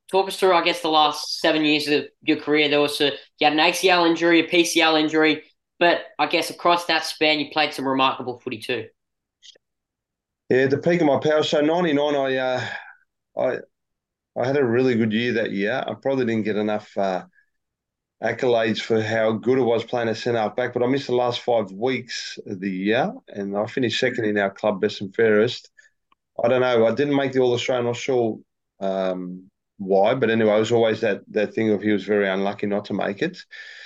Talk 0.10 0.30
us 0.30 0.40
through, 0.40 0.54
I 0.54 0.64
guess, 0.64 0.80
the 0.80 0.88
last 0.88 1.42
seven 1.42 1.66
years 1.66 1.90
of 1.90 2.06
your 2.22 2.38
career. 2.38 2.70
There 2.70 2.80
was 2.80 3.02
a, 3.02 3.12
you 3.40 3.48
had 3.48 3.52
an 3.52 3.60
ACL 3.60 4.08
injury, 4.08 4.40
a 4.40 4.48
PCL 4.48 4.98
injury, 4.98 5.44
but 5.78 6.06
I 6.18 6.28
guess 6.28 6.50
across 6.50 6.86
that 6.86 7.04
span, 7.04 7.42
you 7.42 7.52
played 7.52 7.74
some 7.74 7.86
remarkable 7.86 8.40
footy 8.40 8.60
too. 8.60 8.88
Yeah, 10.50 10.68
the 10.68 10.78
peak 10.78 11.02
of 11.02 11.08
my 11.08 11.20
power. 11.20 11.44
So 11.44 11.60
'99, 11.60 12.16
I, 12.16 12.36
uh, 12.38 12.66
I, 13.38 13.58
I 14.40 14.48
had 14.48 14.56
a 14.56 14.64
really 14.64 14.96
good 14.96 15.12
year 15.12 15.34
that 15.34 15.52
year. 15.52 15.84
I 15.86 15.94
probably 16.02 16.26
didn't 16.26 16.46
get 16.46 16.56
enough. 16.56 16.98
Uh, 16.98 17.26
accolades 18.24 18.82
for 18.82 19.02
how 19.02 19.32
good 19.34 19.60
it 19.60 19.64
was 19.64 19.84
playing 19.84 20.10
a 20.10 20.16
centre 20.16 20.40
half 20.40 20.56
back, 20.56 20.74
but 20.74 20.84
I 20.84 20.88
missed 20.88 21.08
the 21.08 21.16
last 21.16 21.42
five 21.42 21.72
weeks 21.72 22.40
of 22.46 22.60
the 22.60 22.70
year, 22.70 23.14
and 23.28 23.56
I 23.56 23.66
finished 23.68 24.00
second 24.00 24.26
in 24.26 24.38
our 24.38 24.50
club 24.50 24.82
best 24.82 25.02
and 25.02 25.14
fairest. 25.16 25.70
I 26.44 26.48
don't 26.48 26.62
know. 26.62 26.86
I 26.86 26.94
didn't 26.94 27.16
make 27.16 27.34
the 27.34 27.40
All 27.40 27.54
Australian. 27.54 27.86
I'm 27.86 27.92
not 27.92 27.96
sure 27.96 28.40
um, 28.80 29.50
why, 29.78 30.16
but 30.16 30.30
anyway, 30.30 30.56
it 30.56 30.60
was 30.60 30.72
always 30.72 31.02
that 31.02 31.22
that 31.32 31.54
thing 31.54 31.72
of 31.72 31.82
he 31.82 31.92
was 31.92 32.04
very 32.04 32.28
unlucky 32.28 32.68
not 32.68 32.86
to 32.86 32.94
make 32.94 33.22
it. 33.22 33.38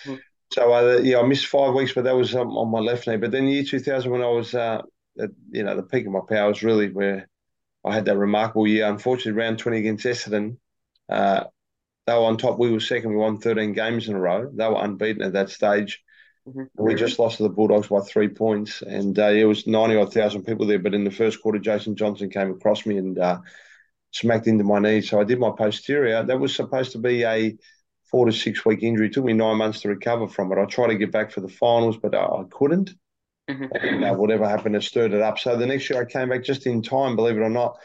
Mm. 0.06 0.20
So 0.54 0.74
uh, 0.74 1.00
yeah, 1.02 1.20
I 1.20 1.24
missed 1.24 1.48
five 1.48 1.74
weeks, 1.74 1.94
but 1.94 2.04
that 2.06 2.16
was 2.16 2.36
um, 2.36 2.58
on 2.58 2.70
my 2.70 2.80
left 2.80 3.08
knee. 3.08 3.18
But 3.18 3.32
then 3.32 3.48
year 3.48 3.64
2000, 3.64 4.12
when 4.12 4.22
I 4.22 4.28
was 4.28 4.54
uh, 4.54 4.82
at 5.20 5.30
you 5.52 5.64
know 5.64 5.76
the 5.76 5.84
peak 5.84 6.06
of 6.06 6.12
my 6.12 6.22
powers, 6.28 6.64
really 6.64 6.90
where 6.90 7.28
I 7.86 7.94
had 7.94 8.06
that 8.06 8.18
remarkable 8.18 8.68
year. 8.68 8.88
Unfortunately, 8.88 9.32
round 9.32 9.60
20 9.60 9.78
against 9.78 10.06
Essendon. 10.06 10.58
Uh, 11.10 11.46
they 12.08 12.14
were 12.14 12.20
on 12.20 12.38
top. 12.38 12.58
We 12.58 12.72
were 12.72 12.80
second. 12.80 13.12
We 13.12 13.18
won 13.18 13.40
13 13.40 13.74
games 13.74 14.08
in 14.08 14.16
a 14.16 14.20
row. 14.20 14.50
They 14.54 14.68
were 14.68 14.84
unbeaten 14.84 15.22
at 15.22 15.34
that 15.34 15.50
stage. 15.50 16.04
Mm-hmm. 16.48 16.64
We 16.76 16.96
just 16.96 17.20
lost 17.20 17.38
to 17.38 17.44
the 17.44 17.50
Bulldogs 17.50 17.88
by 17.88 18.00
three 18.00 18.30
points, 18.30 18.82
and 18.82 19.18
uh, 19.20 19.28
it 19.28 19.46
was 19.46 19.68
90 19.68 19.96
odd 19.98 20.14
thousand 20.14 20.44
people 20.44 20.66
there. 20.66 20.80
But 20.80 20.96
in 20.96 21.04
the 21.04 21.12
first 21.12 21.42
quarter, 21.42 21.60
Jason 21.60 21.96
Johnson 21.96 22.30
came 22.30 22.52
across 22.52 22.86
me 22.86 22.98
and 22.98 23.18
uh, 23.20 23.40
smacked 24.12 24.48
into 24.48 24.64
my 24.64 24.80
knee. 24.80 25.02
So 25.02 25.20
I 25.20 25.24
did 25.24 25.40
my 25.40 25.52
posterior. 25.56 26.24
That 26.24 26.40
was 26.40 26.56
supposed 26.56 26.94
to 26.94 26.98
be 26.98 27.24
a 27.24 27.56
four 28.10 28.26
to 28.26 28.32
six 28.32 28.66
week 28.66 28.82
injury. 28.82 29.08
It 29.08 29.14
took 29.14 29.26
me 29.26 29.34
nine 29.34 29.58
months 29.58 29.82
to 29.82 29.90
recover 29.90 30.28
from 30.28 30.52
it. 30.52 30.58
I 30.58 30.66
tried 30.66 30.88
to 30.88 30.96
get 30.96 31.12
back 31.12 31.32
for 31.32 31.42
the 31.42 31.48
finals, 31.48 31.98
but 31.98 32.16
I, 32.16 32.24
I 32.24 32.44
couldn't. 32.50 32.92
Mm-hmm. 33.50 33.66
And 33.74 34.06
uh, 34.06 34.14
whatever 34.14 34.48
happened, 34.48 34.76
it 34.76 34.84
stirred 34.84 35.14
it 35.14 35.22
up. 35.22 35.38
So 35.38 35.56
the 35.56 35.68
next 35.68 35.90
year 35.90 36.02
I 36.02 36.06
came 36.06 36.30
back 36.30 36.44
just 36.44 36.66
in 36.66 36.82
time, 36.82 37.16
believe 37.16 37.38
it 37.38 37.42
or 37.42 37.50
not, 37.50 37.78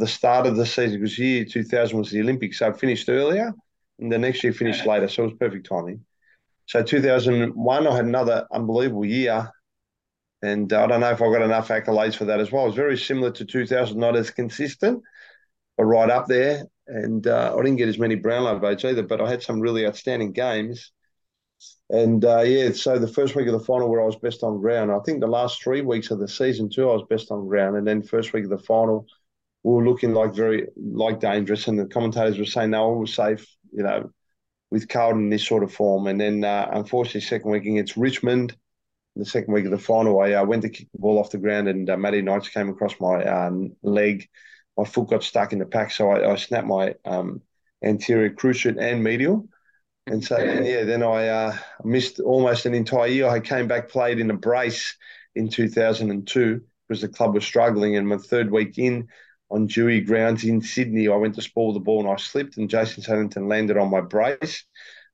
the 0.00 0.06
start 0.06 0.46
of 0.46 0.56
the 0.56 0.66
season 0.66 1.00
because 1.00 1.18
year 1.18 1.44
2000 1.44 1.98
was 1.98 2.10
the 2.10 2.20
Olympics. 2.20 2.58
So 2.58 2.68
I 2.68 2.72
finished 2.72 3.08
earlier 3.08 3.52
and 3.98 4.12
the 4.12 4.18
next 4.18 4.42
year 4.44 4.52
finished 4.52 4.86
later. 4.86 5.08
So 5.08 5.24
it 5.24 5.26
was 5.26 5.36
perfect 5.38 5.66
timing. 5.66 6.04
So 6.66 6.82
2001, 6.82 7.86
I 7.86 7.96
had 7.96 8.04
another 8.04 8.46
unbelievable 8.52 9.04
year. 9.04 9.50
And 10.42 10.72
I 10.72 10.86
don't 10.86 11.00
know 11.00 11.10
if 11.10 11.22
I 11.22 11.32
got 11.32 11.42
enough 11.42 11.68
accolades 11.68 12.16
for 12.16 12.24
that 12.24 12.40
as 12.40 12.50
well. 12.50 12.64
It 12.64 12.68
was 12.68 12.76
very 12.76 12.98
similar 12.98 13.30
to 13.32 13.44
2000, 13.44 13.98
not 13.98 14.16
as 14.16 14.30
consistent, 14.30 15.02
but 15.76 15.84
right 15.84 16.10
up 16.10 16.26
there. 16.26 16.64
And 16.88 17.26
uh, 17.26 17.54
I 17.56 17.62
didn't 17.62 17.76
get 17.76 17.88
as 17.88 17.98
many 17.98 18.16
Brownlow 18.16 18.58
votes 18.58 18.84
either, 18.84 19.04
but 19.04 19.20
I 19.20 19.30
had 19.30 19.42
some 19.42 19.60
really 19.60 19.86
outstanding 19.86 20.32
games. 20.32 20.90
And 21.90 22.24
uh, 22.24 22.40
yeah, 22.40 22.72
so 22.72 22.98
the 22.98 23.06
first 23.06 23.36
week 23.36 23.46
of 23.46 23.52
the 23.52 23.64
final 23.64 23.88
where 23.88 24.00
I 24.00 24.06
was 24.06 24.16
best 24.16 24.42
on 24.42 24.60
ground, 24.60 24.90
I 24.90 24.98
think 25.04 25.20
the 25.20 25.26
last 25.26 25.62
three 25.62 25.82
weeks 25.82 26.10
of 26.10 26.18
the 26.18 26.26
season 26.26 26.70
too, 26.70 26.90
I 26.90 26.94
was 26.94 27.04
best 27.08 27.30
on 27.30 27.46
ground. 27.46 27.76
And 27.76 27.86
then 27.86 28.02
first 28.02 28.32
week 28.32 28.44
of 28.44 28.50
the 28.50 28.58
final, 28.58 29.06
we 29.62 29.72
were 29.74 29.84
looking 29.84 30.12
like 30.12 30.34
very 30.34 30.68
like 30.76 31.20
dangerous, 31.20 31.68
and 31.68 31.78
the 31.78 31.86
commentators 31.86 32.38
were 32.38 32.44
saying 32.44 32.70
no 32.70 32.92
was 32.92 33.14
safe, 33.14 33.46
you 33.72 33.82
know, 33.82 34.10
with 34.70 34.88
Carlton 34.88 35.24
in 35.24 35.30
this 35.30 35.46
sort 35.46 35.62
of 35.62 35.72
form. 35.72 36.06
And 36.06 36.20
then 36.20 36.44
uh, 36.44 36.68
unfortunately, 36.72 37.20
second 37.20 37.50
week 37.50 37.66
against 37.66 37.96
Richmond, 37.96 38.56
the 39.16 39.24
second 39.24 39.52
week 39.52 39.66
of 39.66 39.70
the 39.70 39.78
final, 39.78 40.20
I 40.20 40.32
uh, 40.32 40.44
went 40.44 40.62
to 40.62 40.68
kick 40.68 40.88
the 40.92 40.98
ball 40.98 41.18
off 41.18 41.30
the 41.30 41.38
ground, 41.38 41.68
and 41.68 41.88
uh, 41.88 41.96
Matty 41.96 42.22
Knights 42.22 42.48
came 42.48 42.68
across 42.68 42.94
my 43.00 43.24
um, 43.24 43.76
leg. 43.82 44.28
My 44.76 44.84
foot 44.84 45.10
got 45.10 45.22
stuck 45.22 45.52
in 45.52 45.58
the 45.58 45.66
pack, 45.66 45.90
so 45.90 46.10
I, 46.10 46.32
I 46.32 46.36
snapped 46.36 46.66
my 46.66 46.94
um, 47.04 47.42
anterior 47.84 48.30
cruciate 48.30 48.80
and 48.80 49.04
medial. 49.04 49.48
And 50.06 50.24
so, 50.24 50.36
and 50.36 50.66
yeah, 50.66 50.84
then 50.84 51.02
I 51.02 51.28
uh, 51.28 51.56
missed 51.84 52.18
almost 52.18 52.66
an 52.66 52.74
entire 52.74 53.06
year. 53.06 53.28
I 53.28 53.40
came 53.40 53.68
back, 53.68 53.88
played 53.88 54.18
in 54.18 54.30
a 54.30 54.36
brace 54.36 54.96
in 55.34 55.48
2002 55.48 56.60
because 56.88 57.02
the 57.02 57.08
club 57.08 57.34
was 57.34 57.44
struggling. 57.44 57.96
And 57.96 58.08
my 58.08 58.16
third 58.16 58.50
week 58.50 58.78
in, 58.78 59.08
on 59.52 59.66
Dewey 59.66 60.00
grounds 60.00 60.44
in 60.44 60.62
Sydney. 60.62 61.08
I 61.08 61.16
went 61.16 61.34
to 61.34 61.42
spoil 61.42 61.74
the 61.74 61.80
ball 61.80 62.00
and 62.00 62.08
I 62.08 62.16
slipped, 62.16 62.56
and 62.56 62.70
Jason 62.70 63.02
Saddington 63.02 63.48
landed 63.48 63.76
on 63.76 63.90
my 63.90 64.00
brace. 64.00 64.64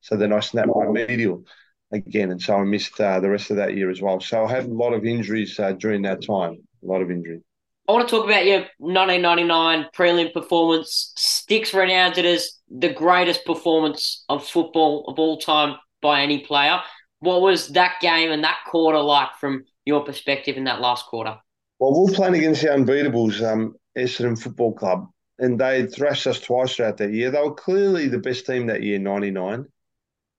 So 0.00 0.16
then 0.16 0.32
I 0.32 0.38
snapped 0.38 0.70
my 0.72 0.86
medial 0.86 1.44
again, 1.90 2.30
and 2.30 2.40
so 2.40 2.54
I 2.54 2.64
missed 2.64 3.00
uh, 3.00 3.18
the 3.18 3.28
rest 3.28 3.50
of 3.50 3.56
that 3.56 3.76
year 3.76 3.90
as 3.90 4.00
well. 4.00 4.20
So 4.20 4.44
I 4.44 4.50
had 4.50 4.64
a 4.64 4.72
lot 4.72 4.92
of 4.92 5.04
injuries 5.04 5.58
uh, 5.58 5.72
during 5.72 6.02
that 6.02 6.24
time. 6.24 6.58
A 6.84 6.86
lot 6.86 7.02
of 7.02 7.10
injuries. 7.10 7.42
I 7.88 7.92
want 7.92 8.06
to 8.06 8.14
talk 8.14 8.26
about 8.26 8.44
your 8.44 8.66
1999 8.78 9.86
prelim 9.96 10.32
performance. 10.32 11.12
Sticks 11.16 11.74
renowned 11.74 12.18
it 12.18 12.24
as 12.24 12.52
the 12.70 12.92
greatest 12.92 13.44
performance 13.44 14.24
of 14.28 14.46
football 14.46 15.06
of 15.08 15.18
all 15.18 15.38
time 15.38 15.78
by 16.00 16.20
any 16.20 16.40
player. 16.40 16.80
What 17.20 17.40
was 17.40 17.68
that 17.68 17.96
game 18.00 18.30
and 18.30 18.44
that 18.44 18.58
quarter 18.70 19.00
like 19.00 19.34
from 19.40 19.64
your 19.84 20.04
perspective 20.04 20.56
in 20.56 20.64
that 20.64 20.80
last 20.80 21.06
quarter? 21.06 21.38
Well, 21.80 22.04
we 22.04 22.12
are 22.12 22.14
playing 22.14 22.34
against 22.36 22.62
the 22.62 22.68
unbeatables. 22.68 23.42
Um, 23.42 23.74
Essendon 23.98 24.40
Football 24.40 24.74
Club, 24.74 25.08
and 25.38 25.58
they 25.58 25.86
thrashed 25.86 26.26
us 26.26 26.40
twice 26.40 26.74
throughout 26.74 26.98
that 26.98 27.12
year. 27.12 27.30
They 27.30 27.40
were 27.40 27.54
clearly 27.54 28.08
the 28.08 28.18
best 28.18 28.46
team 28.46 28.66
that 28.66 28.82
year, 28.82 28.98
99. 28.98 29.66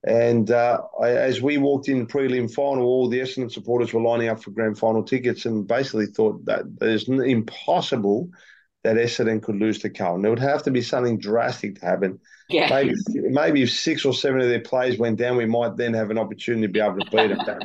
And 0.06 0.50
uh, 0.50 0.82
I, 1.02 1.10
as 1.10 1.42
we 1.42 1.58
walked 1.58 1.90
in 1.90 2.08
prelim 2.08 2.52
final, 2.54 2.86
all 2.86 3.10
the 3.10 3.20
Essendon 3.20 3.52
supporters 3.52 3.94
were 3.94 4.02
lining 4.02 4.30
up 4.30 4.42
for 4.42 4.52
grand 4.52 4.80
final 4.80 5.04
tickets 5.04 5.46
and 5.46 5.68
basically 5.68 6.06
thought 6.06 6.46
that 6.46 6.64
it's 6.82 7.08
impossible 7.08 8.30
that 8.84 8.96
Essendon 8.96 9.44
could 9.44 9.58
lose 9.58 9.80
to 9.80 9.90
Carlton. 9.90 10.22
There 10.22 10.32
would 10.32 10.40
have 10.40 10.64
to 10.64 10.72
be 10.72 10.82
something 10.82 11.20
drastic 11.20 11.80
to 11.80 11.86
happen. 11.86 12.20
Yeah. 12.48 12.70
Maybe, 12.70 12.94
maybe 13.14 13.64
if 13.64 13.72
six 13.72 14.06
or 14.06 14.14
seven 14.14 14.40
of 14.40 14.48
their 14.48 14.62
players 14.62 14.98
went 14.98 15.18
down, 15.18 15.36
we 15.36 15.46
might 15.46 15.76
then 15.76 15.94
have 15.94 16.12
an 16.12 16.18
opportunity 16.18 16.68
to 16.68 16.72
be 16.72 16.80
able 16.80 17.00
to 17.00 17.12
beat 17.12 17.46
them. 17.46 17.60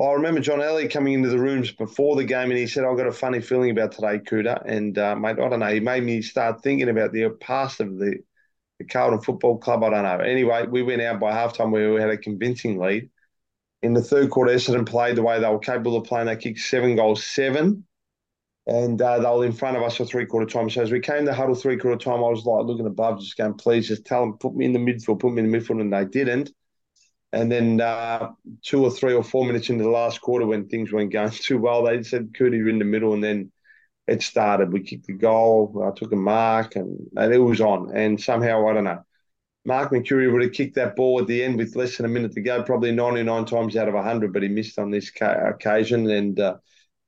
I 0.00 0.12
remember 0.12 0.40
John 0.40 0.62
Elliott 0.62 0.92
coming 0.92 1.12
into 1.12 1.28
the 1.28 1.38
rooms 1.38 1.72
before 1.72 2.16
the 2.16 2.24
game 2.24 2.50
and 2.50 2.58
he 2.58 2.66
said, 2.66 2.84
I've 2.84 2.96
got 2.96 3.06
a 3.06 3.12
funny 3.12 3.40
feeling 3.40 3.70
about 3.70 3.92
today, 3.92 4.18
Kouta. 4.18 4.62
And, 4.64 4.96
uh, 4.96 5.14
mate, 5.14 5.38
I 5.38 5.48
don't 5.48 5.60
know. 5.60 5.66
He 5.66 5.80
made 5.80 6.04
me 6.04 6.22
start 6.22 6.62
thinking 6.62 6.88
about 6.88 7.12
the 7.12 7.28
past 7.40 7.80
of 7.80 7.98
the, 7.98 8.16
the 8.78 8.86
Carlton 8.86 9.20
Football 9.20 9.58
Club. 9.58 9.84
I 9.84 9.90
don't 9.90 10.04
know. 10.04 10.24
Anyway, 10.24 10.66
we 10.66 10.82
went 10.82 11.02
out 11.02 11.20
by 11.20 11.32
halftime 11.32 11.70
where 11.70 11.92
we 11.92 12.00
had 12.00 12.08
a 12.08 12.16
convincing 12.16 12.78
lead. 12.78 13.10
In 13.82 13.92
the 13.92 14.02
third 14.02 14.30
quarter, 14.30 14.52
Essendon 14.52 14.86
played 14.86 15.16
the 15.16 15.22
way 15.22 15.38
they 15.38 15.48
were 15.48 15.58
capable 15.58 15.96
of 15.96 16.04
playing. 16.04 16.26
They 16.26 16.36
kicked 16.36 16.60
seven 16.60 16.96
goals, 16.96 17.24
seven. 17.24 17.84
And 18.66 19.00
uh, 19.02 19.18
they 19.18 19.28
were 19.28 19.44
in 19.44 19.52
front 19.52 19.76
of 19.76 19.82
us 19.82 19.96
for 19.96 20.06
three 20.06 20.24
quarter 20.24 20.46
time. 20.46 20.70
So 20.70 20.80
as 20.80 20.92
we 20.92 21.00
came 21.00 21.26
to 21.26 21.34
huddle 21.34 21.54
three 21.54 21.76
quarter 21.76 21.98
time, 21.98 22.24
I 22.24 22.28
was 22.28 22.46
like 22.46 22.64
looking 22.64 22.86
above, 22.86 23.20
just 23.20 23.36
going, 23.36 23.54
please 23.54 23.88
just 23.88 24.06
tell 24.06 24.20
them, 24.20 24.38
put 24.38 24.54
me 24.54 24.64
in 24.64 24.72
the 24.72 24.78
midfield, 24.78 25.20
put 25.20 25.32
me 25.32 25.42
in 25.42 25.50
the 25.50 25.58
midfield. 25.58 25.80
And 25.80 25.92
they 25.92 26.04
didn't. 26.06 26.52
And 27.32 27.50
then 27.50 27.80
uh, 27.80 28.32
two 28.62 28.84
or 28.84 28.90
three 28.90 29.14
or 29.14 29.22
four 29.22 29.44
minutes 29.44 29.70
into 29.70 29.84
the 29.84 29.90
last 29.90 30.20
quarter, 30.20 30.46
when 30.46 30.68
things 30.68 30.92
weren't 30.92 31.12
going 31.12 31.30
too 31.32 31.58
well, 31.58 31.84
they 31.84 32.02
said, 32.02 32.34
Cootie, 32.36 32.56
you're 32.56 32.68
in 32.68 32.78
the 32.78 32.84
middle. 32.84 33.14
And 33.14 33.22
then 33.22 33.52
it 34.06 34.22
started. 34.22 34.72
We 34.72 34.80
kicked 34.80 35.06
the 35.06 35.12
goal. 35.12 35.84
I 35.86 35.96
took 35.96 36.12
a 36.12 36.16
mark 36.16 36.76
and, 36.76 37.08
and 37.16 37.32
it 37.32 37.38
was 37.38 37.60
on. 37.60 37.96
And 37.96 38.20
somehow, 38.20 38.68
I 38.68 38.74
don't 38.74 38.84
know, 38.84 39.04
Mark 39.64 39.92
Mercuri 39.92 40.32
would 40.32 40.42
have 40.42 40.52
kicked 40.52 40.74
that 40.76 40.96
ball 40.96 41.20
at 41.20 41.26
the 41.26 41.42
end 41.42 41.56
with 41.56 41.76
less 41.76 41.96
than 41.96 42.06
a 42.06 42.08
minute 42.08 42.32
to 42.32 42.40
go, 42.40 42.62
probably 42.62 42.92
99 42.92 43.44
times 43.44 43.76
out 43.76 43.88
of 43.88 43.94
100, 43.94 44.32
but 44.32 44.42
he 44.42 44.48
missed 44.48 44.78
on 44.78 44.90
this 44.90 45.10
ca- 45.10 45.50
occasion. 45.50 46.10
And 46.10 46.40
uh, 46.40 46.56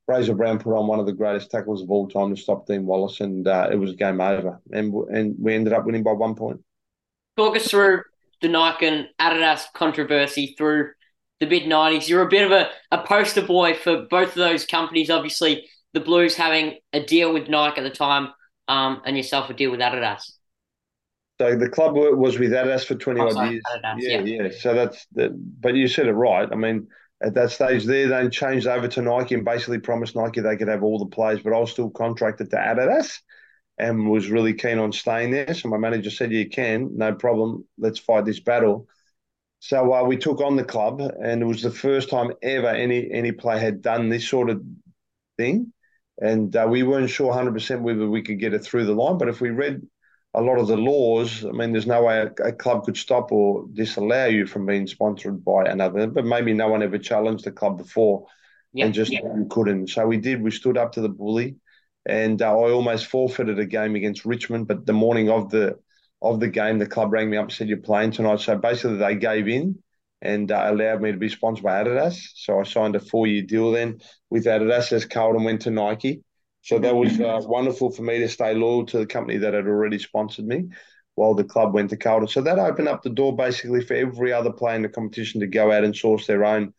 Fraser 0.05 0.35
Brown 0.35 0.59
put 0.59 0.77
on 0.77 0.87
one 0.87 0.99
of 0.99 1.05
the 1.05 1.13
greatest 1.13 1.49
tackles 1.49 1.81
of 1.81 1.89
all 1.89 2.07
time 2.07 2.33
to 2.33 2.39
stop 2.39 2.67
Dean 2.67 2.85
Wallace, 2.85 3.21
and 3.21 3.47
uh, 3.47 3.69
it 3.71 3.75
was 3.75 3.95
game 3.95 4.21
over. 4.21 4.61
And, 4.71 4.93
and 4.93 5.35
we 5.39 5.55
ended 5.55 5.73
up 5.73 5.85
winning 5.85 6.03
by 6.03 6.13
one 6.13 6.35
point. 6.35 6.61
Talk 7.35 7.55
us 7.55 7.67
through 7.67 8.03
the 8.43 8.49
Nike 8.49 8.85
and 8.85 9.07
Adidas 9.19 9.63
controversy 9.73 10.53
through 10.55 10.91
the 11.39 11.47
mid 11.47 11.63
90s. 11.63 12.07
You're 12.07 12.21
a 12.21 12.29
bit 12.29 12.45
of 12.45 12.51
a, 12.51 12.69
a 12.91 13.03
poster 13.03 13.41
boy 13.41 13.73
for 13.73 14.05
both 14.09 14.29
of 14.29 14.35
those 14.35 14.65
companies. 14.65 15.09
Obviously, 15.09 15.67
the 15.93 16.01
Blues 16.01 16.35
having 16.35 16.77
a 16.91 17.03
deal 17.03 17.33
with 17.33 17.47
Nike 17.47 17.79
at 17.79 17.83
the 17.83 17.89
time, 17.89 18.29
um, 18.67 19.01
and 19.05 19.17
yourself 19.17 19.49
a 19.49 19.53
deal 19.53 19.71
with 19.71 19.79
Adidas. 19.79 20.33
So 21.41 21.55
the 21.55 21.69
club 21.69 21.95
was 21.95 22.37
with 22.37 22.51
Adidas 22.51 22.85
for 22.85 22.95
20 22.95 23.19
odd 23.19 23.51
years. 23.51 23.63
Adidas, 23.75 23.95
yeah, 23.97 24.19
yeah, 24.19 24.43
yeah. 24.43 24.49
So 24.59 24.75
that's 24.75 25.07
the, 25.13 25.29
but 25.33 25.73
you 25.73 25.87
said 25.87 26.07
it 26.07 26.11
right. 26.11 26.47
I 26.51 26.55
mean, 26.55 26.87
at 27.23 27.33
that 27.35 27.51
stage 27.51 27.85
there, 27.85 28.09
they 28.09 28.29
changed 28.29 28.67
over 28.67 28.89
to 28.89 29.01
Nike 29.01 29.35
and 29.35 29.45
basically 29.45 29.79
promised 29.79 30.15
Nike 30.15 30.41
they 30.41 30.57
could 30.57 30.67
have 30.67 30.83
all 30.83 30.99
the 30.99 31.05
players, 31.05 31.41
but 31.41 31.53
I 31.53 31.59
was 31.59 31.71
still 31.71 31.89
contracted 31.89 32.49
to 32.51 32.57
Adidas 32.57 33.19
and 33.77 34.09
was 34.09 34.29
really 34.29 34.53
keen 34.53 34.77
on 34.77 34.91
staying 34.91 35.31
there. 35.31 35.53
So 35.53 35.69
my 35.69 35.77
manager 35.77 36.09
said, 36.09 36.31
"You 36.31 36.49
can, 36.49 36.97
no 36.97 37.13
problem. 37.13 37.65
Let's 37.77 37.99
fight 37.99 38.25
this 38.25 38.39
battle." 38.39 38.87
So 39.59 39.93
uh, 39.93 40.03
we 40.03 40.17
took 40.17 40.41
on 40.41 40.55
the 40.55 40.63
club, 40.63 41.01
and 41.01 41.41
it 41.41 41.45
was 41.45 41.61
the 41.61 41.71
first 41.71 42.09
time 42.09 42.33
ever 42.41 42.67
any 42.67 43.09
any 43.11 43.31
player 43.31 43.59
had 43.59 43.81
done 43.81 44.09
this 44.09 44.27
sort 44.27 44.49
of 44.49 44.61
thing, 45.37 45.73
and 46.21 46.55
uh, 46.55 46.67
we 46.69 46.83
weren't 46.83 47.09
sure 47.09 47.27
100 47.27 47.53
percent 47.53 47.81
whether 47.81 48.09
we 48.09 48.21
could 48.21 48.39
get 48.39 48.53
it 48.53 48.63
through 48.63 48.85
the 48.85 48.93
line. 48.93 49.17
But 49.17 49.29
if 49.29 49.41
we 49.41 49.49
read 49.49 49.81
a 50.35 50.41
lot 50.41 50.59
of 50.59 50.67
the 50.67 50.77
laws, 50.77 51.45
I 51.45 51.51
mean, 51.51 51.71
there's 51.71 51.87
no 51.87 52.03
way 52.03 52.21
a, 52.21 52.43
a 52.43 52.51
club 52.51 52.85
could 52.85 52.97
stop 52.97 53.31
or 53.31 53.65
disallow 53.71 54.25
you 54.25 54.47
from 54.47 54.65
being 54.65 54.87
sponsored 54.87 55.45
by 55.45 55.65
another. 55.65 56.07
But 56.07 56.25
maybe 56.25 56.53
no 56.53 56.67
one 56.67 56.83
ever 56.83 56.97
challenged 56.97 57.45
the 57.45 57.51
club 57.51 57.77
before, 57.77 58.27
yeah, 58.73 58.85
and 58.85 58.93
just 58.93 59.11
yeah. 59.11 59.21
couldn't. 59.49 59.89
So 59.89 60.05
we 60.05 60.17
did. 60.17 60.41
We 60.41 60.51
stood 60.51 60.77
up 60.77 60.93
to 60.93 61.01
the 61.01 61.09
bully 61.09 61.55
and 62.05 62.41
uh, 62.41 62.51
I 62.51 62.71
almost 62.71 63.07
forfeited 63.07 63.59
a 63.59 63.65
game 63.65 63.95
against 63.95 64.25
Richmond. 64.25 64.67
But 64.67 64.85
the 64.85 64.93
morning 64.93 65.29
of 65.29 65.49
the 65.49 65.79
of 66.21 66.39
the 66.39 66.47
game, 66.47 66.79
the 66.79 66.85
club 66.85 67.11
rang 67.11 67.29
me 67.29 67.37
up 67.37 67.45
and 67.45 67.51
said, 67.51 67.67
"You're 67.67 67.77
playing 67.77 68.11
tonight." 68.11 68.39
So 68.39 68.57
basically, 68.57 68.97
they 68.97 69.15
gave 69.15 69.47
in 69.47 69.79
and 70.21 70.51
uh, 70.51 70.67
allowed 70.67 71.01
me 71.01 71.11
to 71.11 71.17
be 71.17 71.29
sponsored 71.29 71.63
by 71.63 71.83
Adidas. 71.83 72.17
So 72.35 72.59
I 72.59 72.63
signed 72.63 72.95
a 72.95 72.99
four 72.99 73.27
year 73.27 73.43
deal 73.43 73.71
then 73.71 73.99
with 74.29 74.45
Adidas 74.45 74.91
as 74.91 75.05
Carlton 75.05 75.43
went 75.43 75.61
to 75.63 75.71
Nike. 75.71 76.23
So 76.61 76.79
that 76.79 76.95
was 76.95 77.19
uh, 77.19 77.41
wonderful 77.43 77.91
for 77.91 78.03
me 78.03 78.19
to 78.19 78.29
stay 78.29 78.53
loyal 78.55 78.85
to 78.85 78.97
the 78.99 79.05
company 79.05 79.37
that 79.39 79.53
had 79.53 79.67
already 79.67 79.99
sponsored 79.99 80.45
me 80.45 80.69
while 81.15 81.33
the 81.33 81.43
club 81.43 81.73
went 81.73 81.89
to 81.89 81.97
Carlton. 81.97 82.29
So 82.29 82.41
that 82.41 82.57
opened 82.57 82.87
up 82.87 83.03
the 83.03 83.09
door 83.09 83.35
basically 83.35 83.81
for 83.81 83.95
every 83.95 84.31
other 84.31 84.51
player 84.51 84.77
in 84.77 84.81
the 84.81 84.89
competition 84.89 85.41
to 85.41 85.47
go 85.47 85.73
out 85.73 85.83
and 85.83 85.95
source 85.95 86.25
their 86.25 86.45
own 86.45 86.73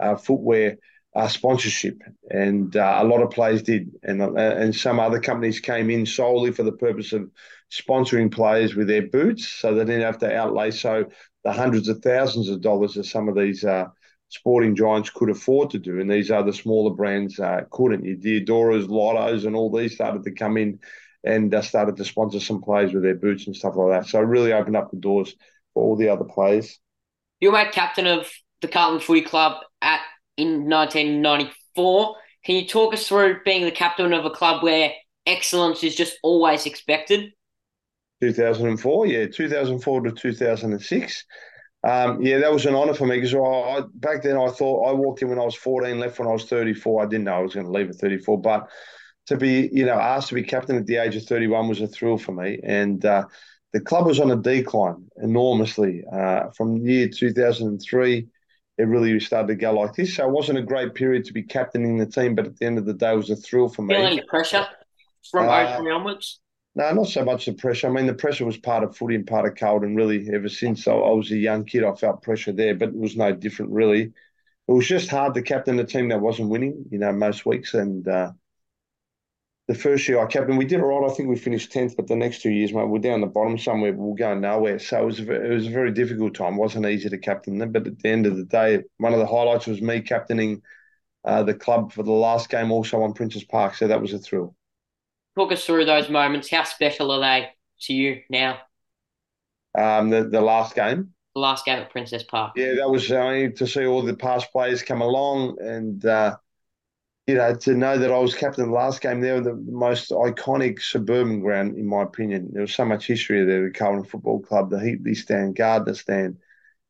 uh, 0.00 0.16
footwear 0.16 0.78
uh, 1.14 1.28
sponsorship, 1.28 2.00
and 2.30 2.76
uh, 2.76 2.98
a 3.00 3.04
lot 3.04 3.22
of 3.22 3.30
players 3.30 3.62
did, 3.62 3.90
and 4.02 4.22
uh, 4.22 4.34
and 4.34 4.74
some 4.74 5.00
other 5.00 5.20
companies 5.20 5.60
came 5.60 5.90
in 5.90 6.06
solely 6.06 6.52
for 6.52 6.62
the 6.62 6.72
purpose 6.72 7.12
of 7.12 7.30
sponsoring 7.72 8.32
players 8.32 8.74
with 8.74 8.86
their 8.86 9.06
boots, 9.06 9.46
so 9.46 9.74
they 9.74 9.84
didn't 9.84 10.02
have 10.02 10.18
to 10.18 10.34
outlay 10.34 10.70
so 10.70 11.04
the 11.44 11.52
hundreds 11.52 11.88
of 11.88 12.02
thousands 12.02 12.48
of 12.48 12.60
dollars 12.60 12.94
that 12.94 13.04
some 13.04 13.28
of 13.28 13.34
these 13.34 13.64
uh, 13.64 13.86
sporting 14.28 14.74
giants 14.74 15.10
could 15.10 15.30
afford 15.30 15.70
to 15.70 15.78
do, 15.78 16.00
and 16.00 16.10
these 16.10 16.30
other 16.30 16.52
smaller 16.52 16.94
brands 16.94 17.38
uh, 17.40 17.62
couldn't. 17.70 18.04
Your 18.04 18.16
Diodoras, 18.16 18.86
Lottos, 18.86 19.46
and 19.46 19.56
all 19.56 19.70
these 19.70 19.94
started 19.94 20.24
to 20.24 20.32
come 20.32 20.56
in 20.56 20.78
and 21.24 21.54
uh, 21.54 21.62
started 21.62 21.96
to 21.96 22.04
sponsor 22.04 22.40
some 22.40 22.62
players 22.62 22.92
with 22.92 23.02
their 23.02 23.14
boots 23.14 23.46
and 23.46 23.56
stuff 23.56 23.76
like 23.76 23.90
that. 23.90 24.08
So 24.08 24.20
it 24.20 24.26
really 24.26 24.52
opened 24.52 24.76
up 24.76 24.90
the 24.90 24.98
doors 24.98 25.34
for 25.74 25.82
all 25.82 25.96
the 25.96 26.08
other 26.08 26.24
players. 26.24 26.78
You 27.40 27.50
were 27.50 27.58
made 27.58 27.72
captain 27.72 28.06
of 28.06 28.30
the 28.60 28.68
Carlton 28.68 29.00
Footy 29.00 29.22
Club 29.22 29.62
at 29.80 30.00
in 30.38 30.68
1994. 30.68 32.16
Can 32.44 32.54
you 32.54 32.66
talk 32.66 32.94
us 32.94 33.06
through 33.06 33.40
being 33.44 33.64
the 33.64 33.70
captain 33.70 34.12
of 34.14 34.24
a 34.24 34.30
club 34.30 34.62
where 34.62 34.92
excellence 35.26 35.84
is 35.84 35.94
just 35.94 36.18
always 36.22 36.64
expected? 36.64 37.32
2004, 38.22 39.06
yeah, 39.06 39.26
2004 39.26 40.00
to 40.02 40.12
2006. 40.12 41.24
Um, 41.84 42.22
yeah, 42.22 42.38
that 42.38 42.52
was 42.52 42.66
an 42.66 42.74
honour 42.74 42.94
for 42.94 43.06
me 43.06 43.16
because 43.16 43.34
I, 43.34 43.38
I, 43.38 43.80
back 43.94 44.22
then 44.22 44.36
I 44.36 44.48
thought 44.48 44.88
I 44.88 44.92
walked 44.92 45.22
in 45.22 45.28
when 45.28 45.38
I 45.38 45.44
was 45.44 45.54
14, 45.54 45.98
left 45.98 46.18
when 46.18 46.28
I 46.28 46.32
was 46.32 46.46
34. 46.46 47.02
I 47.02 47.06
didn't 47.06 47.24
know 47.24 47.34
I 47.34 47.40
was 47.40 47.54
going 47.54 47.66
to 47.66 47.72
leave 47.72 47.90
at 47.90 47.96
34, 47.96 48.40
but 48.40 48.68
to 49.26 49.36
be, 49.36 49.68
you 49.72 49.84
know, 49.84 49.98
asked 49.98 50.30
to 50.30 50.34
be 50.34 50.42
captain 50.42 50.76
at 50.76 50.86
the 50.86 50.96
age 50.96 51.14
of 51.14 51.24
31 51.24 51.68
was 51.68 51.80
a 51.80 51.86
thrill 51.86 52.18
for 52.18 52.32
me. 52.32 52.58
And 52.64 53.04
uh, 53.04 53.26
the 53.72 53.80
club 53.80 54.06
was 54.06 54.18
on 54.18 54.30
a 54.30 54.36
decline 54.36 55.06
enormously 55.22 56.02
uh, 56.10 56.50
from 56.56 56.78
year 56.78 57.08
2003. 57.08 58.26
It 58.78 58.84
really 58.84 59.18
started 59.18 59.48
to 59.48 59.54
go 59.56 59.72
like 59.72 59.94
this. 59.94 60.14
So 60.14 60.26
it 60.26 60.32
wasn't 60.32 60.58
a 60.58 60.62
great 60.62 60.94
period 60.94 61.24
to 61.26 61.32
be 61.32 61.42
captaining 61.42 61.98
the 61.98 62.06
team, 62.06 62.34
but 62.34 62.46
at 62.46 62.56
the 62.56 62.64
end 62.64 62.78
of 62.78 62.86
the 62.86 62.94
day, 62.94 63.12
it 63.12 63.16
was 63.16 63.30
a 63.30 63.36
thrill 63.36 63.68
for 63.68 63.82
me. 63.82 63.94
Feel 63.94 64.06
any 64.06 64.22
pressure 64.22 64.66
from 65.30 65.48
uh, 65.48 65.78
onwards? 65.92 66.40
No, 66.74 66.92
not 66.92 67.08
so 67.08 67.24
much 67.24 67.46
the 67.46 67.54
pressure. 67.54 67.88
I 67.88 67.90
mean, 67.90 68.06
the 68.06 68.14
pressure 68.14 68.44
was 68.44 68.56
part 68.56 68.84
of 68.84 68.96
footy 68.96 69.16
and 69.16 69.26
part 69.26 69.48
of 69.48 69.56
Carlton, 69.56 69.96
really. 69.96 70.28
Ever 70.32 70.48
since 70.48 70.86
I, 70.86 70.92
I 70.92 71.10
was 71.10 71.32
a 71.32 71.36
young 71.36 71.64
kid, 71.64 71.82
I 71.82 71.92
felt 71.94 72.22
pressure 72.22 72.52
there, 72.52 72.74
but 72.76 72.90
it 72.90 72.96
was 72.96 73.16
no 73.16 73.32
different, 73.32 73.72
really. 73.72 74.02
It 74.02 74.72
was 74.72 74.86
just 74.86 75.10
hard 75.10 75.34
to 75.34 75.42
captain 75.42 75.80
a 75.80 75.84
team 75.84 76.08
that 76.10 76.20
wasn't 76.20 76.50
winning, 76.50 76.84
you 76.90 76.98
know, 76.98 77.12
most 77.12 77.44
weeks. 77.44 77.74
And 77.74 78.06
uh, 78.06 78.30
the 79.68 79.74
first 79.74 80.08
year 80.08 80.20
I 80.20 80.26
captain, 80.26 80.56
we 80.56 80.64
did 80.64 80.80
all 80.80 81.00
right. 81.00 81.10
I 81.10 81.14
think 81.14 81.28
we 81.28 81.36
finished 81.36 81.70
10th, 81.72 81.96
but 81.96 82.08
the 82.08 82.16
next 82.16 82.42
two 82.42 82.50
years, 82.50 82.72
mate, 82.72 82.88
we're 82.88 82.98
down 82.98 83.20
the 83.20 83.26
bottom 83.26 83.58
somewhere, 83.58 83.92
we 83.92 84.12
are 84.12 84.16
going 84.16 84.40
nowhere. 84.40 84.78
So 84.78 85.02
it 85.02 85.04
was, 85.04 85.20
a, 85.20 85.44
it 85.44 85.54
was 85.54 85.66
a 85.66 85.70
very 85.70 85.92
difficult 85.92 86.34
time. 86.34 86.54
It 86.54 86.58
wasn't 86.60 86.86
easy 86.86 87.08
to 87.10 87.18
captain 87.18 87.58
them, 87.58 87.72
but 87.72 87.86
at 87.86 87.98
the 87.98 88.08
end 88.08 88.26
of 88.26 88.36
the 88.36 88.44
day, 88.44 88.82
one 88.96 89.12
of 89.12 89.20
the 89.20 89.26
highlights 89.26 89.66
was 89.66 89.82
me 89.82 90.00
captaining 90.00 90.62
uh, 91.24 91.42
the 91.42 91.54
club 91.54 91.92
for 91.92 92.02
the 92.02 92.12
last 92.12 92.48
game 92.48 92.72
also 92.72 93.02
on 93.02 93.12
Princes 93.12 93.44
Park. 93.44 93.74
So 93.74 93.88
that 93.88 94.00
was 94.00 94.12
a 94.14 94.18
thrill 94.18 94.54
talk 95.38 95.52
us 95.52 95.64
through 95.64 95.84
those 95.84 96.08
moments. 96.08 96.50
How 96.50 96.64
special 96.64 97.12
are 97.12 97.20
they 97.20 97.50
to 97.82 97.94
you 97.94 98.22
now? 98.28 98.58
Um, 99.76 100.10
the 100.10 100.24
the 100.24 100.40
last 100.40 100.74
game. 100.74 101.14
The 101.34 101.40
last 101.40 101.64
game 101.64 101.78
at 101.78 101.90
Princes 101.90 102.24
Park. 102.24 102.54
Yeah, 102.56 102.74
that 102.74 102.90
was 102.90 103.10
uh, 103.10 103.48
to 103.54 103.66
see 103.66 103.86
all 103.86 104.02
the 104.02 104.16
past 104.16 104.50
players 104.52 104.82
come 104.82 105.00
along 105.00 105.58
and. 105.60 106.04
Uh, 106.04 106.36
you 107.28 107.34
know, 107.34 107.54
to 107.54 107.74
know 107.74 107.98
that 107.98 108.10
I 108.10 108.18
was 108.18 108.34
captain 108.34 108.64
the 108.64 108.72
last 108.72 109.02
game 109.02 109.20
there, 109.20 109.38
the 109.42 109.54
most 109.54 110.10
iconic 110.12 110.80
suburban 110.80 111.40
ground, 111.40 111.76
in 111.76 111.86
my 111.86 112.02
opinion. 112.02 112.48
There 112.50 112.62
was 112.62 112.74
so 112.74 112.86
much 112.86 113.06
history 113.06 113.44
there. 113.44 113.64
The 113.64 113.70
Carlton 113.70 114.04
Football 114.04 114.40
Club, 114.40 114.70
the 114.70 114.78
Heatley 114.78 115.14
Stand, 115.14 115.54
Gardner 115.54 115.92
Stand. 115.92 116.38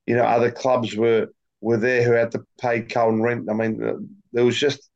You 0.07 0.15
know, 0.15 0.23
other 0.23 0.53
clubs 0.53 0.95
were 0.95 1.27
were 1.61 1.77
there 1.77 2.05
who 2.05 2.13
had 2.13 2.31
to 2.33 2.47
pay 2.61 2.83
Carlton 2.83 3.21
rent. 3.21 3.51
I 3.51 3.53
mean, 3.53 4.17
there 4.33 4.45
was 4.45 4.57
just 4.57 4.89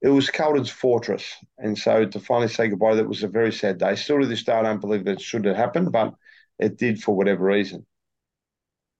it 0.00 0.08
was 0.08 0.30
Carlton's 0.30 0.70
fortress. 0.70 1.34
And 1.58 1.76
so 1.76 2.06
to 2.06 2.18
finally 2.18 2.48
say 2.48 2.68
goodbye, 2.68 2.94
that 2.94 3.06
was 3.06 3.22
a 3.22 3.28
very 3.28 3.52
sad 3.52 3.76
day. 3.76 3.94
Still 3.94 4.20
to 4.20 4.26
this 4.26 4.42
day, 4.42 4.54
I 4.54 4.62
don't 4.62 4.80
believe 4.80 5.04
that 5.04 5.20
should 5.20 5.44
have 5.44 5.56
happened, 5.56 5.92
but 5.92 6.14
it 6.58 6.78
did 6.78 7.02
for 7.02 7.14
whatever 7.14 7.44
reason. 7.44 7.84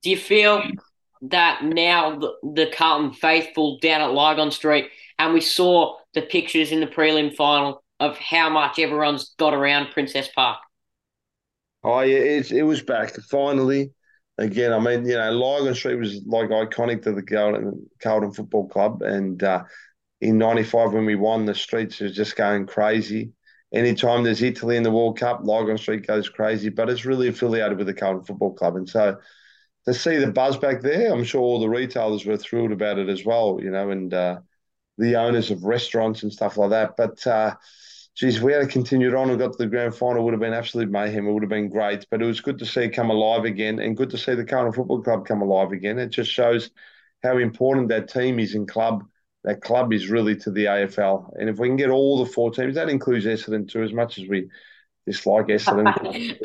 Do 0.03 0.11
you 0.11 0.19
feel 0.19 0.63
that 1.23 1.65
now 1.65 2.19
the, 2.19 2.35
the 2.43 2.71
Carlton 2.77 3.15
faithful 3.15 3.79
down 3.79 4.03
at 4.03 4.13
Lygon 4.13 4.51
Street, 4.51 4.91
and 5.19 5.35
we 5.35 5.41
saw 5.41 5.97
the 6.15 6.23
pictures 6.23 6.73
in 6.73 6.81
the 6.81 6.87
prelim 6.87 7.35
final 7.35 7.83
of 8.01 8.17
how 8.19 8.49
much 8.49 8.79
everyone's 8.79 9.35
got 9.39 9.55
around 9.55 9.91
Princes 9.93 10.29
Park? 10.35 10.59
Oh, 11.83 12.01
yeah, 12.01 12.19
it, 12.19 12.53
it 12.53 12.63
was 12.63 12.83
back 12.83 13.15
finally. 13.31 13.93
Again, 14.37 14.73
I 14.73 14.79
mean, 14.79 15.05
you 15.05 15.17
know, 15.17 15.33
Lygon 15.33 15.75
Street 15.75 15.97
was 15.97 16.23
like 16.25 16.51
iconic 16.51 17.03
to 17.03 17.13
the 17.13 17.23
Carlton, 17.23 17.89
Carlton 18.01 18.33
Football 18.33 18.69
Club, 18.69 19.03
and 19.03 19.43
uh, 19.43 19.65
in 20.21 20.39
95 20.39 20.93
when 20.93 21.07
we 21.07 21.17
won, 21.17 21.45
the 21.45 21.55
streets 21.55 22.01
are 22.01 22.11
just 22.11 22.37
going 22.37 22.67
crazy. 22.67 23.33
Anytime 23.73 24.23
there's 24.23 24.43
Italy 24.43 24.77
in 24.77 24.83
the 24.83 24.91
World 24.91 25.19
Cup, 25.19 25.41
Lygon 25.43 25.77
Street 25.77 26.07
goes 26.07 26.29
crazy, 26.29 26.69
but 26.69 26.89
it's 26.89 27.05
really 27.05 27.29
affiliated 27.29 27.79
with 27.79 27.87
the 27.87 27.95
Carlton 27.95 28.25
Football 28.25 28.55
Club. 28.55 28.77
And 28.77 28.89
so 28.89 29.19
to 29.87 29.95
see 29.95 30.17
the 30.17 30.33
buzz 30.33 30.57
back 30.57 30.81
there, 30.81 31.13
I'm 31.13 31.25
sure 31.25 31.41
all 31.41 31.61
the 31.61 31.69
retailers 31.69 32.25
were 32.25 32.37
thrilled 32.37 32.73
about 32.73 32.99
it 32.99 33.09
as 33.09 33.25
well, 33.25 33.59
you 33.61 33.71
know, 33.71 33.91
and 33.91 34.15
uh, 34.15 34.39
the 34.99 35.17
owners 35.17 35.51
of 35.51 35.65
restaurants 35.65 36.23
and 36.23 36.33
stuff 36.33 36.57
like 36.57 36.71
that. 36.71 36.97
But, 36.97 37.27
uh, 37.27 37.55
geez, 38.15 38.37
if 38.37 38.43
we 38.43 38.53
had 38.53 38.69
continued 38.69 39.15
on 39.15 39.31
and 39.31 39.39
got 39.39 39.53
to 39.53 39.59
the 39.59 39.67
grand 39.67 39.95
final, 39.95 40.23
it 40.23 40.25
would 40.25 40.35
have 40.35 40.41
been 40.41 40.53
absolute 40.53 40.91
mayhem. 40.91 41.27
It 41.27 41.33
would 41.33 41.43
have 41.43 41.51
been 41.51 41.71
great. 41.71 42.05
But 42.11 42.21
it 42.21 42.27
was 42.27 42.41
good 42.41 42.59
to 42.59 42.67
see 42.67 42.83
it 42.83 42.91
come 42.91 43.11
alive 43.11 43.45
again 43.45 43.79
and 43.79 43.97
good 43.97 44.11
to 44.11 44.19
see 44.19 44.35
the 44.35 44.45
Carlton 44.45 44.73
Football 44.73 45.03
Club 45.03 45.27
come 45.27 45.41
alive 45.41 45.73
again. 45.73 45.99
It 45.99 46.11
just 46.11 46.31
shows 46.31 46.71
how 47.23 47.39
important 47.39 47.89
that 47.89 48.09
team 48.09 48.39
is 48.39 48.55
in 48.55 48.67
club– 48.67 49.05
that 49.45 49.63
club 49.63 49.93
is 49.93 50.09
really 50.09 50.37
to 50.37 50.51
the 50.51 50.65
AFL. 50.67 51.33
And 51.39 51.49
if 51.49 51.59
we 51.59 51.69
can 51.69 51.77
get 51.77 51.91
all 51.91 52.23
the 52.23 52.31
four 52.31 52.51
teams, 52.51 52.75
that 52.75 52.89
includes 52.89 53.25
Essendon 53.25 53.69
too, 53.69 53.83
as 53.83 53.93
much 53.93 54.19
as 54.19 54.29
we 54.29 54.51
dislike 55.07 55.47
Essendon. 55.47 56.39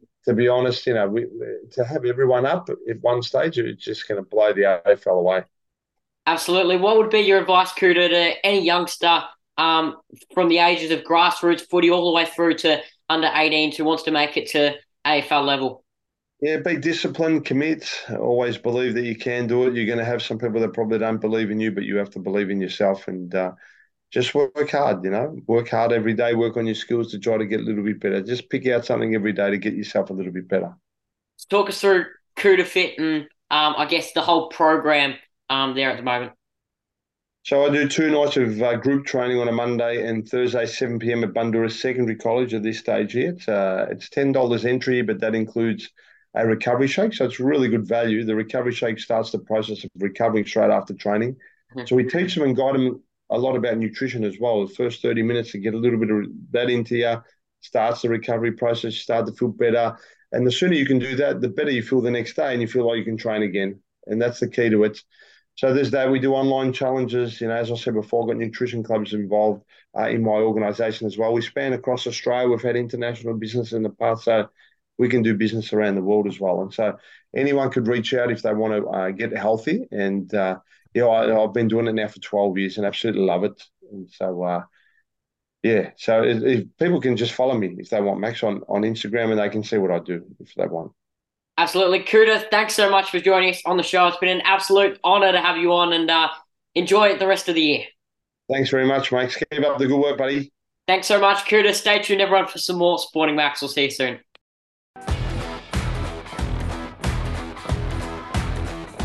to 0.24 0.34
be 0.34 0.48
honest, 0.48 0.86
you 0.86 0.94
know, 0.94 1.08
we, 1.08 1.26
to 1.72 1.84
have 1.84 2.04
everyone 2.04 2.46
up 2.46 2.68
at 2.68 3.00
one 3.02 3.22
stage, 3.22 3.58
it's 3.58 3.84
just 3.84 4.08
going 4.08 4.22
to 4.22 4.28
blow 4.28 4.52
the 4.52 4.62
AFL 4.86 5.20
away. 5.20 5.44
Absolutely. 6.26 6.76
What 6.76 6.96
would 6.96 7.10
be 7.10 7.20
your 7.20 7.40
advice, 7.40 7.72
Kouta, 7.72 8.08
to 8.08 8.46
any 8.46 8.64
youngster 8.64 9.22
um, 9.56 9.96
from 10.34 10.48
the 10.48 10.58
ages 10.58 10.90
of 10.90 11.04
grassroots 11.04 11.68
footy 11.68 11.90
all 11.90 12.06
the 12.06 12.16
way 12.16 12.26
through 12.26 12.54
to 12.58 12.82
under 13.08 13.28
18s 13.28 13.76
who 13.76 13.84
wants 13.84 14.02
to 14.04 14.10
make 14.10 14.36
it 14.36 14.50
to 14.50 14.74
AFL 15.06 15.44
level? 15.44 15.84
Yeah, 16.40 16.58
be 16.58 16.76
disciplined, 16.76 17.46
commit. 17.46 17.90
Always 18.10 18.58
believe 18.58 18.94
that 18.94 19.04
you 19.04 19.16
can 19.16 19.46
do 19.46 19.66
it. 19.66 19.74
You're 19.74 19.86
going 19.86 19.98
to 19.98 20.04
have 20.04 20.20
some 20.20 20.38
people 20.38 20.60
that 20.60 20.74
probably 20.74 20.98
don't 20.98 21.20
believe 21.20 21.50
in 21.50 21.60
you, 21.60 21.72
but 21.72 21.84
you 21.84 21.96
have 21.96 22.10
to 22.10 22.18
believe 22.18 22.50
in 22.50 22.60
yourself 22.60 23.08
and 23.08 23.34
uh, 23.34 23.52
just 24.10 24.34
work 24.34 24.70
hard. 24.70 25.02
You 25.04 25.10
know, 25.10 25.38
work 25.46 25.70
hard 25.70 25.92
every 25.92 26.12
day. 26.12 26.34
Work 26.34 26.56
on 26.56 26.66
your 26.66 26.74
skills 26.74 27.10
to 27.12 27.18
try 27.18 27.38
to 27.38 27.46
get 27.46 27.60
a 27.60 27.62
little 27.62 27.84
bit 27.84 28.00
better. 28.00 28.20
Just 28.20 28.50
pick 28.50 28.66
out 28.66 28.84
something 28.84 29.14
every 29.14 29.32
day 29.32 29.50
to 29.50 29.56
get 29.56 29.74
yourself 29.74 30.10
a 30.10 30.12
little 30.12 30.32
bit 30.32 30.48
better. 30.48 30.74
Talk 31.48 31.68
us 31.68 31.80
through 31.80 32.06
Kouta 32.36 32.64
Fit 32.66 32.98
and 32.98 33.22
um, 33.50 33.74
I 33.78 33.86
guess 33.86 34.12
the 34.12 34.20
whole 34.20 34.48
program 34.48 35.14
um, 35.48 35.74
there 35.74 35.90
at 35.90 35.96
the 35.96 36.02
moment. 36.02 36.32
So 37.44 37.64
I 37.64 37.70
do 37.70 37.88
two 37.88 38.10
nights 38.10 38.36
of 38.36 38.60
uh, 38.60 38.74
group 38.74 39.06
training 39.06 39.38
on 39.38 39.46
a 39.46 39.52
Monday 39.52 40.04
and 40.04 40.28
Thursday, 40.28 40.66
7 40.66 40.98
p.m. 40.98 41.22
at 41.22 41.32
Bundoora 41.32 41.70
Secondary 41.70 42.16
College 42.16 42.54
at 42.54 42.64
this 42.64 42.80
stage 42.80 43.12
here. 43.12 43.30
It's, 43.30 43.48
uh, 43.48 43.86
it's 43.88 44.08
$10 44.08 44.64
entry, 44.64 45.02
but 45.02 45.20
that 45.20 45.36
includes 45.36 45.88
a 46.34 46.44
recovery 46.44 46.88
shake. 46.88 47.14
So 47.14 47.24
it's 47.24 47.38
really 47.38 47.68
good 47.68 47.86
value. 47.86 48.24
The 48.24 48.34
recovery 48.34 48.72
shake 48.72 48.98
starts 48.98 49.30
the 49.30 49.38
process 49.38 49.84
of 49.84 49.90
recovering 49.98 50.44
straight 50.44 50.72
after 50.72 50.92
training. 50.92 51.34
Mm-hmm. 51.34 51.86
So 51.86 51.94
we 51.94 52.02
teach 52.02 52.34
them 52.34 52.42
and 52.42 52.56
guide 52.56 52.74
them 52.74 53.00
a 53.30 53.38
lot 53.38 53.54
about 53.54 53.78
nutrition 53.78 54.24
as 54.24 54.38
well. 54.40 54.66
The 54.66 54.74
first 54.74 55.00
30 55.02 55.22
minutes 55.22 55.52
to 55.52 55.58
get 55.58 55.74
a 55.74 55.78
little 55.78 56.00
bit 56.00 56.10
of 56.10 56.24
that 56.50 56.68
into 56.68 56.96
you 56.96 57.22
starts 57.60 58.02
the 58.02 58.08
recovery 58.08 58.52
process, 58.52 58.96
start 58.96 59.26
to 59.26 59.32
feel 59.32 59.48
better. 59.48 59.96
And 60.32 60.46
the 60.46 60.52
sooner 60.52 60.74
you 60.74 60.86
can 60.86 60.98
do 60.98 61.16
that, 61.16 61.40
the 61.40 61.48
better 61.48 61.70
you 61.70 61.82
feel 61.82 62.00
the 62.00 62.10
next 62.10 62.34
day 62.34 62.52
and 62.52 62.60
you 62.60 62.68
feel 62.68 62.86
like 62.86 62.98
you 62.98 63.04
can 63.04 63.16
train 63.16 63.42
again. 63.42 63.80
And 64.06 64.20
that's 64.20 64.40
the 64.40 64.48
key 64.48 64.68
to 64.70 64.84
it. 64.84 65.00
So 65.56 65.72
there's 65.72 65.90
that. 65.92 66.10
We 66.10 66.20
do 66.20 66.34
online 66.34 66.72
challenges. 66.72 67.40
You 67.40 67.48
know, 67.48 67.54
as 67.54 67.72
I 67.72 67.76
said 67.76 67.94
before, 67.94 68.26
got 68.26 68.36
nutrition 68.36 68.82
clubs 68.82 69.14
involved 69.14 69.64
uh, 69.98 70.08
in 70.08 70.22
my 70.22 70.32
organisation 70.32 71.06
as 71.06 71.16
well. 71.16 71.32
We 71.32 71.40
span 71.42 71.72
across 71.72 72.06
Australia. 72.06 72.48
We've 72.48 72.62
had 72.62 72.76
international 72.76 73.34
business 73.34 73.72
in 73.72 73.82
the 73.82 73.90
past. 73.90 74.24
So 74.24 74.48
we 74.98 75.08
can 75.08 75.22
do 75.22 75.34
business 75.34 75.72
around 75.72 75.94
the 75.94 76.02
world 76.02 76.26
as 76.26 76.40
well. 76.40 76.62
And 76.62 76.72
so 76.72 76.98
anyone 77.34 77.70
could 77.70 77.86
reach 77.88 78.14
out 78.14 78.30
if 78.30 78.42
they 78.42 78.54
want 78.54 78.74
to 78.74 78.88
uh, 78.88 79.10
get 79.10 79.36
healthy. 79.36 79.86
And 79.90 80.32
uh, 80.34 80.58
yeah, 80.94 81.06
I, 81.06 81.40
have 81.40 81.52
been 81.52 81.68
doing 81.68 81.86
it 81.86 81.94
now 81.94 82.08
for 82.08 82.20
12 82.20 82.58
years 82.58 82.76
and 82.76 82.86
absolutely 82.86 83.22
love 83.22 83.44
it. 83.44 83.62
And 83.90 84.10
so, 84.10 84.42
uh, 84.42 84.62
yeah, 85.62 85.90
so 85.96 86.22
if, 86.22 86.42
if, 86.42 86.64
people 86.78 87.00
can 87.00 87.16
just 87.16 87.32
follow 87.32 87.56
me 87.56 87.76
if 87.78 87.90
they 87.90 88.00
want, 88.00 88.20
Max, 88.20 88.42
on, 88.42 88.62
on 88.68 88.82
Instagram 88.82 89.30
and 89.30 89.40
they 89.40 89.48
can 89.48 89.62
see 89.62 89.78
what 89.78 89.90
I 89.90 89.98
do 89.98 90.24
if 90.40 90.54
they 90.54 90.66
want. 90.66 90.92
Absolutely. 91.58 92.00
Kouta, 92.00 92.50
thanks 92.50 92.74
so 92.74 92.90
much 92.90 93.10
for 93.10 93.18
joining 93.18 93.50
us 93.50 93.62
on 93.64 93.76
the 93.76 93.82
show. 93.82 94.06
It's 94.06 94.18
been 94.18 94.28
an 94.28 94.42
absolute 94.42 95.00
honor 95.02 95.32
to 95.32 95.40
have 95.40 95.56
you 95.56 95.72
on 95.72 95.92
and 95.94 96.10
uh, 96.10 96.28
enjoy 96.74 97.16
the 97.18 97.26
rest 97.26 97.48
of 97.48 97.54
the 97.54 97.62
year. 97.62 97.84
Thanks 98.52 98.70
very 98.70 98.86
much, 98.86 99.10
Max. 99.10 99.36
Keep 99.36 99.64
up 99.64 99.78
the 99.78 99.86
good 99.86 99.98
work, 99.98 100.18
buddy. 100.18 100.52
Thanks 100.86 101.06
so 101.06 101.18
much, 101.18 101.38
Kouta. 101.46 101.74
Stay 101.74 102.00
tuned, 102.00 102.20
everyone, 102.20 102.46
for 102.46 102.58
some 102.58 102.76
more 102.76 102.98
Sporting 102.98 103.34
Max. 103.34 103.60
We'll 103.60 103.70
see 103.70 103.84
you 103.84 103.90
soon. 103.90 104.20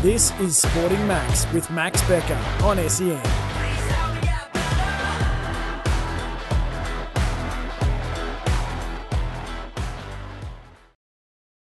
This 0.02 0.32
is 0.40 0.58
Sporting 0.58 1.06
Max 1.06 1.50
with 1.52 1.70
Max 1.70 2.02
Becker 2.02 2.38
on 2.64 2.76
SEN. 2.88 3.51